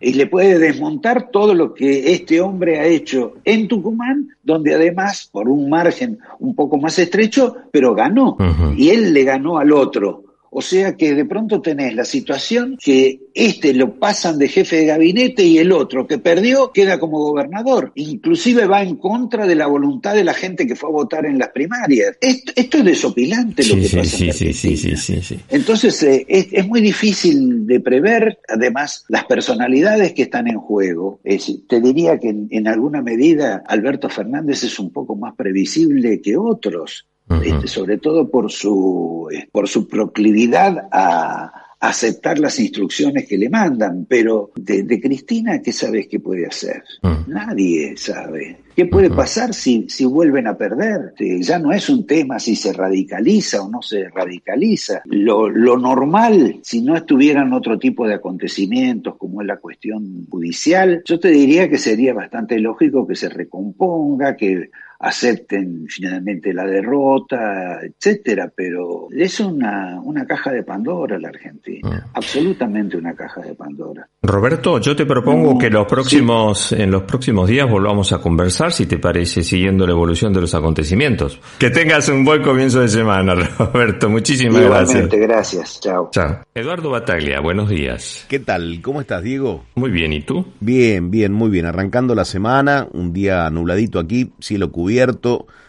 Y 0.00 0.14
le 0.14 0.26
puede 0.26 0.58
desmontar 0.58 1.30
todo 1.30 1.54
lo 1.54 1.74
que 1.74 2.12
este 2.14 2.40
hombre 2.40 2.80
ha 2.80 2.86
hecho 2.86 3.34
en 3.44 3.68
Tucumán, 3.68 4.28
donde 4.42 4.74
además, 4.74 5.28
por 5.30 5.48
un 5.48 5.68
margen 5.68 6.18
un 6.38 6.54
poco 6.54 6.78
más 6.78 6.98
estrecho, 6.98 7.54
pero 7.70 7.94
ganó. 7.94 8.36
Y 8.76 8.88
él 8.88 9.12
le 9.12 9.24
ganó 9.24 9.58
al 9.58 9.72
otro. 9.72 10.24
O 10.52 10.60
sea 10.62 10.96
que 10.96 11.14
de 11.14 11.24
pronto 11.24 11.60
tenés 11.62 11.94
la 11.94 12.04
situación 12.04 12.76
que 12.82 13.20
este 13.34 13.72
lo 13.72 13.94
pasan 13.98 14.36
de 14.36 14.48
jefe 14.48 14.76
de 14.76 14.86
gabinete 14.86 15.44
y 15.44 15.58
el 15.58 15.70
otro 15.70 16.06
que 16.08 16.18
perdió 16.18 16.72
queda 16.72 16.98
como 16.98 17.18
gobernador. 17.20 17.92
Inclusive 17.94 18.66
va 18.66 18.82
en 18.82 18.96
contra 18.96 19.46
de 19.46 19.54
la 19.54 19.68
voluntad 19.68 20.14
de 20.14 20.24
la 20.24 20.34
gente 20.34 20.66
que 20.66 20.74
fue 20.74 20.88
a 20.88 20.92
votar 20.92 21.24
en 21.26 21.38
las 21.38 21.50
primarias. 21.50 22.16
Esto, 22.20 22.52
esto 22.56 22.78
es 22.78 22.84
desopilante 22.84 23.62
lo 23.64 23.74
Sí, 23.76 23.80
que 23.80 23.88
sí, 23.88 23.96
pasa 23.96 24.24
en 24.24 24.32
sí, 24.32 24.52
sí, 24.52 24.52
sí, 24.54 24.76
sí, 24.76 24.96
sí, 24.96 25.22
sí. 25.22 25.40
entonces 25.50 26.02
eh, 26.02 26.26
es, 26.28 26.48
es 26.50 26.66
muy 26.66 26.80
difícil 26.80 27.66
de 27.66 27.78
prever, 27.80 28.40
además, 28.48 29.04
las 29.08 29.24
personalidades 29.26 30.12
que 30.14 30.22
están 30.22 30.48
en 30.48 30.58
juego. 30.58 31.20
Es- 31.22 31.60
te 31.68 31.80
diría 31.80 32.18
que 32.18 32.28
en, 32.30 32.48
en 32.50 32.66
alguna 32.66 33.02
medida 33.02 33.62
Alberto 33.66 34.08
Fernández 34.08 34.64
es 34.64 34.78
un 34.80 34.90
poco 34.92 35.14
más 35.14 35.34
previsible 35.36 36.20
que 36.20 36.36
otros, 36.36 37.06
este, 37.44 37.66
sobre 37.68 37.98
todo 37.98 38.30
por 38.30 38.50
su, 38.50 39.28
eh, 39.32 39.48
por 39.52 39.68
su 39.68 39.86
proclividad 39.86 40.88
a 40.90 41.52
aceptar 41.82 42.38
las 42.38 42.60
instrucciones 42.60 43.26
que 43.26 43.38
le 43.38 43.48
mandan, 43.48 44.04
pero 44.06 44.50
de, 44.54 44.82
de 44.82 45.00
Cristina, 45.00 45.62
¿qué 45.62 45.72
sabes 45.72 46.08
que 46.08 46.20
puede 46.20 46.46
hacer? 46.46 46.82
Nadie 47.26 47.96
sabe. 47.96 48.58
¿Qué 48.76 48.84
puede 48.84 49.08
pasar 49.08 49.54
si, 49.54 49.86
si 49.88 50.04
vuelven 50.04 50.46
a 50.46 50.58
perder? 50.58 51.14
Eh, 51.18 51.40
Ya 51.40 51.58
no 51.58 51.72
es 51.72 51.88
un 51.88 52.06
tema 52.06 52.38
si 52.38 52.54
se 52.54 52.74
radicaliza 52.74 53.62
o 53.62 53.70
no 53.70 53.80
se 53.80 54.10
radicaliza. 54.10 55.00
Lo, 55.06 55.48
lo 55.48 55.78
normal, 55.78 56.60
si 56.62 56.82
no 56.82 56.96
estuvieran 56.96 57.54
otro 57.54 57.78
tipo 57.78 58.06
de 58.06 58.14
acontecimientos 58.14 59.16
como 59.16 59.40
es 59.40 59.46
la 59.46 59.56
cuestión 59.56 60.26
judicial, 60.28 61.02
yo 61.06 61.18
te 61.18 61.28
diría 61.28 61.70
que 61.70 61.78
sería 61.78 62.12
bastante 62.12 62.58
lógico 62.58 63.06
que 63.06 63.16
se 63.16 63.30
recomponga, 63.30 64.36
que 64.36 64.70
acepten 65.00 65.86
finalmente 65.88 66.52
la 66.52 66.64
derrota, 66.64 67.80
etcétera, 67.82 68.52
pero 68.54 69.08
es 69.10 69.40
una, 69.40 69.98
una 70.02 70.26
caja 70.26 70.52
de 70.52 70.62
Pandora 70.62 71.18
la 71.18 71.28
Argentina, 71.28 72.06
absolutamente 72.12 72.98
una 72.98 73.14
caja 73.14 73.40
de 73.40 73.54
Pandora. 73.54 74.06
Roberto, 74.22 74.78
yo 74.78 74.94
te 74.94 75.06
propongo 75.06 75.58
que 75.58 75.70
los 75.70 75.86
próximos, 75.86 76.72
en 76.72 76.90
los 76.90 77.04
próximos 77.04 77.48
días 77.48 77.68
volvamos 77.68 78.12
a 78.12 78.18
conversar, 78.20 78.72
si 78.72 78.84
te 78.84 78.98
parece, 78.98 79.42
siguiendo 79.42 79.86
la 79.86 79.92
evolución 79.92 80.34
de 80.34 80.42
los 80.42 80.54
acontecimientos. 80.54 81.40
Que 81.58 81.70
tengas 81.70 82.08
un 82.10 82.22
buen 82.22 82.42
comienzo 82.42 82.80
de 82.80 82.88
semana, 82.88 83.34
Roberto. 83.58 84.10
Muchísimas 84.10 84.62
Igualmente, 84.62 85.16
gracias. 85.16 85.60
gracias, 85.60 85.80
chao. 85.80 86.10
Chao. 86.12 86.40
Eduardo 86.54 86.90
Bataglia, 86.90 87.40
buenos 87.40 87.70
días. 87.70 88.26
¿Qué 88.28 88.38
tal? 88.38 88.80
¿Cómo 88.82 89.00
estás, 89.00 89.22
Diego? 89.22 89.64
Muy 89.76 89.90
bien, 89.90 90.12
¿y 90.12 90.20
tú? 90.20 90.44
Bien, 90.60 91.10
bien, 91.10 91.32
muy 91.32 91.48
bien. 91.48 91.64
Arrancando 91.64 92.14
la 92.14 92.26
semana, 92.26 92.86
un 92.92 93.14
día 93.14 93.48
nubladito 93.48 93.98
aquí, 93.98 94.32
cielo 94.40 94.70
cubierto. 94.70 94.89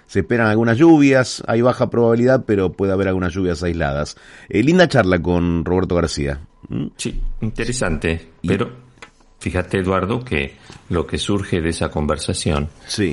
Se 0.07 0.19
esperan 0.19 0.47
algunas 0.47 0.78
lluvias, 0.78 1.41
hay 1.47 1.61
baja 1.61 1.89
probabilidad, 1.89 2.43
pero 2.45 2.74
puede 2.74 2.91
haber 2.91 3.07
algunas 3.07 3.34
lluvias 3.34 3.63
aisladas. 3.63 4.17
Eh, 4.49 4.61
linda 4.61 4.89
charla 4.89 5.22
con 5.22 5.63
Roberto 5.63 5.95
García. 5.95 6.41
¿Mm? 6.67 6.88
Sí, 6.97 7.22
interesante. 7.39 8.32
Pero 8.45 8.69
fíjate, 9.39 9.80
Eduardo, 9.80 10.19
que 10.19 10.55
lo 10.89 11.07
que 11.07 11.17
surge 11.17 11.61
de 11.61 11.69
esa 11.69 11.89
conversación 11.89 12.67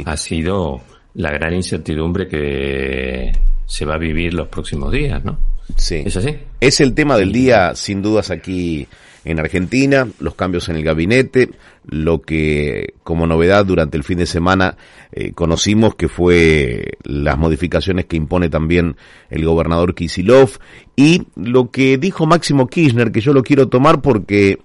ha 0.07 0.17
sido 0.17 0.81
la 1.15 1.31
gran 1.31 1.55
incertidumbre 1.55 2.27
que 2.27 3.33
se 3.65 3.85
va 3.85 3.95
a 3.95 3.99
vivir 3.99 4.35
los 4.35 4.49
próximos 4.49 4.91
días, 4.91 5.25
¿no? 5.25 5.39
Sí. 5.77 6.03
¿Es 6.05 6.17
así? 6.17 6.37
Es 6.61 6.81
el 6.81 6.95
tema 6.95 7.17
del 7.17 7.31
día, 7.31 7.75
sin 7.75 8.03
dudas, 8.03 8.31
aquí 8.31 8.89
en 9.31 9.41
Argentina, 9.41 10.09
los 10.21 10.35
cambios 10.35 10.69
en 10.69 10.77
el 10.77 10.85
gabinete, 10.85 11.51
lo 11.87 12.23
que 12.23 12.95
como 13.03 13.27
novedad 13.27 13.65
durante 13.65 13.97
el 13.97 14.05
fin 14.05 14.19
de 14.19 14.27
semana 14.27 14.77
eh, 15.13 15.33
conocimos 15.33 15.95
que 15.95 16.09
fue 16.09 16.93
las 17.03 17.39
modificaciones 17.39 18.07
que 18.07 18.17
impone 18.17 18.49
también 18.49 18.97
el 19.31 19.45
gobernador 19.45 19.95
Kisilov 19.95 20.59
y 20.97 21.27
lo 21.37 21.71
que 21.71 21.99
dijo 21.99 22.27
Máximo 22.27 22.67
Kirchner, 22.67 23.13
que 23.13 23.21
yo 23.21 23.33
lo 23.33 23.43
quiero 23.43 23.69
tomar 23.69 24.01
porque 24.03 24.59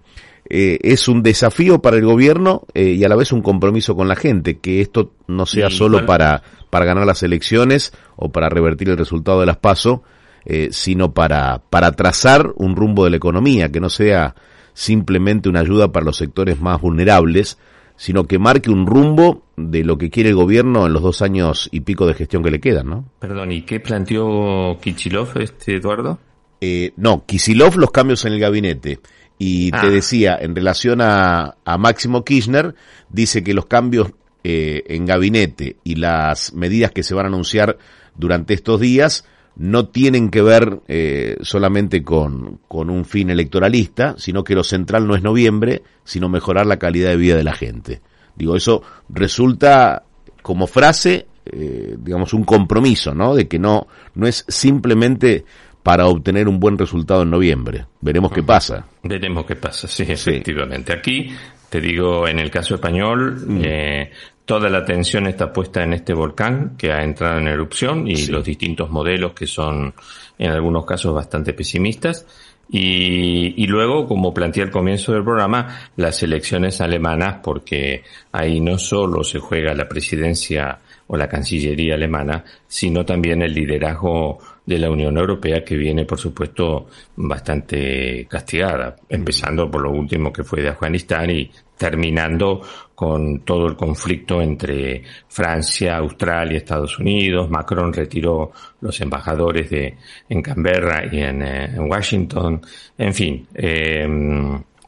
eh, 0.50 0.80
es 0.84 1.08
un 1.08 1.24
desafío 1.24 1.82
para 1.82 1.98
el 1.98 2.06
gobierno 2.06 2.64
eh, 2.74 2.90
y 2.90 3.04
a 3.04 3.10
la 3.10 3.16
vez 3.16 3.32
un 3.32 3.42
compromiso 3.42 3.96
con 3.96 4.08
la 4.08 4.16
gente, 4.16 4.60
que 4.60 4.82
esto 4.82 5.14
no 5.28 5.46
sea 5.46 5.68
Y 5.68 5.72
solo 5.72 6.06
para, 6.06 6.44
para 6.70 6.86
ganar 6.86 7.06
las 7.06 7.24
elecciones 7.24 7.94
o 8.18 8.32
para 8.32 8.50
revertir 8.50 8.90
el 8.90 8.98
resultado 8.98 9.40
de 9.40 9.46
las 9.46 9.58
PASO, 9.58 10.04
eh, 10.46 10.70
sino 10.72 11.14
para, 11.14 11.62
para 11.70 11.94
trazar 11.94 12.52
un 12.58 12.76
rumbo 12.76 13.06
de 13.06 13.12
la 13.12 13.18
economía, 13.18 13.72
que 13.72 13.80
no 13.80 13.90
sea 13.90 14.36
simplemente 14.74 15.50
una 15.50 15.60
ayuda 15.62 15.92
para 15.92 16.06
los 16.06 16.18
sectores 16.18 16.60
más 16.60 16.82
vulnerables, 16.82 17.58
sino 17.96 18.26
que 18.26 18.40
marque 18.40 18.72
un 18.72 18.86
rumbo 18.88 19.44
de 19.56 19.84
lo 19.84 19.98
que 19.98 20.10
quiere 20.10 20.30
el 20.30 20.36
gobierno 20.36 20.88
en 20.88 20.94
los 20.94 21.02
dos 21.04 21.22
años 21.22 21.70
y 21.72 21.82
pico 21.82 22.08
de 22.08 22.16
gestión 22.16 22.44
que 22.44 22.52
le 22.52 22.60
quedan, 22.60 22.88
¿no? 22.88 23.06
Perdón, 23.20 23.52
¿y 23.52 23.62
qué 23.62 23.80
planteó 23.80 24.78
Kichilov, 24.82 25.38
este 25.40 25.76
Eduardo? 25.78 26.20
Eh, 26.60 26.94
no, 26.98 27.26
Kisilov 27.26 27.78
los 27.78 27.92
cambios 27.92 28.26
en 28.26 28.34
el 28.34 28.40
gabinete. 28.40 29.00
Y 29.38 29.72
te 29.72 29.78
Ah. 29.78 29.90
decía, 29.90 30.38
en 30.40 30.56
relación 30.56 31.02
a, 31.02 31.56
a 31.66 31.78
Máximo 31.78 32.24
Kirchner, 32.24 32.76
dice 33.10 33.44
que 33.44 33.54
los 33.54 33.66
cambios 33.66 34.12
eh, 34.44 34.84
en 34.88 35.06
gabinete 35.06 35.78
y 35.84 35.96
las 35.96 36.54
medidas 36.54 36.92
que 36.92 37.04
se 37.04 37.14
van 37.14 37.26
a 37.26 37.30
anunciar 37.30 37.78
durante 38.16 38.54
estos 38.54 38.80
días 38.80 39.26
no 39.56 39.88
tienen 39.88 40.30
que 40.30 40.42
ver 40.42 40.80
eh, 40.88 41.38
solamente 41.42 42.04
con, 42.04 42.60
con 42.68 42.90
un 42.90 43.06
fin 43.06 43.30
electoralista, 43.30 44.16
sino 44.18 44.44
que 44.44 44.56
lo 44.56 44.64
central 44.64 45.08
no 45.08 45.16
es 45.16 45.22
noviembre, 45.22 45.84
sino 46.04 46.30
mejorar 46.30 46.66
la 46.66 46.78
calidad 46.78 47.10
de 47.10 47.18
vida 47.18 47.36
de 47.36 47.44
la 47.44 47.54
gente. 47.54 48.02
Digo, 48.36 48.56
eso 48.56 48.82
resulta 49.10 50.04
como 50.42 50.68
frase, 50.68 51.28
eh, 51.46 51.96
digamos, 52.00 52.34
un 52.34 52.44
compromiso, 52.44 53.14
¿no? 53.14 53.36
De 53.36 53.48
que 53.48 53.60
no, 53.60 53.88
no 54.16 54.28
es 54.28 54.44
simplemente 54.48 55.46
para 55.84 56.08
obtener 56.08 56.48
un 56.48 56.60
buen 56.60 56.78
resultado 56.78 57.24
en 57.24 57.30
noviembre. 57.30 57.86
Veremos 58.02 58.32
qué 58.32 58.42
pasa. 58.42 58.86
Veremos 59.04 59.46
qué 59.46 59.56
pasa, 59.56 59.88
sí, 59.88 60.04
efectivamente. 60.08 60.94
Aquí, 60.94 61.30
te 61.70 61.82
digo, 61.82 62.28
en 62.28 62.40
el 62.40 62.50
caso 62.50 62.76
español, 62.76 63.46
eh, 63.62 64.10
toda 64.46 64.70
la 64.70 64.80
atención 64.80 65.28
está 65.28 65.52
puesta 65.54 65.84
en 65.84 65.94
este 65.94 66.14
volcán 66.14 66.76
que 66.78 66.92
ha 66.92 67.04
entrado 67.04 67.40
en 67.40 67.48
erupción 67.48 68.08
y 68.08 68.28
los 68.28 68.44
distintos 68.44 68.90
modelos 68.90 69.34
que 69.34 69.48
son, 69.48 69.94
en 70.38 70.52
algunos 70.52 70.86
casos, 70.86 71.14
bastante 71.14 71.54
pesimistas. 71.54 72.26
Y, 72.70 73.62
y 73.62 73.68
luego, 73.68 74.08
como 74.08 74.34
planteé 74.34 74.64
al 74.64 74.72
comienzo 74.72 75.12
del 75.14 75.24
programa, 75.24 75.90
las 75.98 76.24
elecciones 76.24 76.82
alemanas, 76.82 77.40
porque 77.44 78.04
ahí 78.32 78.60
no 78.60 78.78
solo 78.78 79.24
se 79.24 79.40
juega 79.40 79.74
la 79.74 79.88
presidencia 79.88 80.80
o 81.08 81.18
la 81.18 81.28
Cancillería 81.28 81.96
alemana, 81.96 82.44
sino 82.68 83.06
también 83.06 83.42
el 83.42 83.54
liderazgo 83.54 84.40
de 84.66 84.80
la 84.80 84.90
Unión 84.90 85.18
Europea 85.18 85.64
que 85.64 85.76
viene, 85.76 86.06
por 86.06 86.20
supuesto, 86.20 86.88
bastante 87.18 88.26
castigada, 88.30 88.96
empezando 89.10 89.70
por 89.70 89.82
lo 89.82 89.92
último 89.92 90.32
que 90.32 90.44
fue 90.44 90.62
de 90.62 90.70
Afganistán 90.70 91.30
y 91.30 91.52
terminando 91.78 92.62
con 92.96 93.40
todo 93.40 93.68
el 93.68 93.76
conflicto 93.76 94.42
entre 94.42 95.04
Francia, 95.28 95.98
Australia, 95.98 96.58
Estados 96.58 97.00
Unidos. 97.00 97.50
Macron 97.50 97.92
retiró 97.92 98.52
los 98.82 99.00
embajadores 99.02 99.70
de 99.70 99.98
en 100.30 100.42
Canberra 100.42 101.04
y 101.12 101.22
en, 101.22 101.42
eh, 101.42 101.76
Washington. 101.80 102.62
En 102.98 103.14
fin, 103.14 103.48
eh, 103.56 104.08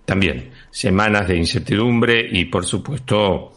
también 0.05 0.51
semanas 0.69 1.27
de 1.27 1.37
incertidumbre 1.37 2.27
y, 2.31 2.45
por 2.45 2.65
supuesto, 2.65 3.53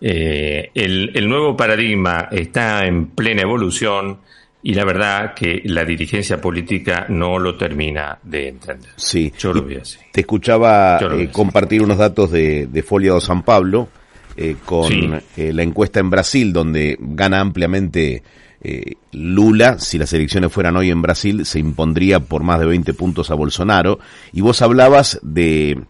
eh, 0.00 0.70
el 0.74 1.28
nuevo 1.28 1.56
paradigma 1.56 2.28
está 2.30 2.86
en 2.86 3.06
plena 3.08 3.42
evolución 3.42 4.18
y 4.62 4.74
la 4.74 4.84
verdad 4.84 5.34
que 5.34 5.62
la 5.64 5.84
dirigencia 5.84 6.40
política 6.40 7.06
no 7.08 7.38
lo 7.38 7.56
termina 7.56 8.18
de 8.22 8.48
entender. 8.48 8.90
Sí. 8.96 9.32
Yo 9.38 9.52
lo 9.52 9.64
veo 9.64 9.82
así. 9.82 9.98
Te 10.12 10.20
escuchaba 10.22 10.98
eh, 11.12 11.28
compartir 11.32 11.82
unos 11.82 11.98
datos 11.98 12.30
de, 12.30 12.66
de 12.66 12.82
Folia 12.82 13.14
de 13.14 13.20
San 13.20 13.42
Pablo 13.42 13.88
eh, 14.36 14.56
con 14.64 14.88
Sí. 14.88 15.10
eh, 15.36 15.52
la 15.52 15.62
encuesta 15.62 16.00
en 16.00 16.10
Brasil, 16.10 16.52
donde 16.52 16.96
gana 17.00 17.40
ampliamente 17.40 18.22
eh, 18.60 18.94
Lula. 19.12 19.78
Si 19.78 19.98
las 19.98 20.12
elecciones 20.12 20.52
fueran 20.52 20.76
hoy 20.76 20.90
en 20.90 21.02
Brasil, 21.02 21.46
se 21.46 21.58
impondría 21.60 22.20
por 22.20 22.42
más 22.42 22.58
de 22.60 22.66
20 22.66 22.94
puntos 22.94 23.30
a 23.30 23.34
Bolsonaro. 23.34 24.00
Y 24.32 24.40
vos 24.40 24.60
hablabas 24.62 25.18
de, 25.22 25.80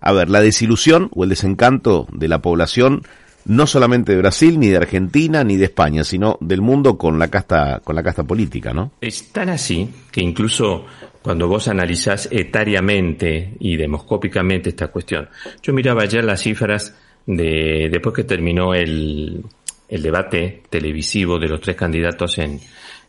a 0.00 0.12
ver, 0.12 0.28
la 0.28 0.40
desilusión 0.42 1.08
o 1.14 1.24
el 1.24 1.30
desencanto 1.30 2.06
de 2.12 2.28
la 2.28 2.40
población 2.42 3.02
no 3.46 3.66
solamente 3.66 4.12
de 4.12 4.18
Brasil, 4.18 4.58
ni 4.58 4.68
de 4.68 4.76
Argentina, 4.76 5.42
ni 5.44 5.56
de 5.56 5.64
España, 5.64 6.04
sino 6.04 6.36
del 6.40 6.60
mundo 6.60 6.96
con 6.98 7.18
la 7.18 7.28
casta, 7.28 7.80
con 7.82 7.96
la 7.96 8.02
casta 8.02 8.24
política, 8.24 8.72
¿no? 8.72 8.92
Es 9.00 9.32
tan 9.32 9.48
así 9.48 9.88
que 10.12 10.20
incluso 10.20 10.84
cuando 11.22 11.48
vos 11.48 11.68
analizás 11.68 12.28
etariamente 12.30 13.54
y 13.60 13.76
demoscópicamente 13.76 14.70
esta 14.70 14.88
cuestión, 14.88 15.28
yo 15.62 15.72
miraba 15.72 16.02
ayer 16.02 16.24
las 16.24 16.40
cifras 16.42 16.94
de 17.26 17.88
después 17.90 18.14
que 18.14 18.24
terminó 18.24 18.74
el, 18.74 19.42
el 19.88 20.02
debate 20.02 20.62
televisivo 20.70 21.38
de 21.38 21.48
los 21.48 21.60
tres 21.60 21.76
candidatos 21.76 22.38
en, 22.38 22.58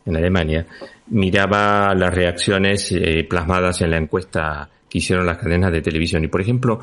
en 0.04 0.16
Alemania, 0.16 0.66
miraba 1.08 1.94
las 1.94 2.12
reacciones 2.14 2.90
eh, 2.92 3.24
plasmadas 3.28 3.80
en 3.82 3.90
la 3.90 3.98
encuesta 3.98 4.68
que 4.88 4.98
hicieron 4.98 5.26
las 5.26 5.38
cadenas 5.38 5.72
de 5.72 5.80
televisión 5.82 6.24
y 6.24 6.28
por 6.28 6.40
ejemplo 6.40 6.80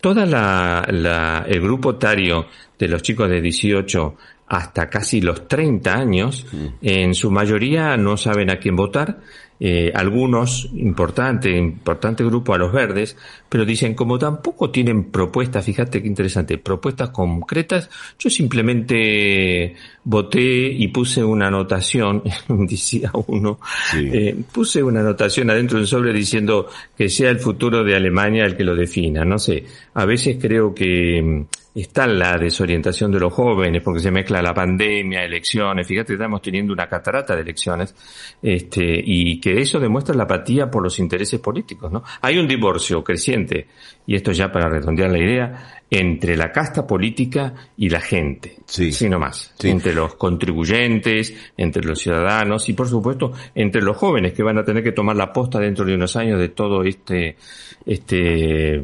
toda 0.00 0.26
la, 0.26 0.84
la- 0.90 1.44
el 1.48 1.60
grupo 1.60 1.92
etario 1.92 2.46
de 2.78 2.88
los 2.88 3.02
chicos 3.02 3.28
de 3.28 3.40
18 3.40 4.16
hasta 4.48 4.88
casi 4.88 5.20
los 5.20 5.48
30 5.48 5.92
años, 5.92 6.46
en 6.80 7.14
su 7.14 7.30
mayoría 7.32 7.96
no 7.96 8.16
saben 8.16 8.50
a 8.50 8.58
quién 8.58 8.76
votar, 8.76 9.18
eh, 9.58 9.90
algunos, 9.94 10.68
importante, 10.74 11.50
importante 11.50 12.22
grupo 12.22 12.52
a 12.52 12.58
los 12.58 12.70
verdes, 12.72 13.16
pero 13.48 13.64
dicen 13.64 13.94
como 13.94 14.18
tampoco 14.18 14.70
tienen 14.70 15.10
propuestas, 15.10 15.64
fíjate 15.64 16.02
qué 16.02 16.08
interesante, 16.08 16.58
propuestas 16.58 17.08
concretas, 17.08 17.88
yo 18.18 18.28
simplemente 18.28 19.74
voté 20.04 20.68
y 20.68 20.88
puse 20.88 21.24
una 21.24 21.46
anotación, 21.46 22.22
decía 22.48 23.10
uno, 23.28 23.58
eh, 23.96 24.36
puse 24.52 24.82
una 24.82 25.00
anotación 25.00 25.48
adentro 25.48 25.78
del 25.78 25.86
sobre 25.86 26.12
diciendo 26.12 26.68
que 26.96 27.08
sea 27.08 27.30
el 27.30 27.40
futuro 27.40 27.82
de 27.82 27.96
Alemania 27.96 28.44
el 28.44 28.56
que 28.56 28.64
lo 28.64 28.76
defina, 28.76 29.24
no 29.24 29.38
sé, 29.38 29.64
a 29.94 30.04
veces 30.04 30.36
creo 30.38 30.74
que 30.74 31.22
mm, 31.22 31.44
está 31.80 32.06
la 32.06 32.38
desorientación 32.38 33.12
de 33.12 33.20
los 33.20 33.32
jóvenes 33.32 33.82
porque 33.82 34.00
se 34.00 34.10
mezcla 34.10 34.40
la 34.40 34.54
pandemia, 34.54 35.24
elecciones, 35.24 35.86
fíjate 35.86 36.14
estamos 36.14 36.40
teniendo 36.40 36.72
una 36.72 36.88
catarata 36.88 37.34
de 37.34 37.42
elecciones, 37.42 37.94
este, 38.42 39.02
y 39.04 39.38
que 39.40 39.60
eso 39.60 39.78
demuestra 39.78 40.14
la 40.14 40.24
apatía 40.24 40.70
por 40.70 40.82
los 40.82 40.98
intereses 40.98 41.38
políticos, 41.38 41.92
¿no? 41.92 42.02
Hay 42.22 42.38
un 42.38 42.48
divorcio 42.48 43.04
creciente, 43.04 43.66
y 44.06 44.14
esto 44.14 44.32
ya 44.32 44.50
para 44.50 44.70
redondear 44.70 45.10
la 45.10 45.18
idea, 45.18 45.76
entre 45.90 46.36
la 46.36 46.50
casta 46.50 46.86
política 46.86 47.54
y 47.76 47.88
la 47.88 48.00
gente. 48.00 48.56
Sí. 48.66 49.08
no 49.08 49.18
más. 49.18 49.54
Entre 49.62 49.94
los 49.94 50.16
contribuyentes, 50.16 51.52
entre 51.56 51.84
los 51.84 52.00
ciudadanos 52.00 52.68
y 52.68 52.72
por 52.72 52.88
supuesto 52.88 53.32
entre 53.54 53.82
los 53.82 53.96
jóvenes 53.96 54.32
que 54.32 54.42
van 54.42 54.58
a 54.58 54.64
tener 54.64 54.82
que 54.82 54.92
tomar 54.92 55.14
la 55.14 55.32
posta 55.32 55.60
dentro 55.60 55.84
de 55.84 55.94
unos 55.94 56.16
años 56.16 56.40
de 56.40 56.48
todo 56.48 56.82
este, 56.82 57.36
este 57.84 58.82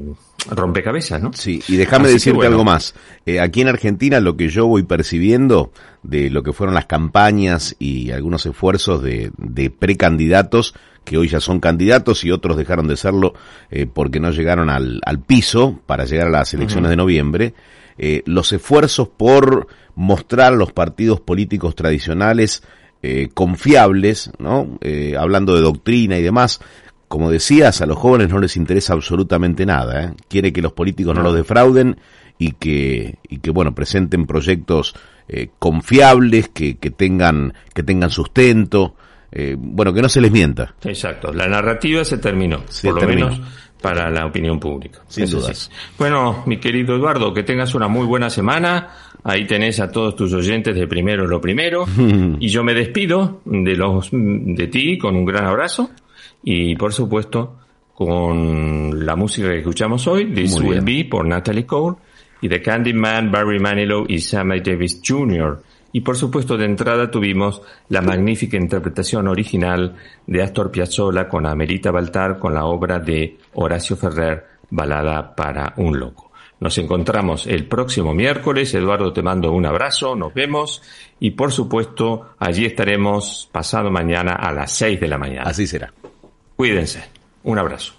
rompecabezas, 0.51 1.23
¿no? 1.23 1.33
Sí, 1.33 1.63
y 1.69 1.77
déjame 1.77 2.09
decirte 2.09 2.37
bueno, 2.37 2.53
algo 2.53 2.65
más. 2.65 2.95
Eh, 3.27 3.41
aquí 3.41 3.61
en 3.61 3.69
Argentina 3.69 4.21
lo 4.21 4.37
que 4.37 4.49
yo 4.49 4.67
voy 4.67 4.83
percibiendo 4.83 5.73
de 6.03 6.31
lo 6.31 6.43
que 6.43 6.53
fueron 6.53 6.75
las 6.75 6.87
campañas 6.87 7.77
y 7.79 8.11
algunos 8.11 8.45
esfuerzos 8.47 9.03
de, 9.03 9.31
de 9.37 9.71
precandidatos, 9.71 10.75
que 11.05 11.17
hoy 11.17 11.29
ya 11.29 11.41
son 11.41 11.61
candidatos 11.61 12.25
y 12.25 12.31
otros 12.31 12.57
dejaron 12.57 12.87
de 12.89 12.97
serlo 12.97 13.35
eh, 13.71 13.87
porque 13.93 14.21
no 14.21 14.31
llegaron 14.31 14.71
al, 14.71 15.01
al 15.05 15.21
piso 15.21 15.81
para 15.87 16.05
llegar 16.05 16.29
a 16.29 16.31
las 16.31 16.55
elecciones 16.55 16.91
de 16.91 16.97
noviembre, 16.97 17.55
eh, 17.99 18.23
los 18.27 18.53
esfuerzos 18.53 19.09
por 19.09 19.67
mostrar 19.95 20.53
a 20.53 20.57
los 20.57 20.73
partidos 20.73 21.21
políticos 21.21 21.75
tradicionales 21.75 22.63
eh, 23.03 23.31
confiables, 23.35 24.31
¿no? 24.39 24.79
Eh, 24.81 25.17
hablando 25.19 25.55
de 25.55 25.61
doctrina 25.61 26.19
y 26.19 26.23
demás, 26.23 26.61
como 27.13 27.31
decías, 27.31 27.83
a 27.83 27.87
los 27.87 27.99
jóvenes 27.99 28.31
no 28.31 28.39
les 28.39 28.57
interesa 28.57 28.95
absolutamente 28.95 29.67
nada. 29.67 30.03
¿eh? 30.03 30.13
Quiere 30.31 30.51
que 30.51 30.63
los 30.63 30.73
políticos 30.73 31.15
no, 31.15 31.21
los 31.21 31.35
defrauden 31.35 31.99
y 32.39 32.53
que, 32.53 33.19
y 33.29 33.41
que 33.41 33.51
bueno, 33.51 33.75
presenten 33.75 34.25
proyectos 34.25 34.95
eh, 35.29 35.51
confiables, 35.59 36.49
que, 36.49 36.79
que 36.79 36.91
tengan, 36.91 37.53
que 37.75 37.83
tengan 37.83 38.09
sustento, 38.09 38.97
eh, 39.31 39.57
bueno, 39.59 39.93
que 39.93 40.01
no 40.01 40.09
se 40.09 40.23
les 40.23 40.33
mienta. 40.33 40.75
Exacto, 40.85 41.35
la 41.35 41.47
narrativa 41.49 42.03
se 42.03 42.17
terminó, 42.17 42.63
Se 42.71 42.89
por 42.89 43.03
lo 43.03 43.09
menos 43.09 43.43
para 43.83 44.11
la 44.11 44.25
opinión 44.25 44.59
pública. 44.59 45.01
Sin 45.07 45.25
Eso 45.25 45.41
dudas. 45.41 45.59
sí. 45.59 45.93
Bueno, 45.99 46.45
mi 46.47 46.57
querido 46.57 46.97
Eduardo, 46.97 47.35
que 47.35 47.43
tengas 47.43 47.75
una 47.75 47.89
muy 47.89 48.07
buena 48.07 48.31
semana. 48.31 48.89
Ahí 49.23 49.47
tenés 49.47 49.81
a 49.81 49.91
todos 49.91 50.17
tus 50.17 50.33
oyentes 50.33 50.75
de 50.75 50.87
primero 50.87 51.27
lo 51.27 51.43
primero. 51.43 51.85
y 52.41 52.49
yo 52.49 52.65
me 52.65 52.73
despido 52.73 53.43
de 53.45 53.77
los 53.77 54.09
de 54.13 54.67
ti 54.69 54.97
con 54.97 55.15
un 55.15 55.27
gran 55.27 55.45
abrazo 55.45 55.91
y 56.43 56.77
por 56.77 56.93
supuesto 56.93 57.59
con 57.95 59.05
la 59.05 59.17
música 59.17 59.49
que 59.49 59.59
escuchamos 59.59 60.07
hoy, 60.07 60.33
This 60.33 60.61
Muy 60.61 60.71
Will 60.71 60.81
bien. 60.81 61.05
Be 61.05 61.11
por 61.11 61.27
Natalie 61.27 61.67
Cole 61.67 61.97
y 62.41 62.49
The 62.49 62.61
Candyman, 62.61 63.31
Barry 63.31 63.61
Manilow 63.61 64.07
y 64.09 64.19
Sammy 64.19 64.61
Davis 64.61 65.01
Jr. 65.07 65.63
Y 65.93 66.01
por 66.01 66.17
supuesto 66.17 66.57
de 66.57 66.65
entrada 66.65 67.11
tuvimos 67.11 67.63
la 67.91 68.01
magnífica 68.01 68.57
interpretación 68.57 69.29
original 69.29 69.95
de 70.27 70.43
Astor 70.43 70.71
Piazzolla 70.71 71.29
con 71.29 71.47
Amelita 71.47 71.91
Baltar 71.91 72.39
con 72.39 72.55
la 72.55 72.65
obra 72.65 72.99
de 72.99 73.39
Horacio 73.55 73.97
Ferrer, 73.97 74.47
Balada 74.71 75.35
para 75.37 75.75
un 75.77 75.99
loco. 75.99 76.33
Nos 76.61 76.79
encontramos 76.79 77.47
el 77.47 77.67
próximo 77.67 78.15
miércoles. 78.15 78.73
Eduardo, 78.73 79.13
te 79.13 79.23
mando 79.23 79.53
un 79.53 79.67
abrazo, 79.67 80.17
nos 80.17 80.33
vemos 80.33 80.81
y 81.21 81.33
por 81.33 81.53
supuesto 81.53 82.35
allí 82.39 82.65
estaremos 82.65 83.49
pasado 83.53 83.91
mañana 83.91 84.33
a 84.33 84.51
las 84.53 84.73
6 84.73 84.99
de 84.99 85.09
la 85.09 85.19
mañana. 85.19 85.43
Así 85.43 85.67
será. 85.67 85.93
Cuídense. 86.63 87.03
Un 87.43 87.59
abrazo. 87.59 87.93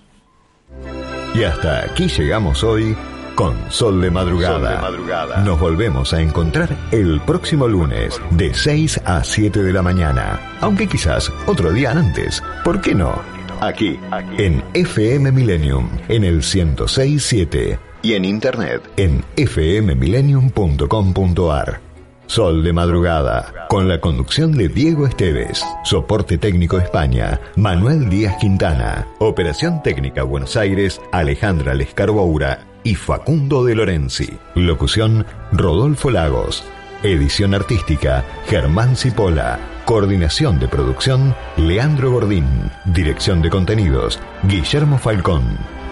Y 1.35 1.43
hasta 1.43 1.83
aquí 1.83 2.07
llegamos 2.07 2.63
hoy 2.63 2.95
con 3.35 3.69
Sol 3.69 3.99
de 3.99 4.09
Madrugada. 4.09 4.53
Sol 4.53 4.69
de 4.69 4.77
Madrugada. 4.77 5.43
Nos 5.43 5.59
volvemos 5.59 6.13
a 6.13 6.21
encontrar 6.21 6.69
el 6.93 7.19
próximo 7.19 7.67
lunes 7.67 8.21
de 8.31 8.53
6 8.53 9.01
a 9.03 9.21
7 9.21 9.63
de 9.63 9.73
la 9.73 9.81
mañana. 9.81 10.39
Aunque 10.61 10.87
quizás 10.87 11.29
otro 11.45 11.73
día 11.73 11.91
antes. 11.91 12.41
¿Por 12.63 12.79
qué 12.79 12.95
no? 12.95 13.21
Aquí, 13.59 13.99
en 14.37 14.63
FM 14.73 15.33
Millennium, 15.33 15.89
en 16.07 16.23
el 16.23 16.35
1067. 16.35 17.77
Y 18.01 18.13
en 18.13 18.23
internet, 18.23 18.81
en 18.95 19.25
fmmillennium.com.ar. 19.35 21.92
Sol 22.33 22.63
de 22.63 22.73
Madrugada, 22.73 23.67
con 23.69 23.87
la 23.87 24.01
conducción 24.01 24.53
de 24.53 24.67
Diego 24.67 25.05
Esteves, 25.05 25.63
soporte 25.83 26.39
técnico 26.39 26.79
España, 26.79 27.39
Manuel 27.55 28.09
Díaz 28.09 28.37
Quintana, 28.41 29.07
operación 29.19 29.83
técnica 29.83 30.23
Buenos 30.23 30.57
Aires, 30.57 30.99
Alejandra 31.11 31.75
Lescarboura 31.75 32.65
y 32.83 32.95
Facundo 32.95 33.63
de 33.63 33.75
Lorenzi. 33.75 34.35
Locución 34.55 35.27
Rodolfo 35.51 36.09
Lagos. 36.09 36.63
Edición 37.03 37.53
artística 37.53 38.25
Germán 38.47 38.95
Cipolla. 38.95 39.59
Coordinación 39.85 40.57
de 40.57 40.67
producción 40.67 41.35
Leandro 41.55 42.13
Gordín. 42.13 42.47
Dirección 42.85 43.43
de 43.43 43.51
contenidos 43.51 44.19
Guillermo 44.41 44.97
Falcón. 44.97 45.43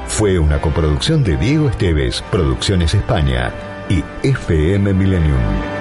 Fue 0.07 0.39
una 0.39 0.59
coproducción 0.59 1.23
de 1.23 1.37
Diego 1.37 1.69
Esteves, 1.69 2.23
Producciones 2.31 2.95
España 2.95 3.51
y 3.89 4.03
FM 4.23 4.91
Millennium. 4.95 5.80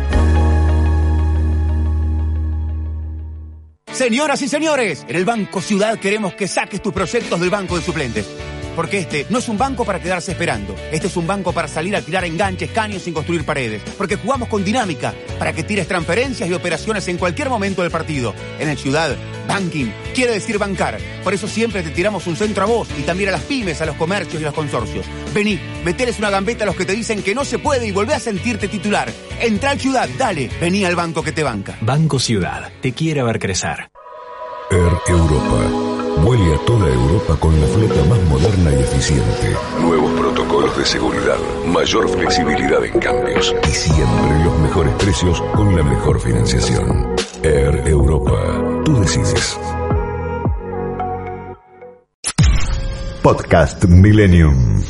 Señoras 4.01 4.41
y 4.41 4.47
señores, 4.47 5.05
en 5.07 5.15
el 5.15 5.25
Banco 5.25 5.61
Ciudad 5.61 5.99
queremos 5.99 6.33
que 6.33 6.47
saques 6.47 6.81
tus 6.81 6.91
proyectos 6.91 7.39
del 7.39 7.51
banco 7.51 7.77
de 7.77 7.83
suplentes. 7.85 8.25
Porque 8.75 8.97
este 8.97 9.27
no 9.29 9.37
es 9.37 9.47
un 9.47 9.59
banco 9.59 9.85
para 9.85 10.01
quedarse 10.01 10.31
esperando. 10.31 10.75
Este 10.91 11.05
es 11.05 11.17
un 11.17 11.27
banco 11.27 11.53
para 11.53 11.67
salir 11.67 11.95
a 11.95 12.01
tirar 12.01 12.25
enganches, 12.25 12.71
caños 12.71 13.03
sin 13.03 13.13
construir 13.13 13.45
paredes. 13.45 13.83
Porque 13.99 14.15
jugamos 14.15 14.47
con 14.49 14.63
dinámica 14.63 15.13
para 15.37 15.53
que 15.53 15.63
tires 15.63 15.87
transferencias 15.87 16.49
y 16.49 16.53
operaciones 16.53 17.07
en 17.09 17.19
cualquier 17.19 17.49
momento 17.49 17.83
del 17.83 17.91
partido. 17.91 18.33
En 18.59 18.69
el 18.69 18.77
Ciudad, 18.79 19.15
banking 19.47 19.91
quiere 20.15 20.33
decir 20.33 20.57
bancar. 20.57 20.97
Por 21.23 21.35
eso 21.35 21.47
siempre 21.47 21.83
te 21.83 21.91
tiramos 21.91 22.25
un 22.25 22.35
centro 22.35 22.63
a 22.63 22.67
vos 22.67 22.87
y 22.97 23.03
también 23.03 23.29
a 23.29 23.33
las 23.33 23.41
pymes, 23.41 23.81
a 23.81 23.85
los 23.85 23.97
comercios 23.97 24.41
y 24.41 24.45
a 24.45 24.47
los 24.47 24.55
consorcios. 24.55 25.05
Vení, 25.31 25.59
meteles 25.85 26.17
una 26.17 26.31
gambeta 26.31 26.63
a 26.63 26.65
los 26.67 26.75
que 26.75 26.85
te 26.85 26.93
dicen 26.93 27.21
que 27.21 27.35
no 27.35 27.45
se 27.45 27.59
puede 27.59 27.85
y 27.85 27.91
volvé 27.91 28.15
a 28.15 28.19
sentirte 28.19 28.67
titular. 28.67 29.11
Entra 29.39 29.69
al 29.69 29.79
Ciudad, 29.79 30.09
dale, 30.17 30.49
vení 30.59 30.85
al 30.85 30.95
banco 30.95 31.21
que 31.21 31.33
te 31.33 31.43
banca. 31.43 31.77
Banco 31.81 32.17
Ciudad, 32.17 32.71
te 32.81 32.93
quiere 32.93 33.21
ver 33.21 33.37
crecer. 33.37 33.90
Air 34.71 34.93
Europa. 35.09 36.21
Vuele 36.23 36.55
a 36.55 36.57
toda 36.65 36.87
Europa 36.87 37.35
con 37.41 37.59
la 37.59 37.67
flota 37.67 38.05
más 38.05 38.21
moderna 38.29 38.71
y 38.71 38.79
eficiente. 38.79 39.53
Nuevos 39.81 40.11
protocolos 40.17 40.77
de 40.77 40.85
seguridad, 40.85 41.37
mayor 41.67 42.07
flexibilidad 42.07 42.85
en 42.85 42.97
cambios 42.99 43.53
y 43.67 43.71
siempre 43.71 44.45
los 44.45 44.59
mejores 44.59 44.93
precios 44.95 45.41
con 45.55 45.75
la 45.75 45.83
mejor 45.83 46.21
financiación. 46.21 47.15
Air 47.43 47.83
Europa. 47.85 48.83
Tú 48.85 48.97
decides. 49.01 49.59
Podcast 53.21 53.83
Millennium. 53.85 54.81